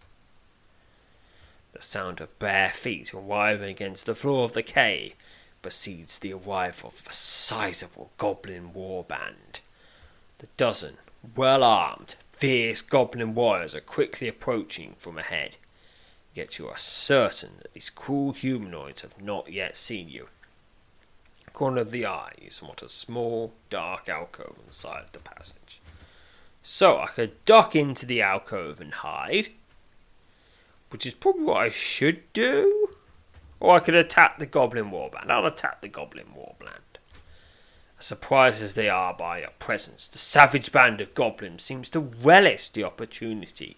The 1.73 1.83
sound 1.83 2.21
of 2.21 2.37
bare 2.39 2.71
feet 2.71 3.13
arriving 3.13 3.71
against 3.71 4.07
the 4.07 4.15
floor 4.15 4.45
of 4.45 4.53
the 4.53 4.63
cave 4.63 5.15
precedes 5.63 6.19
the 6.19 6.33
arrival 6.33 6.89
of 6.89 7.07
a 7.09 7.13
sizable 7.13 8.11
goblin 8.19 8.73
war 8.73 9.05
band. 9.05 9.61
The 10.39 10.49
dozen, 10.57 10.97
well 11.37 11.63
armed, 11.63 12.15
fierce 12.33 12.81
goblin 12.81 13.35
warriors 13.35 13.75
are 13.75 13.81
quickly 13.81 14.29
approaching 14.29 14.95
from 14.97 15.19
ahead. 15.19 15.57
Yet 16.35 16.59
you 16.59 16.69
are 16.69 16.79
certain 16.79 17.59
that 17.59 17.75
these 17.75 17.91
cruel 17.91 18.33
humanoids 18.33 19.03
have 19.03 19.21
not 19.21 19.53
yet 19.53 19.77
seen 19.77 20.09
you 20.09 20.29
corner 21.61 21.83
of 21.83 21.91
the 21.91 22.07
eye 22.07 22.33
is 22.41 22.55
somewhat 22.55 22.83
a 22.83 22.89
small, 22.89 23.53
dark 23.69 24.09
alcove 24.09 24.59
on 24.59 25.05
the 25.13 25.19
passage. 25.19 25.83
So 26.63 26.99
I 26.99 27.09
could 27.09 27.45
duck 27.45 27.77
into 27.77 28.07
the 28.07 28.23
alcove 28.23 28.81
and 28.81 28.95
hide, 28.95 29.49
which 30.89 31.05
is 31.05 31.13
probably 31.13 31.43
what 31.43 31.59
I 31.59 31.69
should 31.69 32.33
do. 32.33 32.93
Or 33.61 33.77
I 33.77 33.81
could 33.81 33.95
attack 33.95 34.39
the 34.39 34.47
Goblin 34.47 34.91
Warband. 34.91 35.29
I'll 35.29 35.45
attack 35.45 35.83
the 35.83 35.89
Goblin 35.89 36.29
Warband. 36.35 36.97
As 37.99 38.07
surprised 38.07 38.63
as 38.63 38.73
they 38.73 38.89
are 38.89 39.13
by 39.13 39.41
your 39.41 39.51
presence, 39.59 40.07
the 40.07 40.17
savage 40.17 40.73
band 40.73 41.03
of 41.03 41.13
goblins 41.13 41.63
seems 41.63 41.91
to 41.91 42.01
relish 42.01 42.71
the 42.71 42.85
opportunity 42.85 43.77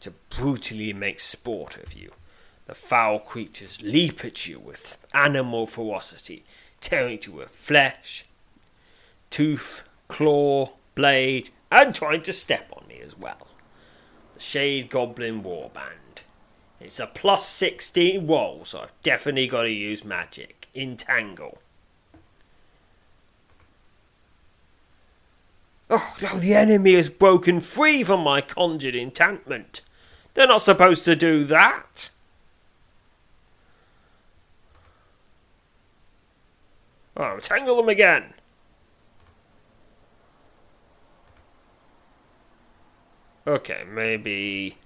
to 0.00 0.12
brutally 0.28 0.92
make 0.92 1.20
sport 1.20 1.76
of 1.76 1.94
you. 1.94 2.10
The 2.66 2.74
foul 2.74 3.20
creatures 3.20 3.80
leap 3.80 4.24
at 4.24 4.48
you 4.48 4.58
with 4.58 5.06
animal 5.14 5.68
ferocity, 5.68 6.44
tearing 6.82 7.18
to 7.20 7.38
her 7.38 7.46
flesh, 7.46 8.26
tooth, 9.30 9.84
claw, 10.08 10.72
blade, 10.94 11.50
and 11.70 11.94
trying 11.94 12.22
to 12.22 12.32
step 12.32 12.70
on 12.76 12.86
me 12.86 13.00
as 13.00 13.16
well. 13.16 13.46
The 14.34 14.40
Shade 14.40 14.90
Goblin 14.90 15.42
Warband. 15.42 16.24
It's 16.80 17.00
a 17.00 17.06
plus 17.06 17.46
16 17.46 18.26
roll, 18.26 18.64
so 18.64 18.80
I've 18.80 19.02
definitely 19.02 19.46
got 19.46 19.62
to 19.62 19.70
use 19.70 20.04
magic. 20.04 20.68
Entangle. 20.74 21.58
Oh, 25.88 26.16
no, 26.22 26.38
the 26.38 26.54
enemy 26.54 26.94
has 26.94 27.08
broken 27.10 27.60
free 27.60 28.02
from 28.02 28.20
my 28.20 28.40
conjured 28.40 28.96
enchantment. 28.96 29.82
They're 30.34 30.48
not 30.48 30.62
supposed 30.62 31.04
to 31.04 31.14
do 31.14 31.44
that. 31.44 32.10
Oh, 37.16 37.38
tangle 37.38 37.76
them 37.76 37.88
again. 37.88 38.34
Okay, 43.46 43.84
maybe. 43.88 44.76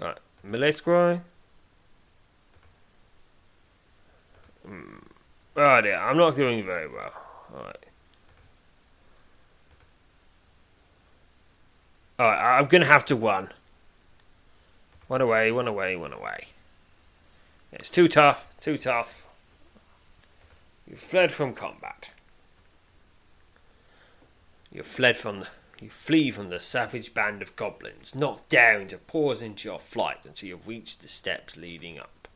Alright, 0.00 0.18
melee 0.44 0.70
scry. 0.70 1.22
Hmm. 4.66 4.98
Oh 5.56 5.80
dear, 5.80 5.96
I'm 5.96 6.16
not 6.16 6.36
doing 6.36 6.64
very 6.64 6.88
well. 6.88 7.12
Alright. 7.54 7.86
Alright, 12.20 12.38
I'm 12.62 12.68
gonna 12.68 12.84
have 12.84 13.04
to 13.06 13.16
run. 13.16 13.48
One 15.08 15.22
away, 15.22 15.50
one 15.50 15.66
away, 15.66 15.96
one 15.96 16.12
away. 16.12 16.48
It's 17.72 17.90
too 17.90 18.08
tough, 18.08 18.48
too 18.58 18.76
tough. 18.76 19.28
You 20.88 20.96
fled 20.96 21.30
from 21.30 21.54
combat. 21.54 22.10
You 24.72 24.82
fled 24.82 25.16
from 25.16 25.40
the, 25.40 25.48
you 25.80 25.90
flee 25.90 26.30
from 26.30 26.50
the 26.50 26.60
savage 26.60 27.14
band 27.14 27.42
of 27.42 27.54
goblins, 27.56 28.14
not 28.14 28.48
daring 28.48 28.88
to 28.88 28.98
pause 28.98 29.40
into 29.42 29.68
your 29.68 29.78
flight 29.78 30.18
until 30.24 30.48
you've 30.48 30.68
reached 30.68 31.00
the 31.00 31.08
steps 31.08 31.56
leading 31.56 31.98
up. 31.98 32.28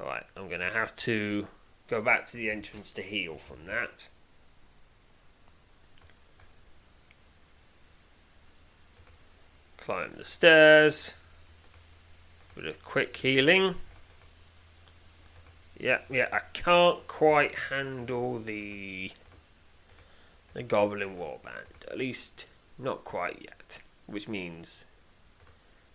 Alright, 0.00 0.24
I'm 0.36 0.48
gonna 0.48 0.72
have 0.72 0.94
to 0.96 1.48
go 1.88 2.00
back 2.00 2.26
to 2.26 2.36
the 2.36 2.50
entrance 2.50 2.90
to 2.92 3.02
heal 3.02 3.36
from 3.36 3.66
that. 3.66 4.08
Climb 9.76 10.14
the 10.16 10.24
stairs 10.24 11.14
with 12.54 12.66
a 12.66 12.74
quick 12.82 13.16
healing. 13.16 13.76
Yeah, 15.78 15.98
yeah, 16.10 16.28
I 16.32 16.40
can't 16.52 17.06
quite 17.08 17.54
handle 17.70 18.38
the 18.38 19.10
the 20.54 20.62
Goblin 20.62 21.16
Warband. 21.16 21.88
At 21.90 21.98
least 21.98 22.46
not 22.78 23.04
quite 23.04 23.42
yet. 23.42 23.80
Which 24.06 24.28
means 24.28 24.86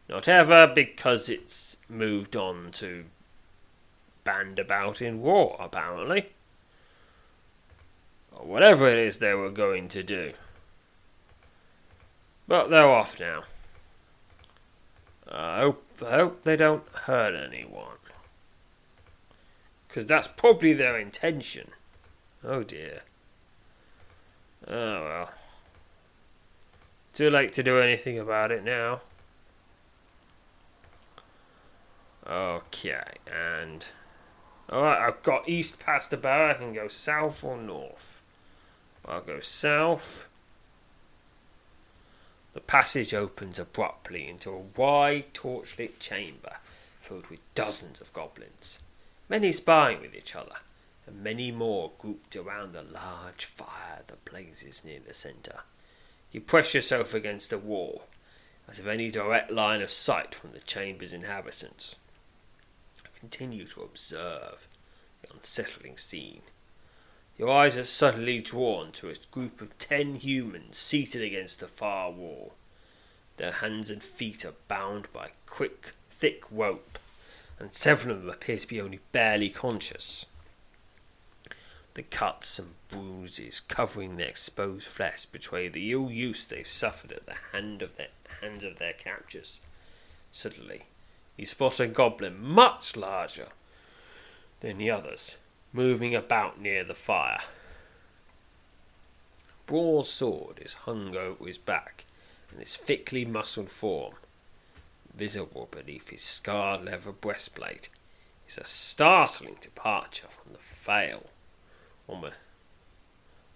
not 0.10 0.28
ever 0.28 0.68
because 0.68 1.30
it's 1.30 1.78
moved 1.89 2.36
on 2.36 2.72
to 2.74 3.05
band 4.24 4.60
about 4.60 5.01
in 5.01 5.22
war, 5.22 5.55
apparently. 5.60 6.30
Or 8.32 8.45
whatever 8.45 8.88
it 8.88 8.99
is 8.99 9.20
they 9.20 9.34
were 9.34 9.49
going 9.49 9.88
to 9.89 10.03
do. 10.03 10.34
But 12.47 12.70
they're 12.70 12.88
off 12.88 13.20
now. 13.20 13.43
I 15.30 15.60
hope, 15.60 15.84
I 16.06 16.12
hope 16.12 16.43
they 16.43 16.56
don't 16.56 16.88
hurt 16.89 17.34
anyone. 17.36 17.98
Because 19.88 20.06
that's 20.06 20.28
probably 20.28 20.74
their 20.74 20.98
intention. 20.98 21.72
Oh 22.43 22.64
dear. 22.64 23.02
Oh 24.68 24.74
well. 24.74 25.30
Too 27.14 27.30
late 27.30 27.54
to 27.54 27.64
do 27.64 27.80
anything 27.80 28.20
about 28.20 28.52
it 28.52 28.64
now. 28.64 29.02
Okay, 32.28 33.14
and. 33.26 33.91
Alright, 34.70 35.02
I've 35.02 35.24
got 35.24 35.48
east 35.48 35.80
past 35.80 36.12
the 36.12 36.18
bar. 36.18 36.50
I 36.50 36.54
can 36.54 36.74
go 36.74 36.89
south 36.89 37.43
or 37.43 37.58
north. 37.58 38.22
I'll 39.08 39.22
go 39.22 39.39
south. 39.39 40.28
The 42.58 42.62
passage 42.62 43.14
opens 43.14 43.60
abruptly 43.60 44.28
into 44.28 44.49
a 44.49 44.58
wide, 44.58 45.32
torchlit 45.36 45.99
chamber 45.99 46.58
filled 46.99 47.28
with 47.28 47.53
dozens 47.53 48.01
of 48.01 48.12
goblins, 48.14 48.80
many 49.30 49.51
sparring 49.51 50.01
with 50.01 50.16
each 50.16 50.36
other, 50.36 50.55
and 51.05 51.24
many 51.24 51.51
more 51.51 51.91
grouped 51.99 52.36
around 52.36 52.74
the 52.74 52.82
large 52.82 53.45
fire 53.45 54.01
that 54.08 54.26
blazes 54.26 54.84
near 54.84 54.99
the 54.99 55.14
centre. 55.14 55.66
You 56.32 56.41
press 56.41 56.74
yourself 56.74 57.14
against 57.14 57.51
the 57.51 57.60
wall, 57.60 58.08
as 58.68 58.80
if 58.80 58.88
any 58.88 59.12
direct 59.12 59.51
line 59.51 59.84
of 59.84 59.91
sight 59.91 60.34
from 60.34 60.53
the 60.53 60.60
chamber's 60.60 61.14
inhabitants. 61.14 61.97
Continue 63.20 63.68
to 63.68 63.84
observe 63.84 64.68
the 65.22 65.32
unsettling 65.32 65.97
scene. 65.97 66.41
Your 67.38 67.49
eyes 67.49 67.77
are 67.77 67.83
suddenly 67.83 68.41
drawn 68.41 68.91
to 68.93 69.09
a 69.09 69.15
group 69.29 69.61
of 69.61 69.77
ten 69.77 70.15
humans 70.15 70.77
seated 70.77 71.21
against 71.21 71.59
the 71.59 71.67
far 71.67 72.09
wall. 72.09 72.55
Their 73.38 73.51
hands 73.51 73.91
and 73.91 74.03
feet 74.03 74.43
are 74.43 74.55
bound 74.67 75.11
by 75.13 75.31
quick, 75.45 75.93
thick 76.09 76.43
rope, 76.49 76.97
and 77.59 77.71
several 77.71 78.15
of 78.15 78.21
them 78.21 78.29
appear 78.31 78.57
to 78.57 78.67
be 78.67 78.81
only 78.81 79.01
barely 79.11 79.49
conscious. 79.49 80.25
The 81.93 82.03
cuts 82.03 82.57
and 82.57 82.73
bruises 82.89 83.59
covering 83.59 84.17
their 84.17 84.27
exposed 84.27 84.88
flesh 84.88 85.25
betray 85.25 85.67
the 85.67 85.91
ill 85.91 86.09
use 86.09 86.47
they've 86.47 86.67
suffered 86.67 87.11
at 87.11 87.27
the 87.27 87.38
hand 87.51 87.83
of 87.83 87.97
their 87.97 88.09
hands 88.41 88.63
of 88.63 88.77
their 88.77 88.93
captors. 88.93 89.61
Suddenly, 90.31 90.83
you 91.35 91.45
spot 91.45 91.79
a 91.79 91.88
goblin 91.88 92.39
much 92.41 92.95
larger 92.95 93.49
than 94.59 94.77
the 94.79 94.89
others, 94.89 95.38
moving 95.78 96.15
about 96.15 96.59
near 96.59 96.84
the 96.84 96.95
fire. 96.95 97.41
Broad 99.67 100.07
sword 100.07 100.57
is 100.59 100.73
hung 100.73 101.15
over 101.15 101.45
his 101.45 101.59
back, 101.59 102.05
and 102.49 102.59
his 102.59 102.75
thickly 102.75 103.23
muscled 103.25 103.69
form, 103.69 104.15
visible 105.13 105.67
beneath 105.69 106.09
his 106.09 106.23
scarred 106.23 106.84
leather 106.84 107.11
breastplate, 107.11 107.89
is 108.47 108.57
a 108.57 108.63
startling 108.63 109.57
departure 109.61 110.28
from 110.28 110.53
the 110.53 110.57
frail, 110.57 111.28
almost, 112.07 112.38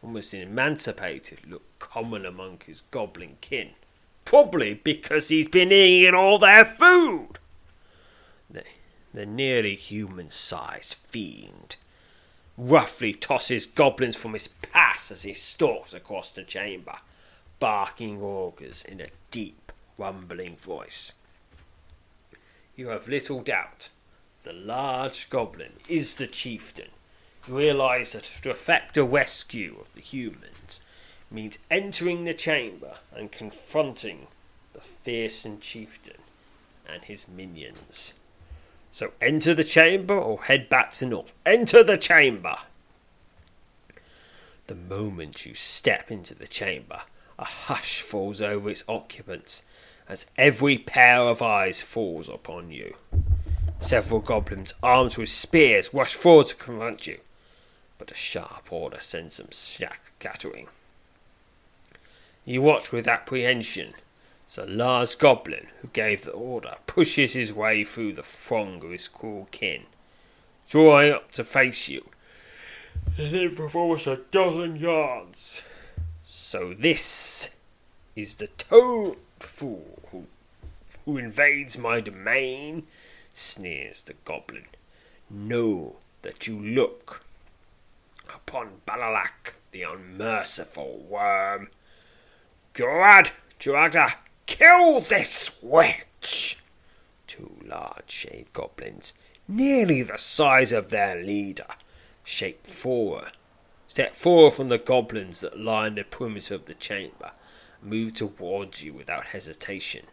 almost 0.03 0.36
emancipated 0.36 1.39
look 1.49 1.63
common 1.80 2.24
among 2.24 2.59
his 2.67 2.82
goblin 2.91 3.38
kin. 3.41 3.72
Probably 4.26 4.76
because 4.76 5.30
he's 5.30 5.47
been 5.47 5.72
eating 5.72 6.13
all 6.13 6.38
their 6.38 6.65
food. 6.65 7.39
The, 8.47 8.63
the 9.11 9.26
nearly 9.26 9.74
human 9.74 10.30
sized 10.30 10.93
fiend 10.93 11.78
roughly 12.58 13.14
tosses 13.14 13.66
goblins 13.66 14.16
from 14.16 14.34
his 14.34 14.47
pass 14.47 15.12
as 15.12 15.24
he 15.24 15.34
stalks 15.34 15.93
across 15.93 16.30
the 16.32 16.43
chamber, 16.43 16.95
barking 17.60 18.22
orders 18.22 18.84
in 18.84 19.02
a 19.02 19.08
deep, 19.30 19.72
rumbling 19.97 20.56
voice. 20.56 21.14
You 22.76 22.89
have 22.89 23.08
little 23.08 23.41
doubt 23.41 23.89
the 24.43 24.54
large 24.54 25.30
goblin 25.30 25.74
is 25.88 26.16
the 26.16 26.28
chieftain. 26.28 26.89
You 27.47 27.58
realize 27.58 28.14
that 28.14 28.24
to 28.24 28.49
effect 28.49 28.97
a 28.97 29.04
rescue 29.04 29.78
of 29.80 29.93
the 29.93 30.02
humans 30.02 30.82
means 31.30 31.60
entering 31.70 32.24
the 32.24 32.34
chamber 32.34 32.97
and 33.16 33.32
confronting 33.32 34.28
the 34.74 34.82
fearsome 34.82 35.60
chieftain 35.60 36.22
and 36.88 37.04
his 37.04 37.28
minions. 37.28 38.14
So 38.92 39.14
enter 39.22 39.54
the 39.54 39.64
chamber 39.64 40.14
or 40.14 40.44
head 40.44 40.68
back 40.68 40.92
to 40.94 41.06
north. 41.06 41.34
Enter 41.46 41.82
the 41.82 41.98
chamber! 41.98 42.56
The 44.68 44.76
moment 44.76 45.46
you 45.46 45.54
step 45.54 46.12
into 46.12 46.36
the 46.36 46.48
chamber, 46.48 47.02
a 47.39 47.46
hush 47.46 48.02
falls 48.02 48.42
over 48.42 48.70
its 48.70 48.84
occupants 48.88 49.64
as 50.10 50.30
every 50.38 50.78
pair 50.78 51.20
of 51.20 51.42
eyes 51.42 51.82
falls 51.82 52.28
upon 52.28 52.72
you. 52.72 52.96
Several 53.80 54.20
goblins 54.20 54.74
armed 54.84 55.18
with 55.18 55.30
spears 55.30 55.94
rush 55.94 56.14
forward 56.14 56.48
to 56.48 56.56
confront 56.56 57.08
you, 57.08 57.20
but 57.98 58.12
a 58.12 58.16
sharp 58.16 58.72
order 58.72 59.00
sends 59.00 59.38
them 59.38 59.52
scattering. 59.52 60.68
You 62.44 62.62
watch 62.62 62.92
with 62.92 63.08
apprehension 63.08 63.94
as 64.52 64.58
a 64.58 64.66
large 64.66 65.18
goblin 65.18 65.68
who 65.82 65.88
gave 65.93 66.24
the 66.24 66.32
order 66.32 66.76
pushes 66.86 67.34
his 67.34 67.54
way 67.54 67.86
through 67.86 68.12
the 68.12 68.22
throng 68.22 68.84
of 68.84 68.91
his 68.91 69.08
cruel 69.08 69.47
kin, 69.49 69.84
drawing 70.70 71.14
up 71.14 71.32
to 71.32 71.41
face 71.41 71.88
you, 71.88 72.04
and 73.18 73.34
then 73.34 73.49
for 73.49 73.70
almost 73.80 74.08
a 74.08 74.20
dozen 74.30 74.76
yards. 74.76 75.64
So 76.22 76.74
this 76.78 77.49
is 78.14 78.36
the 78.36 78.47
toad 78.47 79.16
fool 79.39 79.99
who, 80.12 80.26
who 81.06 81.18
invades 81.18 81.78
my 81.78 82.02
domain, 82.02 82.84
sneers 83.34 84.02
the 84.02 84.16
goblin. 84.26 84.66
Know 85.30 85.95
that 86.24 86.45
you 86.45 86.60
look 86.60 87.24
upon 88.28 88.82
Balalak, 88.86 89.56
the 89.72 89.84
unmerciful 89.84 91.06
worm. 91.08 91.70
God, 92.74 93.32
Juragda, 93.58 94.16
kill 94.58 94.99
this 94.99 95.52
witch! 95.62 96.58
Two 97.26 97.58
large 97.64 98.12
shade 98.12 98.47
goblins, 98.52 99.14
nearly 99.47 100.02
the 100.02 100.18
size 100.18 100.74
of 100.74 100.89
their 100.89 101.16
leader, 101.24 101.68
shape 102.24 102.68
forward, 102.68 103.32
step 103.88 104.14
forward 104.14 104.52
from 104.52 104.68
the 104.68 104.78
goblins 104.78 105.39
that 105.39 105.58
line 105.58 105.95
the 105.95 106.04
perimeter 106.04 106.54
of 106.54 106.66
the 106.66 106.74
chamber, 106.74 107.32
move 107.82 108.14
towards 108.14 108.84
you 108.84 108.93
without 108.93 109.28
hesitation. 109.28 110.06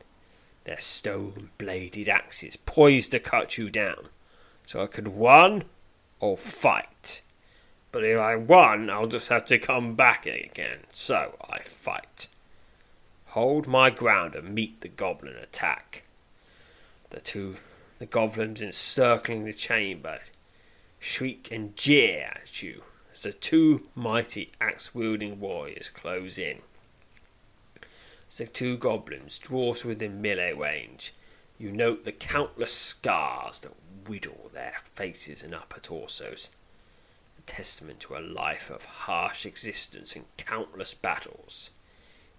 Their 0.64 0.80
stone 0.80 1.50
bladed 1.58 2.08
axes 2.08 2.56
poised 2.56 3.10
to 3.10 3.18
cut 3.18 3.58
you 3.58 3.68
down, 3.68 4.08
so 4.64 4.82
I 4.82 4.86
could 4.86 5.16
run 5.16 5.64
or 6.20 6.36
fight. 6.36 7.22
But 7.90 8.04
if 8.04 8.18
I 8.18 8.34
run, 8.34 8.88
I'll 8.88 9.06
just 9.06 9.30
have 9.30 9.46
to 9.46 9.58
come 9.58 9.94
back 9.96 10.26
again, 10.26 10.80
so 10.92 11.34
I 11.50 11.58
fight 11.58 12.28
hold 13.38 13.68
my 13.68 13.88
ground 13.88 14.34
and 14.34 14.52
meet 14.52 14.80
the 14.80 14.88
goblin 14.88 15.36
attack. 15.36 16.02
The 17.10 17.20
two 17.20 17.58
the 18.00 18.06
goblins 18.06 18.60
encircling 18.60 19.44
the 19.44 19.52
chamber 19.52 20.18
shriek 20.98 21.48
and 21.52 21.76
jeer 21.76 22.32
at 22.34 22.64
you 22.64 22.82
as 23.12 23.22
the 23.22 23.32
two 23.32 23.86
mighty 23.94 24.50
axe 24.60 24.92
wielding 24.92 25.38
warriors 25.38 25.88
close 25.88 26.36
in. 26.36 26.58
As 28.26 28.38
the 28.38 28.46
two 28.48 28.76
goblins 28.76 29.38
draw 29.38 29.72
to 29.74 29.86
within 29.86 30.20
melee 30.20 30.52
range, 30.52 31.14
You 31.58 31.70
note 31.70 32.04
the 32.04 32.10
countless 32.10 32.72
scars 32.72 33.60
that 33.60 33.74
whittle 34.08 34.50
their 34.52 34.78
faces 34.92 35.44
and 35.44 35.54
upper 35.54 35.78
torsos, 35.78 36.50
a 37.38 37.42
testament 37.42 38.00
to 38.00 38.16
a 38.16 38.20
life 38.20 38.68
of 38.68 38.84
harsh 38.84 39.46
existence 39.46 40.16
and 40.16 40.24
countless 40.36 40.92
battles. 40.94 41.70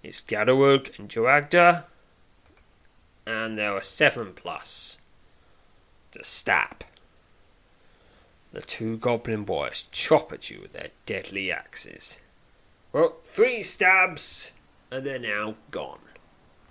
It's 0.01 0.21
Gadawug 0.21 0.97
and 0.97 1.09
Joagda, 1.09 1.83
and 3.25 3.57
there 3.57 3.73
are 3.73 3.83
seven 3.83 4.33
plus 4.33 4.97
to 6.11 6.23
stab. 6.23 6.85
The 8.53 8.61
two 8.61 8.97
goblin 8.97 9.43
boys 9.43 9.87
chop 9.91 10.31
at 10.31 10.49
you 10.49 10.61
with 10.61 10.73
their 10.73 10.89
deadly 11.05 11.51
axes. 11.51 12.21
Well, 12.93 13.17
three 13.23 13.61
stabs, 13.61 14.53
and 14.89 15.05
they're 15.05 15.19
now 15.19 15.55
gone. 15.69 15.99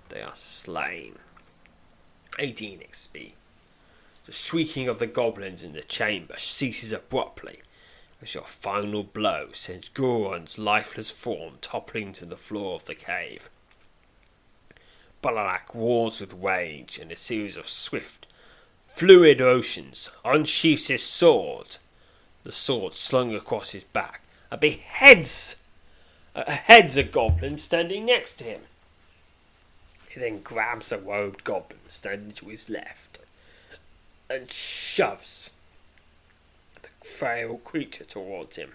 They 0.09 0.23
are 0.23 0.35
slain. 0.35 1.19
18 2.39 2.81
XP. 2.81 3.33
The 4.25 4.33
shrieking 4.33 4.89
of 4.89 4.99
the 4.99 5.07
goblins 5.07 5.63
in 5.63 5.73
the 5.73 5.83
chamber 5.83 6.35
ceases 6.39 6.93
abruptly 6.93 7.61
as 8.21 8.35
your 8.35 8.45
final 8.45 9.03
blow 9.03 9.49
sends 9.53 9.89
Goron's 9.89 10.59
lifeless 10.59 11.11
form 11.11 11.59
toppling 11.61 12.13
to 12.15 12.25
the 12.25 12.37
floor 12.37 12.75
of 12.75 12.87
the 12.87 12.95
cave. 12.95 13.49
Balak 15.23 15.75
roars 15.75 16.21
with 16.21 16.33
rage, 16.33 16.99
and 16.99 17.11
a 17.11 17.17
series 17.17 17.57
of 17.57 17.67
swift, 17.67 18.27
fluid 18.85 19.41
motions 19.41 20.11
unsheaths 20.25 20.89
his 20.89 21.03
sword, 21.03 21.79
the 22.43 22.53
sword 22.53 22.95
slung 22.95 23.35
across 23.35 23.71
his 23.71 23.85
back, 23.85 24.23
and 24.51 24.61
beheads, 24.61 25.57
uh, 26.35 26.51
heads 26.51 26.97
a 26.97 27.03
goblin 27.03 27.59
standing 27.59 28.07
next 28.07 28.37
to 28.37 28.45
him. 28.45 28.63
He 30.09 30.21
then 30.21 30.41
grabs 30.41 30.91
a 30.93 30.99
robed 30.99 31.45
goblin 31.45 31.81
standing 31.89 32.33
to 32.33 32.47
his 32.47 32.71
left 32.71 33.19
and 34.31 34.51
shoves 34.51 35.53
frail 37.03 37.59
creature 37.59 38.05
towards 38.05 38.57
him. 38.57 38.75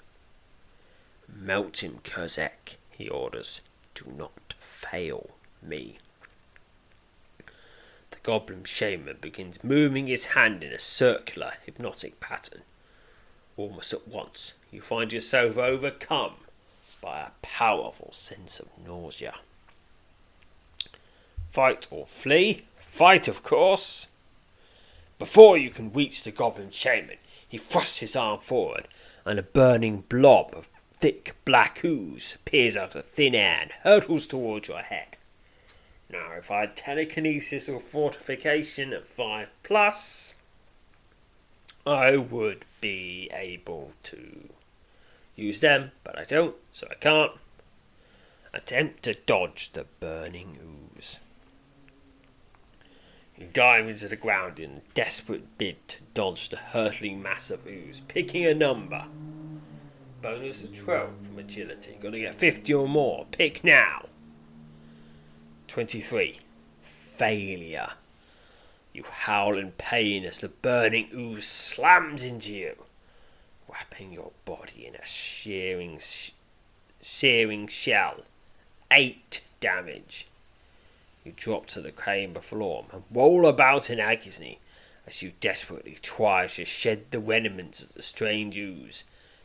Melt 1.28 1.84
him, 1.84 2.00
Kurzek, 2.04 2.78
he 2.92 3.10
orders. 3.10 3.62
Do 3.96 4.06
not 4.18 4.54
fail 4.60 5.32
me. 5.62 5.98
The 8.10 8.18
goblin 8.24 8.64
shaman 8.64 9.18
begins 9.22 9.64
moving 9.64 10.08
his 10.08 10.28
hand 10.28 10.64
in 10.64 10.72
a 10.72 10.78
circular, 10.78 11.54
hypnotic 11.66 12.20
pattern. 12.20 12.62
Almost 13.58 13.94
at 13.94 14.08
once, 14.08 14.54
you 14.72 14.82
find 14.82 15.14
yourself 15.14 15.58
overcome 15.58 16.34
by 17.02 17.20
a 17.20 17.32
powerful 17.42 18.12
sense 18.12 18.60
of 18.60 18.68
nausea. 18.84 19.36
Fight 21.50 21.88
or 21.92 22.08
flee? 22.08 22.64
Fight, 22.78 23.28
of 23.28 23.44
course. 23.44 24.08
Before 25.20 25.58
you 25.58 25.70
can 25.70 25.94
reach 25.94 26.24
the 26.24 26.32
goblin 26.32 26.72
shaman, 26.72 27.18
he 27.54 27.60
thrusts 27.60 28.00
his 28.00 28.16
arm 28.16 28.40
forward, 28.40 28.88
and 29.26 29.38
a 29.38 29.44
burning 29.44 30.04
blob 30.10 30.50
of 30.56 30.72
thick 31.00 31.36
black 31.46 31.86
ooze 31.86 32.34
appears 32.34 32.76
out 32.76 32.96
of 32.96 33.06
thin 33.06 33.36
air 33.36 33.60
and 33.62 33.72
hurtles 33.84 34.26
towards 34.26 34.70
your 34.70 34.80
head. 34.80 35.16
Now, 36.10 36.32
if 36.32 36.50
I 36.50 36.62
had 36.62 36.76
telekinesis 36.76 37.70
or 37.70 37.80
fortification 37.80 38.92
at 38.92 39.06
5 39.06 39.52
plus, 39.62 40.34
I 41.86 42.18
would 42.18 42.66
be 42.82 43.30
able 43.32 43.92
to 44.06 44.50
use 45.36 45.60
them, 45.60 45.92
but 46.04 46.18
I 46.18 46.26
don't, 46.26 46.56
so 46.72 46.88
I 46.90 46.96
can't. 46.96 47.34
Attempt 48.52 49.04
to 49.04 49.14
dodge 49.14 49.74
the 49.74 49.86
burning 50.00 50.58
ooze. 50.60 50.83
He 53.34 53.46
dives 53.46 53.90
into 53.90 54.08
the 54.08 54.16
ground 54.16 54.60
in 54.60 54.72
a 54.72 54.82
desperate 54.94 55.58
bid 55.58 55.88
to 55.88 55.98
dodge 56.14 56.50
the 56.50 56.58
hurtling 56.58 57.22
mass 57.22 57.50
of 57.50 57.66
ooze, 57.66 58.02
picking 58.02 58.46
a 58.46 58.54
number. 58.54 59.06
Bonus 60.22 60.64
of 60.64 60.74
12 60.74 61.10
from 61.20 61.40
agility. 61.40 61.98
Gotta 62.02 62.20
get 62.20 62.34
50 62.34 62.74
or 62.74 62.88
more. 62.88 63.26
Pick 63.32 63.64
now. 63.64 64.04
23. 65.68 66.40
Failure. 66.82 67.90
You 68.94 69.04
howl 69.10 69.58
in 69.58 69.72
pain 69.72 70.24
as 70.24 70.40
the 70.40 70.50
burning 70.50 71.10
ooze 71.14 71.48
slams 71.48 72.24
into 72.24 72.54
you, 72.54 72.86
wrapping 73.68 74.14
your 74.14 74.32
body 74.46 74.86
in 74.86 74.96
a 74.96 75.06
shearing, 75.06 76.00
shearing 77.02 77.68
shell. 77.68 78.18
8 78.92 79.42
damage. 79.60 80.28
You 81.24 81.34
drop 81.36 81.68
to 81.68 81.82
the 81.82 81.92
chamber 81.92 82.42
floor 82.42 82.86
and 82.92 83.04
roll 83.12 83.48
about 83.48 83.90
in 83.90 84.00
agony 84.00 84.60
as 85.08 85.22
you 85.22 85.34
desperately 85.40 85.98
try 86.02 86.48
to 86.48 86.66
shed 86.66 87.12
the 87.12 87.20
remnants 87.20 87.82
of 87.82 87.94
the 87.94 88.02
strange 88.02 88.58
ooze. 88.58 89.04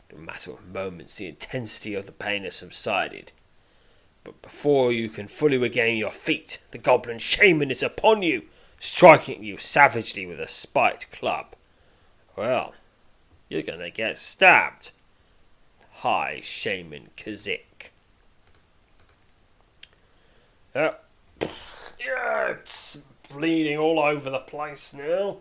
In 0.09 0.17
a 0.17 0.21
matter 0.21 0.51
of 0.51 0.73
moments, 0.73 1.15
the 1.15 1.27
intensity 1.27 1.93
of 1.93 2.05
the 2.05 2.11
pain 2.11 2.43
has 2.43 2.55
subsided. 2.55 3.31
But 4.23 4.41
before 4.41 4.91
you 4.91 5.09
can 5.09 5.27
fully 5.27 5.57
regain 5.57 5.97
your 5.97 6.11
feet, 6.11 6.59
the 6.71 6.77
goblin 6.77 7.19
shaman 7.19 7.71
is 7.71 7.83
upon 7.83 8.21
you, 8.21 8.43
striking 8.79 9.43
you 9.43 9.57
savagely 9.57 10.25
with 10.25 10.39
a 10.39 10.47
spiked 10.47 11.11
club. 11.11 11.55
Well, 12.35 12.73
you're 13.49 13.61
gonna 13.61 13.89
get 13.89 14.17
stabbed. 14.17 14.91
Hi, 15.95 16.39
Shaman 16.41 17.09
Kazik. 17.17 17.89
Uh, 20.73 20.91
yeah, 21.99 22.51
it's 22.51 22.97
bleeding 23.29 23.77
all 23.77 23.99
over 23.99 24.29
the 24.29 24.39
place 24.39 24.93
now. 24.93 25.37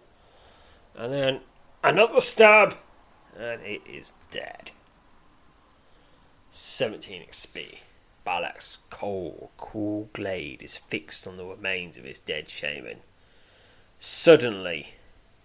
And 0.97 1.13
then 1.13 1.41
another 1.83 2.21
stab, 2.21 2.77
and 3.39 3.63
it 3.63 3.83
is 3.87 4.13
dead. 4.31 4.73
17 6.51 7.23
XP. 7.23 7.81
Balak's 8.27 8.79
cold, 8.91 9.49
cool 9.57 10.11
glade 10.13 10.63
is 10.63 10.77
fixed 10.77 11.27
on 11.27 11.37
the 11.39 11.47
remains 11.47 11.97
of 11.97 12.05
his 12.05 12.21
dead 12.21 12.49
shaman. 12.49 12.99
Suddenly, 13.99 14.95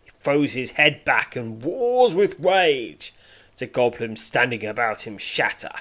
he 0.04 0.10
throws 0.10 0.54
his 0.54 0.72
head 0.72 1.06
back 1.06 1.36
and 1.36 1.64
roars 1.64 2.16
with 2.16 2.40
rage. 2.40 3.14
The 3.56 3.68
goblins 3.68 4.24
standing 4.24 4.66
about 4.66 5.08
him 5.08 5.18
shatter, 5.18 5.72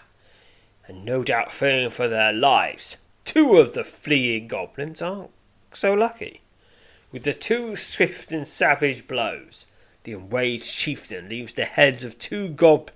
and 0.86 1.04
no 1.04 1.24
doubt 1.24 1.50
fearing 1.50 1.90
for 1.90 2.06
their 2.06 2.32
lives. 2.32 2.98
Two 3.32 3.56
of 3.56 3.72
the 3.72 3.82
fleeing 3.82 4.46
goblins 4.46 5.00
aren't 5.00 5.30
so 5.72 5.94
lucky. 5.94 6.42
With 7.10 7.22
the 7.22 7.32
two 7.32 7.76
swift 7.76 8.30
and 8.30 8.46
savage 8.46 9.08
blows, 9.08 9.66
the 10.02 10.12
enraged 10.12 10.70
chieftain 10.70 11.30
leaves 11.30 11.54
the 11.54 11.64
heads 11.64 12.04
of 12.04 12.18
two 12.18 12.50
gob 12.50 12.90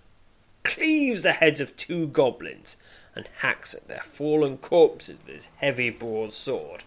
cleaves 0.62 1.22
the 1.22 1.32
heads 1.32 1.58
of 1.58 1.74
two 1.74 2.08
goblins 2.08 2.76
and 3.14 3.30
hacks 3.38 3.72
at 3.72 3.88
their 3.88 4.02
fallen 4.02 4.58
corpses 4.58 5.16
with 5.24 5.34
his 5.34 5.48
heavy 5.56 5.88
broadsword. 5.88 6.84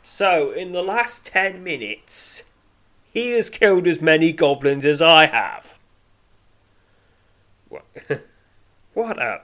So, 0.00 0.52
in 0.52 0.70
the 0.70 0.82
last 0.82 1.26
ten 1.26 1.64
minutes, 1.64 2.44
he 3.12 3.32
has 3.32 3.50
killed 3.50 3.88
as 3.88 4.00
many 4.00 4.30
goblins 4.30 4.86
as 4.86 5.02
I 5.02 5.26
have. 5.26 5.76
What, 7.68 7.84
what 8.94 9.20
a. 9.20 9.40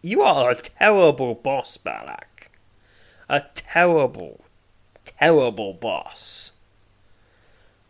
You 0.00 0.22
are 0.22 0.50
a 0.50 0.54
terrible 0.54 1.34
boss, 1.34 1.76
Balak 1.76 2.33
a 3.34 3.44
terrible, 3.56 4.44
terrible 5.04 5.72
boss. 5.72 6.52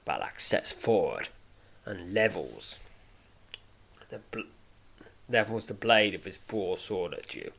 Balak 0.07 0.41
steps 0.41 0.73
forward 0.73 1.29
and 1.85 2.15
levels 2.15 2.81
the 4.09 4.21
bl- 4.31 4.49
levels 5.29 5.67
the 5.67 5.75
blade 5.75 6.15
of 6.15 6.25
his 6.25 6.39
broadsword 6.39 7.13
at 7.13 7.35
you. 7.35 7.53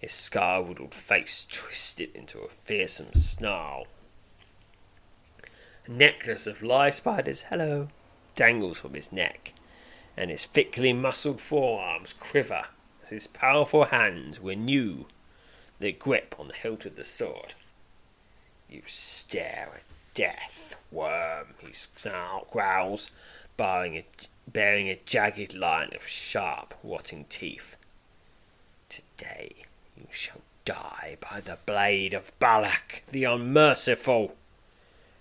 His 0.00 0.10
scar-riddled 0.10 0.92
face 0.92 1.46
twisted 1.48 2.10
into 2.16 2.40
a 2.40 2.48
fearsome 2.48 3.14
snarl. 3.14 3.86
A 5.86 5.90
necklace 5.92 6.48
of 6.48 6.64
lie 6.64 6.90
spiders, 6.90 7.42
hello, 7.42 7.90
dangles 8.34 8.80
from 8.80 8.94
his 8.94 9.12
neck, 9.12 9.52
and 10.16 10.32
his 10.32 10.46
thickly 10.46 10.92
muscled 10.92 11.40
forearms 11.40 12.12
quiver 12.12 12.64
as 13.02 13.10
his 13.10 13.28
powerful 13.28 13.84
hands 13.84 14.40
renew 14.40 15.06
the 15.84 15.92
grip 15.92 16.34
on 16.38 16.48
the 16.48 16.54
hilt 16.54 16.86
of 16.86 16.96
the 16.96 17.04
sword. 17.04 17.52
You 18.70 18.80
stare 18.86 19.68
at 19.74 19.84
death, 20.14 20.76
worm, 20.90 21.48
he 21.58 21.74
growls, 22.50 23.10
bearing 23.58 23.98
a, 23.98 24.06
bearing 24.50 24.88
a 24.88 24.98
jagged 25.04 25.52
line 25.52 25.90
of 25.94 26.08
sharp, 26.08 26.72
rotting 26.82 27.26
teeth. 27.28 27.76
Today 28.88 29.66
you 29.94 30.06
shall 30.10 30.40
die 30.64 31.18
by 31.20 31.40
the 31.40 31.58
blade 31.66 32.14
of 32.14 32.32
Balak 32.38 33.02
the 33.08 33.24
Unmerciful. 33.24 34.34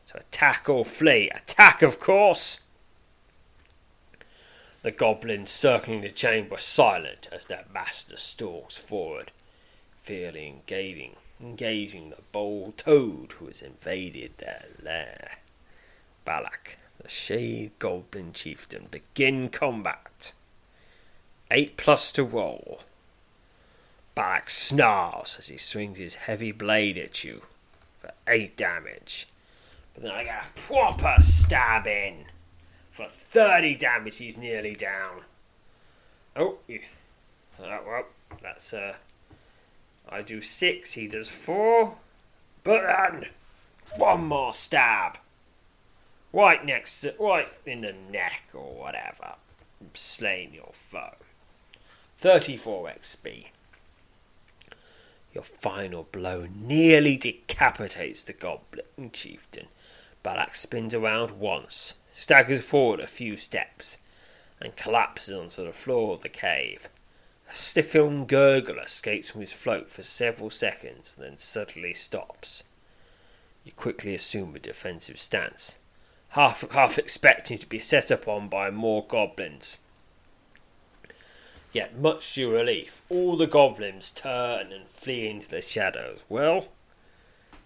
So 0.05 0.17
attack 0.17 0.69
or 0.69 0.85
flee. 0.85 1.29
Attack, 1.31 1.81
of 1.81 1.99
course! 1.99 2.61
The 4.81 4.91
goblins 4.91 5.51
circling 5.51 5.99
the 5.99 6.09
chamber 6.09 6.57
silent 6.57 7.27
as 7.33 7.47
their 7.47 7.65
master 7.73 8.15
stalks 8.15 8.77
forward 8.77 9.33
fairly 10.03 10.47
engaging, 10.47 11.15
engaging 11.41 12.09
the 12.09 12.21
bold 12.33 12.77
toad 12.77 13.33
who 13.39 13.47
has 13.47 13.61
invaded 13.61 14.37
their 14.37 14.65
lair. 14.81 15.37
Balak, 16.25 16.77
the 17.01 17.07
Shade 17.07 17.71
Goblin 17.79 18.33
Chieftain, 18.33 18.87
begin 18.91 19.49
combat. 19.49 20.33
8 21.49 21.77
plus 21.77 22.11
to 22.11 22.23
roll. 22.23 22.81
Balak 24.13 24.49
snarls 24.49 25.37
as 25.39 25.47
he 25.47 25.57
swings 25.57 25.99
his 25.99 26.15
heavy 26.15 26.51
blade 26.51 26.97
at 26.97 27.23
you 27.23 27.43
for 27.97 28.11
8 28.27 28.57
damage. 28.57 29.27
But 29.93 30.03
then 30.03 30.11
I 30.11 30.25
get 30.25 30.43
a 30.43 30.59
proper 30.59 31.15
stab 31.19 31.87
in. 31.87 32.25
For 32.91 33.07
30 33.09 33.77
damage, 33.77 34.17
he's 34.17 34.37
nearly 34.37 34.75
down. 34.75 35.21
Oh, 36.35 36.57
you, 36.67 36.81
uh, 37.59 37.79
well, 37.85 38.05
that's, 38.41 38.73
uh, 38.73 38.95
I 40.09 40.21
do 40.21 40.41
6, 40.41 40.93
he 40.93 41.07
does 41.07 41.29
4. 41.29 41.95
But 42.63 42.81
then, 42.87 43.25
one 43.97 44.25
more 44.25 44.53
stab. 44.53 45.17
Right 46.31 46.65
next 46.65 47.01
to, 47.01 47.13
right 47.19 47.47
in 47.65 47.81
the 47.81 47.93
neck 47.93 48.49
or 48.53 48.73
whatever. 48.73 49.35
Slaying 49.93 50.53
your 50.53 50.69
foe. 50.71 51.15
34 52.17 52.87
XP. 52.99 53.47
Your 55.33 55.43
final 55.43 56.07
blow 56.11 56.47
nearly 56.55 57.17
decapitates 57.17 58.23
the 58.23 58.33
goblin 58.33 59.11
chieftain. 59.11 59.67
Balak 60.21 60.55
spins 60.55 60.95
around 60.95 61.31
once, 61.31 61.95
staggers 62.11 62.63
forward 62.63 62.99
a 62.99 63.07
few 63.07 63.35
steps, 63.35 63.97
and 64.61 64.75
collapses 64.75 65.35
onto 65.35 65.65
the 65.65 65.73
floor 65.73 66.13
of 66.13 66.21
the 66.21 66.29
cave. 66.29 66.87
A 67.53 67.55
stick-on 67.55 68.25
gurgle 68.25 68.79
escapes 68.79 69.29
from 69.29 69.41
his 69.41 69.53
throat 69.53 69.87
for 69.87 70.01
several 70.01 70.49
seconds, 70.49 71.13
and 71.15 71.23
then 71.23 71.37
suddenly 71.37 71.93
stops. 71.93 72.63
You 73.63 73.71
quickly 73.73 74.15
assume 74.15 74.55
a 74.55 74.59
defensive 74.59 75.19
stance, 75.19 75.77
half 76.29 76.67
half 76.71 76.97
expecting 76.97 77.59
to 77.59 77.67
be 77.67 77.77
set 77.77 78.09
upon 78.09 78.49
by 78.49 78.71
more 78.71 79.05
goblins. 79.05 79.79
Yet, 81.71 81.95
much 81.95 82.33
to 82.33 82.41
your 82.41 82.53
relief, 82.53 83.03
all 83.07 83.37
the 83.37 83.45
goblins 83.45 84.09
turn 84.09 84.73
and 84.73 84.87
flee 84.87 85.29
into 85.29 85.47
the 85.47 85.61
shadows. 85.61 86.25
Well, 86.29 86.69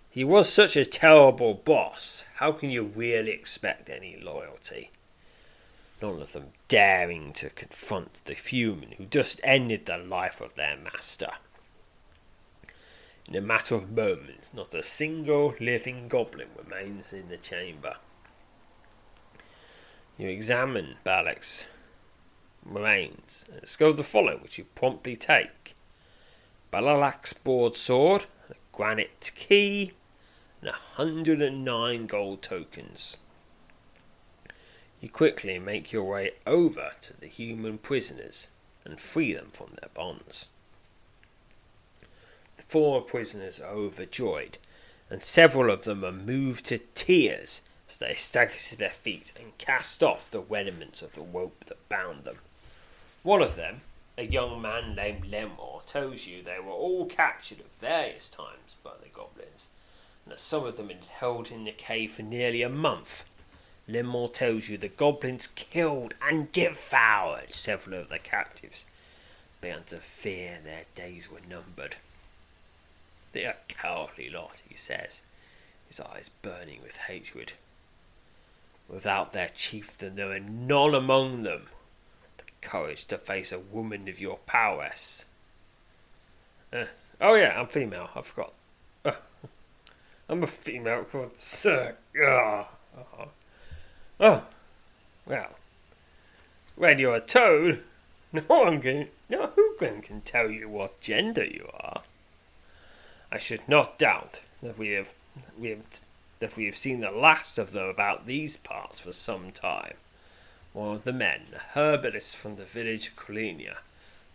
he 0.09 0.25
was 0.25 0.51
such 0.51 0.75
a 0.75 0.83
terrible 0.83 1.53
boss, 1.53 2.25
how 2.35 2.51
can 2.51 2.71
you 2.71 2.83
really 2.83 3.31
expect 3.31 3.89
any 3.89 4.19
loyalty? 4.21 4.91
None 6.01 6.21
of 6.21 6.31
them 6.33 6.53
daring 6.67 7.33
to 7.33 7.49
confront 7.49 8.23
the 8.25 8.35
human 8.35 8.91
who 8.93 9.05
just 9.05 9.41
ended 9.43 9.85
the 9.85 9.97
life 9.97 10.41
of 10.41 10.55
their 10.55 10.77
master. 10.77 11.31
In 13.27 13.35
a 13.35 13.41
matter 13.41 13.75
of 13.75 13.91
moments, 13.91 14.53
not 14.53 14.73
a 14.73 14.83
single 14.83 15.55
living 15.59 16.07
goblin 16.07 16.49
remains 16.55 17.11
in 17.11 17.29
the 17.29 17.37
chamber. 17.37 17.97
You 20.17 20.29
examine 20.29 20.95
Balak's 21.03 21.65
remains 22.63 23.45
and 23.51 23.61
discover 23.61 23.93
the 23.93 24.03
following, 24.03 24.41
which 24.41 24.57
you 24.57 24.65
promptly 24.75 25.15
take 25.15 25.75
Balak's 26.71 27.33
broadsword, 27.33 28.25
a 28.49 28.53
granite 28.71 29.31
key, 29.35 29.93
and 30.61 30.71
109 30.71 32.05
gold 32.07 32.41
tokens. 32.41 33.17
You 34.99 35.09
quickly 35.09 35.59
make 35.59 35.91
your 35.91 36.03
way 36.03 36.31
over 36.45 36.91
to 37.01 37.19
the 37.19 37.27
human 37.27 37.77
prisoners 37.77 38.49
and 38.83 38.99
free 38.99 39.33
them 39.33 39.49
from 39.53 39.75
their 39.79 39.89
bonds. 39.93 40.49
The 42.57 42.63
four 42.63 43.01
prisoners 43.01 43.61
are 43.61 43.73
overjoyed, 43.73 44.57
and 45.09 45.21
several 45.21 45.71
of 45.71 45.83
them 45.83 46.03
are 46.03 46.11
moved 46.11 46.65
to 46.65 46.79
tears 46.95 47.61
as 47.87 47.99
they 47.99 48.13
stagger 48.15 48.57
to 48.57 48.77
their 48.77 48.89
feet 48.89 49.33
and 49.39 49.57
cast 49.57 50.03
off 50.03 50.31
the 50.31 50.41
remnants 50.41 51.01
of 51.01 51.13
the 51.13 51.21
rope 51.21 51.65
that 51.65 51.89
bound 51.89 52.23
them. 52.23 52.39
One 53.23 53.41
of 53.41 53.55
them, 53.55 53.81
a 54.17 54.23
young 54.23 54.61
man 54.61 54.95
named 54.95 55.25
Lemor, 55.25 55.85
tells 55.85 56.25
you 56.25 56.41
they 56.41 56.59
were 56.59 56.71
all 56.71 57.05
captured 57.05 57.59
at 57.59 57.71
various 57.71 58.29
times 58.29 58.75
by 58.83 58.93
the 59.01 59.09
goblins, 59.09 59.69
and 60.25 60.31
that 60.31 60.39
some 60.39 60.65
of 60.65 60.75
them 60.75 60.87
had 60.89 61.05
held 61.05 61.51
in 61.51 61.65
the 61.65 61.71
cave 61.71 62.13
for 62.13 62.23
nearly 62.23 62.63
a 62.63 62.69
month. 62.69 63.23
Lemor 63.89 64.31
tells 64.31 64.67
you 64.67 64.77
the 64.77 64.89
goblins 64.89 65.47
killed 65.47 66.13
and 66.21 66.51
devoured 66.51 67.53
several 67.53 67.99
of 67.99 68.09
the 68.09 68.19
captives, 68.19 68.85
began 69.61 69.83
to 69.83 69.97
fear 69.97 70.59
their 70.63 70.83
days 70.93 71.31
were 71.31 71.39
numbered. 71.49 71.95
They 73.31 73.45
are 73.45 73.55
cowardly 73.67 74.29
lot, 74.29 74.61
he 74.67 74.75
says, 74.75 75.21
his 75.87 75.99
eyes 75.99 76.29
burning 76.41 76.81
with 76.83 76.97
hatred. 76.97 77.53
Without 78.89 79.33
their 79.33 79.49
chieftain, 79.49 80.15
there 80.15 80.31
are 80.31 80.39
none 80.39 80.93
among 80.93 81.43
them 81.43 81.67
the 82.37 82.43
courage 82.61 83.05
to 83.05 83.17
face 83.17 83.51
a 83.51 83.59
woman 83.59 84.07
of 84.07 84.19
your 84.19 84.37
prowess. 84.45 85.25
Uh, 86.71 86.85
oh 87.21 87.35
yeah, 87.35 87.59
I'm 87.59 87.67
female. 87.67 88.09
I 88.15 88.21
forgot. 88.21 88.53
Uh, 89.05 89.11
I'm 90.29 90.43
a 90.43 90.47
female 90.47 91.03
called 91.05 91.37
Sir. 91.37 91.95
Oh, 92.21 92.67
oh. 93.19 93.29
Oh, 94.19 94.43
well, 95.25 95.49
when 96.75 96.99
you're 96.99 97.15
a 97.15 97.21
toad, 97.21 97.83
no 98.33 98.41
one 98.47 98.81
can, 98.81 99.07
no 99.29 99.51
one 99.77 100.01
can 100.01 100.21
tell 100.21 100.49
you 100.49 100.69
what 100.69 101.01
gender 101.01 101.45
you 101.45 101.69
are. 101.73 102.01
I 103.31 103.37
should 103.37 103.67
not 103.67 103.99
doubt 103.99 104.41
that 104.61 104.77
we 104.77 104.89
have, 104.91 105.11
we 105.59 105.69
have 105.69 106.01
that 106.39 106.55
we 106.55 106.65
have 106.65 106.77
seen 106.77 106.99
the 107.01 107.11
last 107.11 107.57
of 107.57 107.71
them 107.71 107.87
about 107.87 108.25
these 108.25 108.57
parts 108.57 108.99
for 108.99 109.11
some 109.11 109.51
time. 109.51 109.95
One 110.73 110.95
of 110.95 111.03
the 111.03 111.13
men, 111.13 111.41
a 111.55 111.59
herbalist 111.73 112.35
from 112.35 112.55
the 112.55 112.65
village 112.65 113.07
of 113.07 113.15
Colina, 113.15 113.77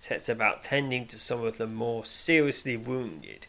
sets 0.00 0.28
about 0.28 0.62
tending 0.62 1.06
to 1.06 1.18
some 1.18 1.44
of 1.44 1.58
the 1.58 1.66
more 1.66 2.04
seriously 2.04 2.76
wounded 2.76 3.46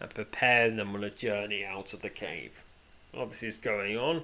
and 0.00 0.10
preparing 0.10 0.76
them 0.76 0.94
on 0.94 1.02
a 1.02 1.10
journey 1.10 1.64
out 1.64 1.92
of 1.92 2.02
the 2.02 2.10
cave. 2.10 2.62
While 3.10 3.26
this 3.26 3.42
is 3.42 3.56
going 3.56 3.96
on, 3.96 4.22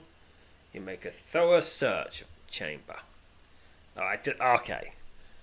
you 0.75 0.81
make 0.81 1.05
a 1.05 1.11
thorough 1.11 1.61
search 1.61 2.23
of 2.23 2.29
the 2.29 2.53
chamber. 2.53 2.97
Alright, 3.97 4.27
okay. 4.29 4.95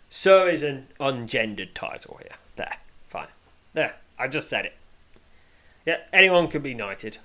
Sir 0.09 0.49
is 0.49 0.61
an 0.61 0.87
ungendered 0.99 1.73
title 1.73 2.19
here. 2.21 2.37
There, 2.57 2.77
fine. 3.07 3.27
There, 3.73 3.95
I 4.19 4.27
just 4.27 4.49
said 4.49 4.65
it. 4.65 4.73
Yeah, 5.85 5.97
anyone 6.11 6.49
can 6.49 6.61
be 6.61 6.73
knighted. 6.73 7.17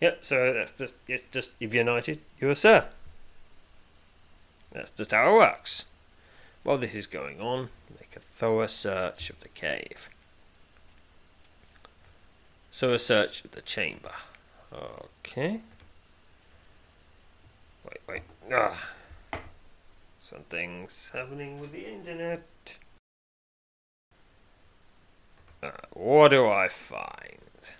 Yep, 0.00 0.24
so 0.24 0.52
that's 0.54 0.72
just 0.72 0.94
it's 1.08 1.24
just 1.30 1.52
if 1.60 1.74
you're 1.74 1.84
knighted, 1.84 2.20
you're 2.38 2.52
a 2.52 2.54
sir. 2.54 2.88
That's 4.72 4.90
just 4.90 5.10
how 5.10 5.34
it 5.34 5.38
works. 5.38 5.86
While 6.62 6.78
this 6.78 6.94
is 6.94 7.06
going 7.06 7.40
on, 7.40 7.68
make 7.98 8.14
a 8.16 8.20
thorough 8.20 8.66
search 8.66 9.30
of 9.30 9.40
the 9.40 9.48
cave. 9.48 10.08
So 12.70 12.92
a 12.92 12.98
search 12.98 13.44
of 13.44 13.50
the 13.50 13.60
chamber. 13.60 14.12
Okay. 14.72 15.60
Wait, 17.90 18.00
wait. 18.08 18.22
Ah. 18.52 18.90
Something's 20.18 21.10
happening 21.12 21.60
with 21.60 21.72
the 21.72 21.86
internet. 21.86 22.78
Uh, 25.62 25.70
what 25.92 26.28
do 26.28 26.48
I 26.48 26.68
find? 26.68 27.74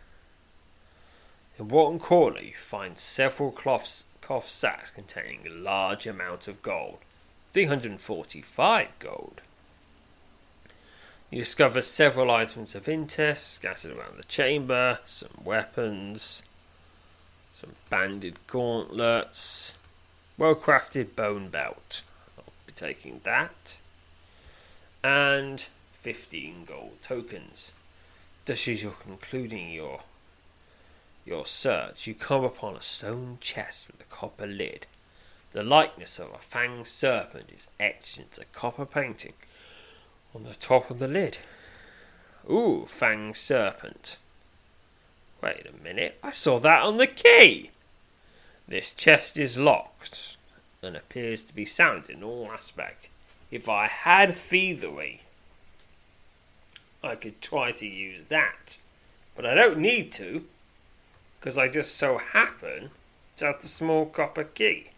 In 1.59 1.69
one 1.69 1.99
corner, 1.99 2.41
you 2.41 2.55
find 2.55 2.99
several 2.99 3.51
cloth, 3.51 4.05
cloth 4.21 4.49
sacks 4.49 4.91
containing 4.91 5.47
a 5.47 5.51
large 5.51 6.07
amount 6.07 6.49
of 6.49 6.63
gold 6.63 6.99
345 7.53 8.99
gold. 8.99 9.43
You 11.31 11.39
discover 11.39 11.83
several 11.83 12.31
items 12.31 12.75
of 12.75 12.89
interest 12.89 13.53
scattered 13.55 13.97
around 13.97 14.19
the 14.19 14.25
chamber 14.25 14.99
some 15.07 15.31
weapons, 15.45 16.43
some 17.53 17.71
banded 17.89 18.39
gauntlets, 18.47 19.75
well 20.41 20.55
crafted 20.55 21.15
bone 21.15 21.51
belt. 21.51 22.03
I'll 22.39 22.45
be 22.67 22.73
taking 22.73 23.21
that. 23.25 23.79
And 25.05 25.61
15 25.93 26.65
gold 26.65 26.97
tokens. 27.03 27.75
Just 28.47 28.67
as 28.67 28.83
you're 28.83 28.93
concluding 28.93 29.71
your 29.71 30.01
your 31.27 31.45
search, 31.45 32.07
you 32.07 32.15
come 32.15 32.43
upon 32.43 32.75
a 32.75 32.81
stone 32.81 33.37
chest 33.43 33.89
with 33.89 34.01
a 34.01 34.05
copper 34.05 34.47
lid. 34.47 34.87
The 35.53 35.63
likeness 35.63 36.19
of 36.19 36.31
a 36.31 36.39
fanged 36.39 36.87
serpent 36.87 37.51
is 37.55 37.69
etched 37.79 38.19
into 38.19 38.43
copper 38.47 38.87
painting 38.87 39.35
on 40.35 40.45
the 40.45 40.55
top 40.55 40.91
of 40.91 40.99
the 40.99 41.07
lid. 41.07 41.37
Ooh, 42.51 42.87
fanged 42.89 43.37
serpent. 43.37 44.17
Wait 45.43 45.67
a 45.67 45.85
minute, 45.85 46.19
I 46.23 46.31
saw 46.31 46.59
that 46.61 46.83
on 46.83 46.97
the 46.97 47.07
key! 47.07 47.73
This 48.71 48.95
chest 48.95 49.37
is 49.37 49.59
locked 49.59 50.37
and 50.81 50.97
appears 50.97 51.43
to 51.43 51.55
be 51.55 51.65
sound 51.65 52.09
in 52.09 52.23
all 52.23 52.49
aspects. 52.53 53.09
If 53.51 53.69
I 53.69 53.89
had 53.89 54.33
thievery, 54.33 55.23
I 57.03 57.17
could 57.17 57.41
try 57.41 57.73
to 57.73 57.87
use 57.87 58.29
that, 58.29 58.79
but 59.35 59.45
I 59.45 59.57
don't 59.57 59.79
need 59.81 60.13
to 60.13 60.45
because 61.41 61.59
I 61.59 61.69
just 61.69 61.97
so 61.97 62.19
happen 62.19 62.91
to 63.39 63.47
have 63.47 63.61
the 63.61 63.67
small 63.67 64.07
copper 64.07 64.45
key. 64.45 64.91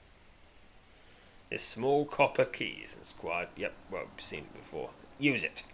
This 1.49 1.63
small 1.63 2.05
copper 2.05 2.45
key 2.45 2.83
is 2.85 2.95
inscribed. 2.95 3.59
Yep, 3.59 3.73
well, 3.91 4.03
we've 4.03 4.23
seen 4.23 4.41
it 4.41 4.55
before. 4.55 4.91
Use 5.19 5.45
it. 5.45 5.65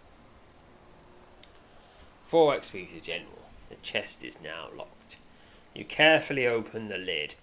4 2.23 2.55
XP 2.55 2.91
to 2.91 3.01
General. 3.01 3.41
The 3.67 3.75
chest 3.77 4.23
is 4.23 4.39
now 4.41 4.69
locked. 4.73 5.17
You 5.75 5.83
carefully 5.83 6.47
open 6.47 6.87
the 6.87 6.97
lid, 6.97 7.35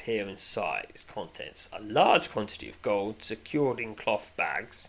peer 0.00 0.26
inside 0.26 0.86
its 0.88 1.04
contents. 1.04 1.68
A 1.74 1.82
large 1.82 2.30
quantity 2.30 2.70
of 2.70 2.80
gold 2.80 3.22
secured 3.22 3.78
in 3.80 3.94
cloth 3.94 4.32
bags 4.34 4.88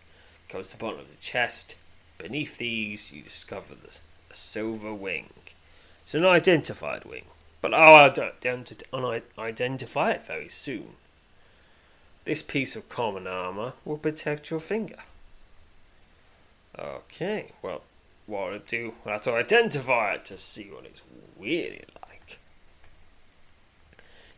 goes 0.50 0.68
to 0.68 0.78
the 0.78 0.84
bottom 0.84 1.00
of 1.00 1.10
the 1.10 1.22
chest. 1.22 1.76
Beneath 2.16 2.56
these, 2.56 3.12
you 3.12 3.22
discover 3.22 3.74
the, 3.74 4.00
a 4.30 4.34
silver 4.34 4.94
wing. 4.94 5.28
It's 6.02 6.14
an 6.14 6.24
unidentified 6.24 7.04
wing, 7.04 7.26
but 7.60 7.74
I'll 7.74 8.10
identify 9.38 10.12
it 10.12 10.26
very 10.26 10.48
soon. 10.48 10.94
This 12.24 12.42
piece 12.42 12.74
of 12.74 12.88
common 12.88 13.26
armour 13.26 13.74
will 13.84 13.98
protect 13.98 14.50
your 14.50 14.60
finger. 14.60 14.98
Okay, 16.78 17.52
well, 17.60 17.82
what 18.26 18.52
I'll 18.52 18.58
do, 18.60 18.94
have 19.04 19.22
to 19.22 19.34
identify 19.34 20.14
it 20.14 20.24
to 20.26 20.38
see 20.38 20.70
what 20.72 20.86
it's 20.86 21.02
really 21.38 21.84
like. 22.00 22.01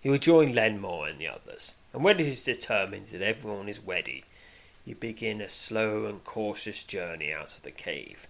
You 0.05 0.11
will 0.11 0.19
join 0.19 0.53
Lenmore 0.53 1.09
and 1.09 1.19
the 1.19 1.29
others, 1.29 1.75
and 1.95 2.05
when 2.05 2.21
it 2.21 2.27
is 2.27 2.45
determined 2.45 3.07
that 3.07 3.23
everyone 3.23 3.71
is 3.71 3.81
ready, 3.81 4.25
you 4.85 4.95
begin 4.95 5.41
a 5.41 5.49
slow 5.49 6.05
and 6.05 6.23
cautious 6.23 6.85
journey 6.85 7.33
out 7.33 7.57
of 7.57 7.63
the 7.63 7.71
cave. 7.71 8.27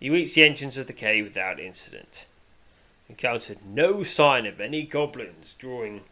You 0.00 0.12
reach 0.12 0.34
the 0.34 0.42
entrance 0.42 0.76
of 0.76 0.88
the 0.88 0.92
cave 0.92 1.22
without 1.22 1.60
incident. 1.60 2.26
Encountered 3.08 3.58
no 3.64 4.02
sign 4.02 4.46
of 4.46 4.60
any 4.60 4.82
goblins 4.82 5.54
during 5.60 6.02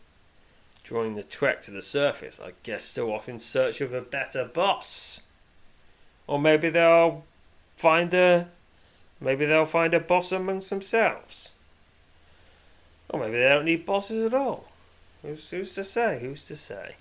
during 0.85 1.15
the 1.15 1.25
trek 1.25 1.61
to 1.63 1.73
the 1.73 1.83
surface. 1.83 2.39
I 2.39 2.53
guess 2.63 2.85
still 2.85 3.13
off 3.13 3.29
in 3.29 3.41
search 3.41 3.81
of 3.81 3.93
a 3.93 4.01
better 4.01 4.45
boss. 4.45 5.23
Or 6.29 6.39
maybe 6.39 6.69
they'll 6.69 7.25
find 7.77 8.15
a 8.15 8.49
maybe 9.21 9.45
they'll 9.45 9.65
find 9.65 9.93
a 9.93 9.99
boss 9.99 10.31
amongst 10.31 10.71
themselves. 10.71 11.51
Or 13.09 13.19
maybe 13.19 13.39
they 13.39 13.49
don't 13.49 13.65
need 13.65 13.85
bosses 13.85 14.25
at 14.25 14.35
all. 14.35 14.69
Who's, 15.25 15.49
who's 15.51 15.75
to 15.77 15.85
say? 15.85 16.19
Who's 16.21 16.45
to 16.45 16.57
say? 16.57 16.97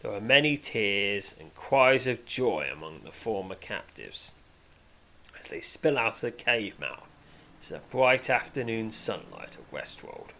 There 0.00 0.10
were 0.10 0.20
many 0.20 0.56
tears 0.56 1.34
and 1.38 1.54
cries 1.54 2.06
of 2.06 2.26
joy 2.26 2.68
among 2.70 3.00
the 3.04 3.12
former 3.12 3.54
captives 3.54 4.32
as 5.40 5.48
they 5.48 5.60
spill 5.60 5.96
out 5.96 6.14
of 6.14 6.20
the 6.20 6.30
cave 6.32 6.78
mouth 6.78 7.08
into 7.60 7.74
the 7.74 7.80
bright 7.90 8.28
afternoon 8.28 8.90
sunlight 8.90 9.56
of 9.56 9.72
Westwold. 9.72 10.32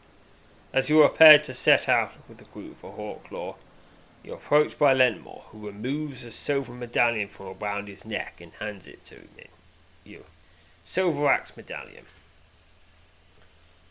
As 0.72 0.90
you 0.90 1.00
are 1.02 1.08
prepared 1.08 1.44
to 1.44 1.54
set 1.54 1.88
out 1.88 2.16
with 2.28 2.38
the 2.38 2.44
group 2.44 2.76
for 2.76 2.92
Hawklaw, 2.92 3.56
you 4.22 4.32
are 4.32 4.36
approached 4.36 4.78
by 4.78 4.92
Lenmore, 4.92 5.44
who 5.50 5.66
removes 5.66 6.24
a 6.24 6.30
silver 6.30 6.72
medallion 6.72 7.28
from 7.28 7.56
around 7.60 7.88
his 7.88 8.04
neck 8.04 8.40
and 8.40 8.52
hands 8.60 8.86
it 8.86 9.04
to 9.04 9.20
you. 10.04 10.24
Silver 10.84 11.28
axe 11.28 11.56
medallion. 11.56 12.04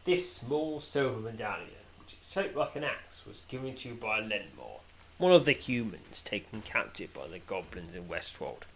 This 0.03 0.34
small 0.34 0.80
silver 0.80 1.20
medallion, 1.20 1.80
shaped 2.28 2.55
like 2.55 2.76
an 2.76 2.84
axe, 2.84 3.26
was 3.26 3.43
given 3.47 3.76
to 3.76 3.89
you 3.89 3.95
by 3.95 4.20
Lenmore, 4.20 4.82
one 5.18 5.32
of 5.32 5.45
the 5.45 5.53
humans 5.53 6.22
taken 6.22 6.62
captive 6.62 7.14
by 7.14 7.28
the 7.28 7.39
goblins 7.39 7.95
in 7.95 8.07
Westwold. 8.07 8.68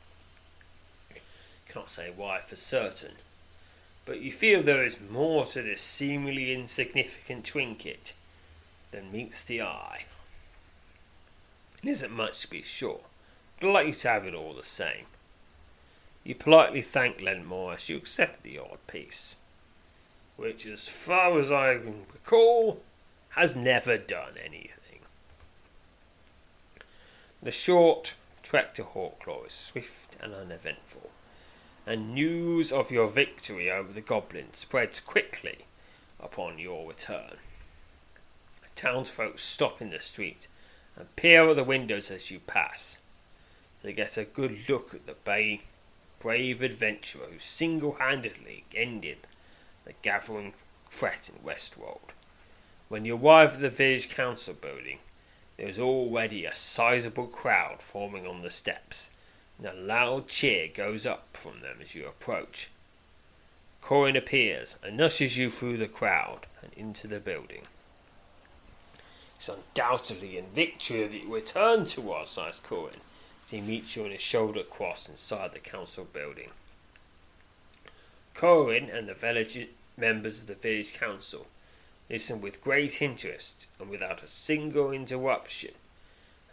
Cannot 1.67 1.89
say 1.89 2.11
why 2.15 2.39
for 2.39 2.55
certain, 2.55 3.13
but 4.05 4.21
you 4.21 4.31
feel 4.31 4.61
there 4.61 4.83
is 4.83 4.99
more 4.99 5.45
to 5.45 5.61
this 5.61 5.81
seemingly 5.81 6.53
insignificant 6.53 7.43
trinket 7.43 8.13
than 8.91 9.11
meets 9.11 9.43
the 9.43 9.61
eye. 9.61 10.05
It 11.83 11.89
isn't 11.89 12.11
much 12.11 12.41
to 12.41 12.49
be 12.49 12.61
sure, 12.61 13.01
but 13.59 13.69
I'd 13.69 13.73
like 13.73 13.87
you 13.87 13.93
to 13.93 14.09
have 14.09 14.25
it 14.25 14.33
all 14.33 14.53
the 14.53 14.63
same. 14.63 15.05
You 16.23 16.35
politely 16.35 16.81
thank 16.81 17.21
Lenmore 17.21 17.73
as 17.73 17.89
you 17.89 17.97
accept 17.97 18.43
the 18.43 18.57
odd 18.59 18.79
piece, 18.87 19.37
which, 20.37 20.65
as 20.65 20.87
far 20.87 21.37
as 21.39 21.51
I 21.51 21.75
can 21.77 22.05
recall, 22.11 22.81
has 23.35 23.55
never 23.55 23.97
done 23.97 24.33
anything. 24.43 24.99
The 27.41 27.51
short 27.51 28.15
trek 28.43 28.73
to 28.75 28.83
Hawklaw 28.83 29.47
is 29.47 29.53
swift 29.53 30.17
and 30.21 30.33
uneventful 30.33 31.09
and 31.87 32.15
news 32.15 32.71
of 32.71 32.91
your 32.91 33.07
victory 33.07 33.69
over 33.69 33.93
the 33.93 34.01
goblins 34.01 34.57
spreads 34.57 34.99
quickly 34.99 35.59
upon 36.19 36.57
your 36.57 36.87
return. 36.87 37.37
Townsfolk 38.75 39.37
stop 39.37 39.81
in 39.81 39.91
the 39.91 39.99
street 39.99 40.47
and 40.95 41.15
peer 41.15 41.49
at 41.49 41.55
the 41.55 41.63
windows 41.63 42.09
as 42.09 42.31
you 42.31 42.39
pass 42.39 42.97
to 43.83 43.93
get 43.93 44.17
a 44.17 44.25
good 44.25 44.67
look 44.67 44.95
at 44.95 45.05
the 45.05 45.13
bay, 45.13 45.61
brave 46.19 46.63
adventurer 46.63 47.27
who 47.31 47.37
single 47.37 47.93
handedly 47.99 48.63
ended 48.73 49.19
the 49.85 49.93
gathering 50.01 50.53
threat 50.89 51.29
in 51.29 51.43
Westwold. 51.43 52.14
When 52.95 53.03
you 53.03 53.17
arrive 53.17 53.55
at 53.55 53.59
the 53.59 53.69
village 53.69 54.07
council 54.07 54.53
building, 54.53 54.99
there 55.57 55.67
is 55.67 55.77
already 55.77 56.45
a 56.45 56.55
sizable 56.55 57.27
crowd 57.27 57.81
forming 57.81 58.25
on 58.25 58.41
the 58.41 58.49
steps 58.49 59.11
and 59.57 59.67
a 59.67 59.73
loud 59.73 60.29
cheer 60.29 60.69
goes 60.73 61.05
up 61.05 61.27
from 61.33 61.59
them 61.59 61.79
as 61.81 61.93
you 61.93 62.07
approach. 62.07 62.69
Corin 63.81 64.15
appears 64.15 64.79
and 64.81 65.01
ushers 65.01 65.37
you 65.37 65.49
through 65.49 65.75
the 65.75 65.89
crowd 65.89 66.47
and 66.61 66.71
into 66.77 67.05
the 67.05 67.19
building. 67.19 67.63
It's 69.35 69.49
undoubtedly 69.49 70.37
in 70.37 70.45
victory 70.53 71.05
that 71.05 71.21
you 71.21 71.35
return 71.35 71.83
to 71.87 72.13
us, 72.13 72.31
says 72.31 72.61
Corin, 72.61 73.01
as 73.43 73.51
he 73.51 73.59
meets 73.59 73.97
you 73.97 74.05
on 74.05 74.11
his 74.11 74.21
shoulder 74.21 74.63
cross 74.63 75.09
inside 75.09 75.51
the 75.51 75.59
council 75.59 76.07
building. 76.13 76.51
Corin 78.33 78.89
and 78.89 79.09
the 79.09 79.13
village 79.13 79.67
members 79.97 80.39
of 80.39 80.47
the 80.47 80.55
village 80.55 80.93
council 80.93 81.47
listen 82.09 82.41
with 82.41 82.61
great 82.61 83.01
interest 83.01 83.67
and 83.79 83.89
without 83.89 84.21
a 84.23 84.27
single 84.27 84.91
interruption 84.91 85.71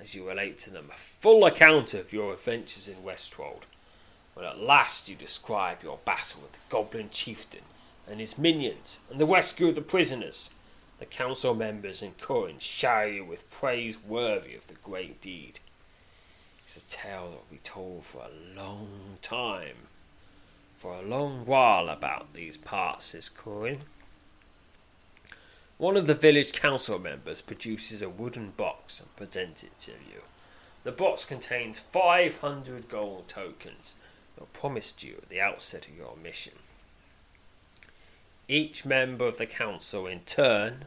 as 0.00 0.14
you 0.14 0.28
relate 0.28 0.59
to 0.59 0.70
them 0.70 0.90
a 0.92 0.96
full 0.96 1.44
account 1.44 1.94
of 1.94 2.12
your 2.12 2.32
adventures 2.32 2.88
in 2.88 3.05
Westwold, 3.05 3.66
when 4.34 4.44
at 4.44 4.59
last 4.59 5.09
you 5.09 5.14
describe 5.14 5.82
your 5.82 5.98
battle 6.05 6.40
with 6.43 6.52
the 6.52 6.59
Goblin 6.68 7.09
Chieftain 7.10 7.62
and 8.09 8.18
his 8.18 8.36
minions 8.36 8.98
and 9.10 9.20
the 9.20 9.27
rescue 9.27 9.68
of 9.68 9.74
the 9.74 9.81
prisoners. 9.81 10.51
The 10.98 11.06
council 11.06 11.55
members 11.55 12.02
and 12.02 12.16
Corin 12.18 12.59
shower 12.59 13.06
you 13.06 13.24
with 13.24 13.51
praise 13.51 13.98
worthy 14.02 14.55
of 14.55 14.68
the 14.68 14.74
great 14.74 15.20
deed. 15.20 15.59
It's 16.64 16.77
a 16.77 16.85
tale 16.86 17.31
that 17.31 17.36
will 17.36 17.47
be 17.51 17.59
told 17.59 18.05
for 18.05 18.22
a 18.22 18.56
long 18.56 19.16
time, 19.20 19.89
for 20.77 20.94
a 20.94 21.02
long 21.02 21.44
while 21.44 21.89
about 21.89 22.35
these 22.35 22.56
parts, 22.56 23.06
says 23.06 23.28
Corin. 23.28 23.78
One 25.82 25.96
of 25.96 26.06
the 26.06 26.14
village 26.14 26.52
council 26.52 26.96
members 27.00 27.42
produces 27.42 28.02
a 28.02 28.09
wooden 28.09 28.50
box 28.50 29.00
and 29.00 29.16
presents 29.16 29.64
it 29.64 29.76
to 29.80 29.90
you. 29.90 30.22
The 30.84 30.92
box 30.92 31.24
contains 31.24 31.80
500 31.80 32.88
gold 32.88 33.26
tokens 33.26 33.96
that 34.36 34.42
were 34.42 34.46
promised 34.52 35.02
you 35.02 35.16
at 35.20 35.28
the 35.28 35.40
outset 35.40 35.88
of 35.88 35.96
your 35.96 36.14
mission. 36.22 36.52
Each 38.46 38.84
member 38.84 39.24
of 39.24 39.38
the 39.38 39.46
council, 39.46 40.06
in 40.06 40.20
turn, 40.20 40.84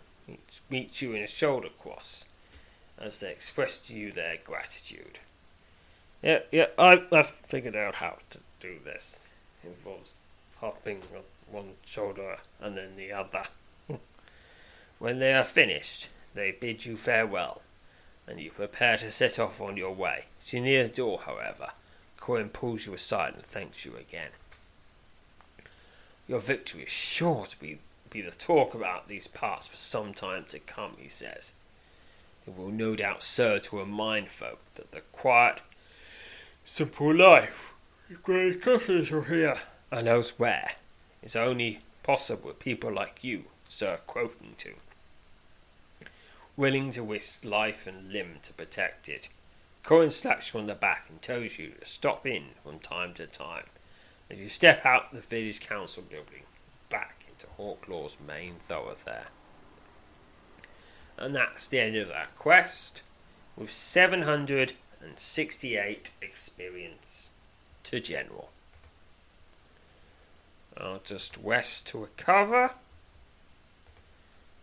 meets 0.69 1.01
you 1.01 1.11
in 1.11 1.23
a 1.23 1.27
shoulder 1.27 1.67
cross 1.77 2.26
as 2.97 3.19
they 3.19 3.31
express 3.31 3.80
to 3.80 3.97
you 3.97 4.13
their 4.13 4.38
gratitude. 4.45 5.19
Yeah, 6.23 6.39
yeah, 6.53 6.67
I, 6.80 7.03
I've 7.11 7.31
figured 7.47 7.76
out 7.76 7.95
how 7.95 8.19
to 8.30 8.39
do 8.61 8.77
this. 8.85 9.34
It 9.61 9.67
involves 9.67 10.15
hopping 10.61 11.01
on 11.13 11.23
one 11.51 11.72
shoulder 11.85 12.38
and 12.61 12.77
then 12.77 12.95
the 12.95 13.11
other. 13.11 13.43
When 14.97 15.19
they 15.19 15.34
are 15.34 15.43
finished, 15.43 16.09
they 16.35 16.51
bid 16.51 16.85
you 16.85 16.95
farewell, 16.95 17.61
and 18.27 18.39
you 18.39 18.49
prepare 18.49 18.97
to 18.97 19.11
set 19.11 19.39
off 19.39 19.59
on 19.59 19.76
your 19.76 19.93
way. 19.93 20.26
As 20.41 20.53
you 20.53 20.61
near 20.61 20.84
the 20.84 20.93
door, 20.93 21.19
however, 21.26 21.72
Corin 22.17 22.49
pulls 22.49 22.85
you 22.85 22.93
aside 22.93 23.34
and 23.34 23.43
thanks 23.43 23.85
you 23.85 23.95
again. 23.97 24.31
Your 26.27 26.39
victory 26.39 26.84
is 26.84 26.89
sure 26.89 27.45
to 27.45 27.59
be, 27.59 27.80
be 28.09 28.22
the 28.22 28.31
talk 28.31 28.73
about 28.73 29.07
these 29.07 29.27
parts 29.27 29.67
for 29.67 29.76
some 29.76 30.13
time 30.13 30.45
to 30.49 30.59
come, 30.59 30.93
he 30.97 31.09
says. 31.09 31.53
It 32.47 32.57
will 32.57 32.72
no 32.72 32.95
doubt 32.95 33.22
serve 33.22 33.63
to 33.63 33.80
remind 33.80 34.30
folk 34.30 34.59
that 34.76 34.91
the 34.91 35.01
quiet, 35.11 35.61
simple 36.63 37.13
life 37.13 37.73
great 38.22 38.61
customers 38.61 39.11
are 39.11 39.23
here 39.23 39.55
and 39.91 40.07
elsewhere 40.07 40.72
is 41.22 41.35
only 41.35 41.80
possible 42.03 42.49
with 42.49 42.59
people 42.59 42.93
like 42.93 43.23
you, 43.23 43.45
Sir 43.67 43.99
Croakington 44.07 44.76
willing 46.57 46.91
to 46.91 47.03
risk 47.03 47.45
life 47.45 47.88
and 47.88 48.11
limb 48.11 48.36
to 48.44 48.53
protect 48.53 49.10
it. 49.10 49.30
Corin 49.84 50.10
slaps 50.10 50.53
you 50.53 50.60
on 50.60 50.68
the 50.68 50.76
back 50.76 51.06
and 51.10 51.22
tells 51.22 51.60
you 51.60 51.73
to 51.80 51.86
stop 51.86 52.26
in 52.26 52.45
from 52.64 52.80
time 52.80 53.14
to 53.14 53.27
time 53.27 53.65
as 54.30 54.40
you 54.41 54.48
step 54.48 54.86
out 54.86 55.11
the 55.11 55.22
village 55.22 55.60
council 55.60 56.03
building 56.10 56.44
back 56.90 57.26
into 57.27 57.45
Hawklaw's 57.57 58.18
main 58.26 58.56
thoroughfare. 58.56 59.27
And 61.18 61.36
that's 61.36 61.68
the 61.68 61.80
end 61.80 61.95
of 61.95 62.07
that 62.10 62.36
quest 62.36 63.03
with 63.56 63.72
768 63.72 66.11
experience 66.22 67.32
to 67.84 67.99
general. 67.99 68.49
I'll 70.77 70.99
just 71.03 71.38
west 71.38 71.88
to 71.88 71.99
recover. 71.99 72.72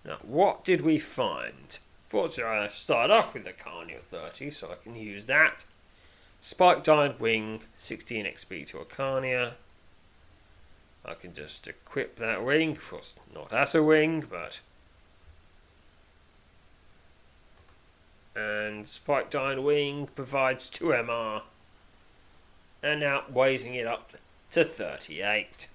Now, 0.05 0.19
what 0.23 0.65
did 0.65 0.81
we 0.81 0.99
find? 0.99 1.79
Fortunately, 2.09 2.59
I 2.59 2.69
start 2.69 3.11
off 3.11 3.35
with 3.35 3.45
the 3.45 3.53
Carnia 3.53 4.01
30, 4.01 4.51
so 4.51 4.70
I 4.70 4.74
can 4.74 4.95
use 4.95 5.27
that. 5.27 5.65
Spike 6.41 6.83
Dyed 6.83 7.20
Wing, 7.20 7.62
16 7.77 8.27
XP 8.27 8.66
to 8.66 8.79
a 8.79 8.85
Carnia. 8.85 9.53
I 11.05 11.15
can 11.15 11.33
just 11.33 11.66
equip 11.69 12.16
that 12.16 12.45
wing, 12.45 12.73
of 12.73 12.91
course, 12.91 13.16
not 13.35 13.53
as 13.53 13.74
a 13.74 13.83
wing, 13.83 14.24
but. 14.29 14.61
And 18.35 18.87
Spike 18.87 19.31
Dyed 19.31 19.59
Wing 19.59 20.09
provides 20.15 20.69
2 20.69 20.87
MR, 20.87 21.43
and 22.83 23.01
now 23.01 23.23
raising 23.33 23.74
it 23.74 23.87
up 23.87 24.12
to 24.51 24.65
38. 24.65 25.69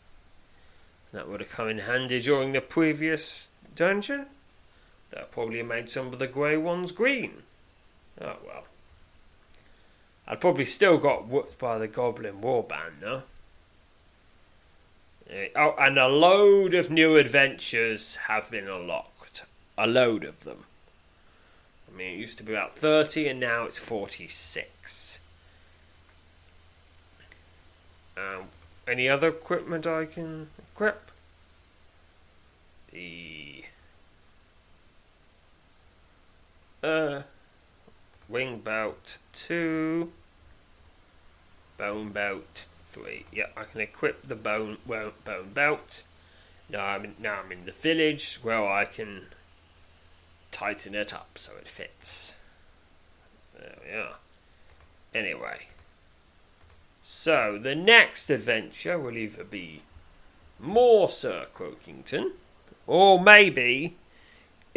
That 1.13 1.29
would 1.29 1.39
have 1.39 1.51
come 1.51 1.69
in 1.69 1.79
handy 1.79 2.19
during 2.19 2.51
the 2.51 2.61
previous 2.61 3.51
dungeon. 3.77 4.25
That 5.11 5.31
probably 5.31 5.63
made 5.63 5.89
some 5.89 6.07
of 6.07 6.19
the 6.19 6.27
grey 6.27 6.57
ones 6.57 6.91
green. 6.91 7.43
Oh 8.19 8.35
well. 8.45 8.65
I'd 10.27 10.41
probably 10.41 10.65
still 10.65 10.97
got 10.97 11.27
whooped 11.27 11.57
by 11.57 11.77
the 11.77 11.87
Goblin 11.87 12.41
Warband 12.41 12.99
though. 12.99 13.23
Oh, 15.55 15.75
and 15.77 15.97
a 15.97 16.07
load 16.07 16.73
of 16.73 16.89
new 16.89 17.17
adventures 17.17 18.15
have 18.27 18.51
been 18.51 18.67
unlocked. 18.67 19.43
A 19.77 19.87
load 19.87 20.23
of 20.23 20.43
them. 20.43 20.65
I 21.87 21.95
mean, 21.95 22.13
it 22.13 22.19
used 22.19 22.37
to 22.39 22.43
be 22.43 22.53
about 22.53 22.73
30 22.73 23.27
and 23.27 23.39
now 23.39 23.65
it's 23.65 23.77
46. 23.77 25.19
Um, 28.17 28.45
any 28.87 29.07
other 29.07 29.27
equipment 29.27 29.85
I 29.85 30.05
can 30.05 30.49
equip? 30.71 31.11
The 32.91 33.56
uh 36.83 37.23
wing 38.29 38.59
belt 38.59 39.19
two, 39.33 40.11
bone 41.77 42.09
belt 42.11 42.65
three. 42.89 43.25
Yeah, 43.31 43.47
I 43.55 43.63
can 43.63 43.81
equip 43.81 44.27
the 44.27 44.35
bone 44.35 44.77
well, 44.85 45.13
bone 45.25 45.51
belt. 45.53 46.03
Now 46.69 46.85
I'm 46.85 47.05
in, 47.05 47.15
now 47.19 47.41
I'm 47.43 47.51
in 47.51 47.65
the 47.65 47.71
village 47.71 48.39
where 48.41 48.67
I 48.67 48.85
can 48.85 49.27
tighten 50.51 50.95
it 50.95 51.13
up 51.13 51.37
so 51.37 51.53
it 51.57 51.67
fits. 51.67 52.35
There 53.57 53.75
we 53.85 53.97
are. 53.97 54.15
Anyway. 55.13 55.67
So, 57.01 57.57
the 57.57 57.73
next 57.73 58.29
adventure 58.29 58.99
will 58.99 59.17
either 59.17 59.45
be 59.45 59.83
more 60.59 61.07
Sir 61.07 61.45
Croakington, 61.53 62.33
or 62.85 63.21
maybe 63.21 63.95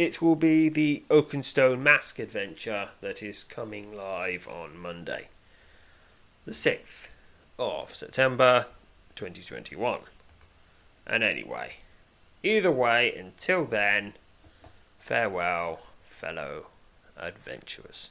it 0.01 0.23
will 0.23 0.35
be 0.35 0.71
the 0.71 1.03
Oakenstone 1.11 1.83
Mask 1.83 2.19
adventure 2.19 2.89
that 3.03 3.23
is 3.23 3.45
coming 3.45 3.95
live 3.95 4.49
on 4.49 4.79
Monday, 4.79 5.29
the 6.47 6.53
6th 6.53 7.11
of 7.59 7.91
September 7.91 8.65
2021. 9.15 10.01
And 11.07 11.23
anyway, 11.23 11.77
either 12.43 12.73
way, 12.73 13.15
until 13.15 13.67
then, 13.67 14.15
farewell, 14.99 15.83
fellow 16.03 16.69
adventurers. 17.19 18.11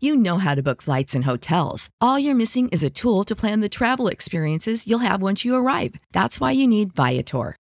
You 0.00 0.16
know 0.16 0.38
how 0.38 0.54
to 0.54 0.62
book 0.62 0.80
flights 0.80 1.14
and 1.14 1.26
hotels. 1.26 1.90
All 2.00 2.18
you're 2.18 2.34
missing 2.34 2.70
is 2.70 2.82
a 2.82 2.88
tool 2.88 3.24
to 3.24 3.36
plan 3.36 3.60
the 3.60 3.68
travel 3.68 4.08
experiences 4.08 4.86
you'll 4.86 5.00
have 5.00 5.20
once 5.20 5.44
you 5.44 5.54
arrive. 5.56 5.96
That's 6.12 6.40
why 6.40 6.52
you 6.52 6.66
need 6.66 6.94
Viator. 6.94 7.54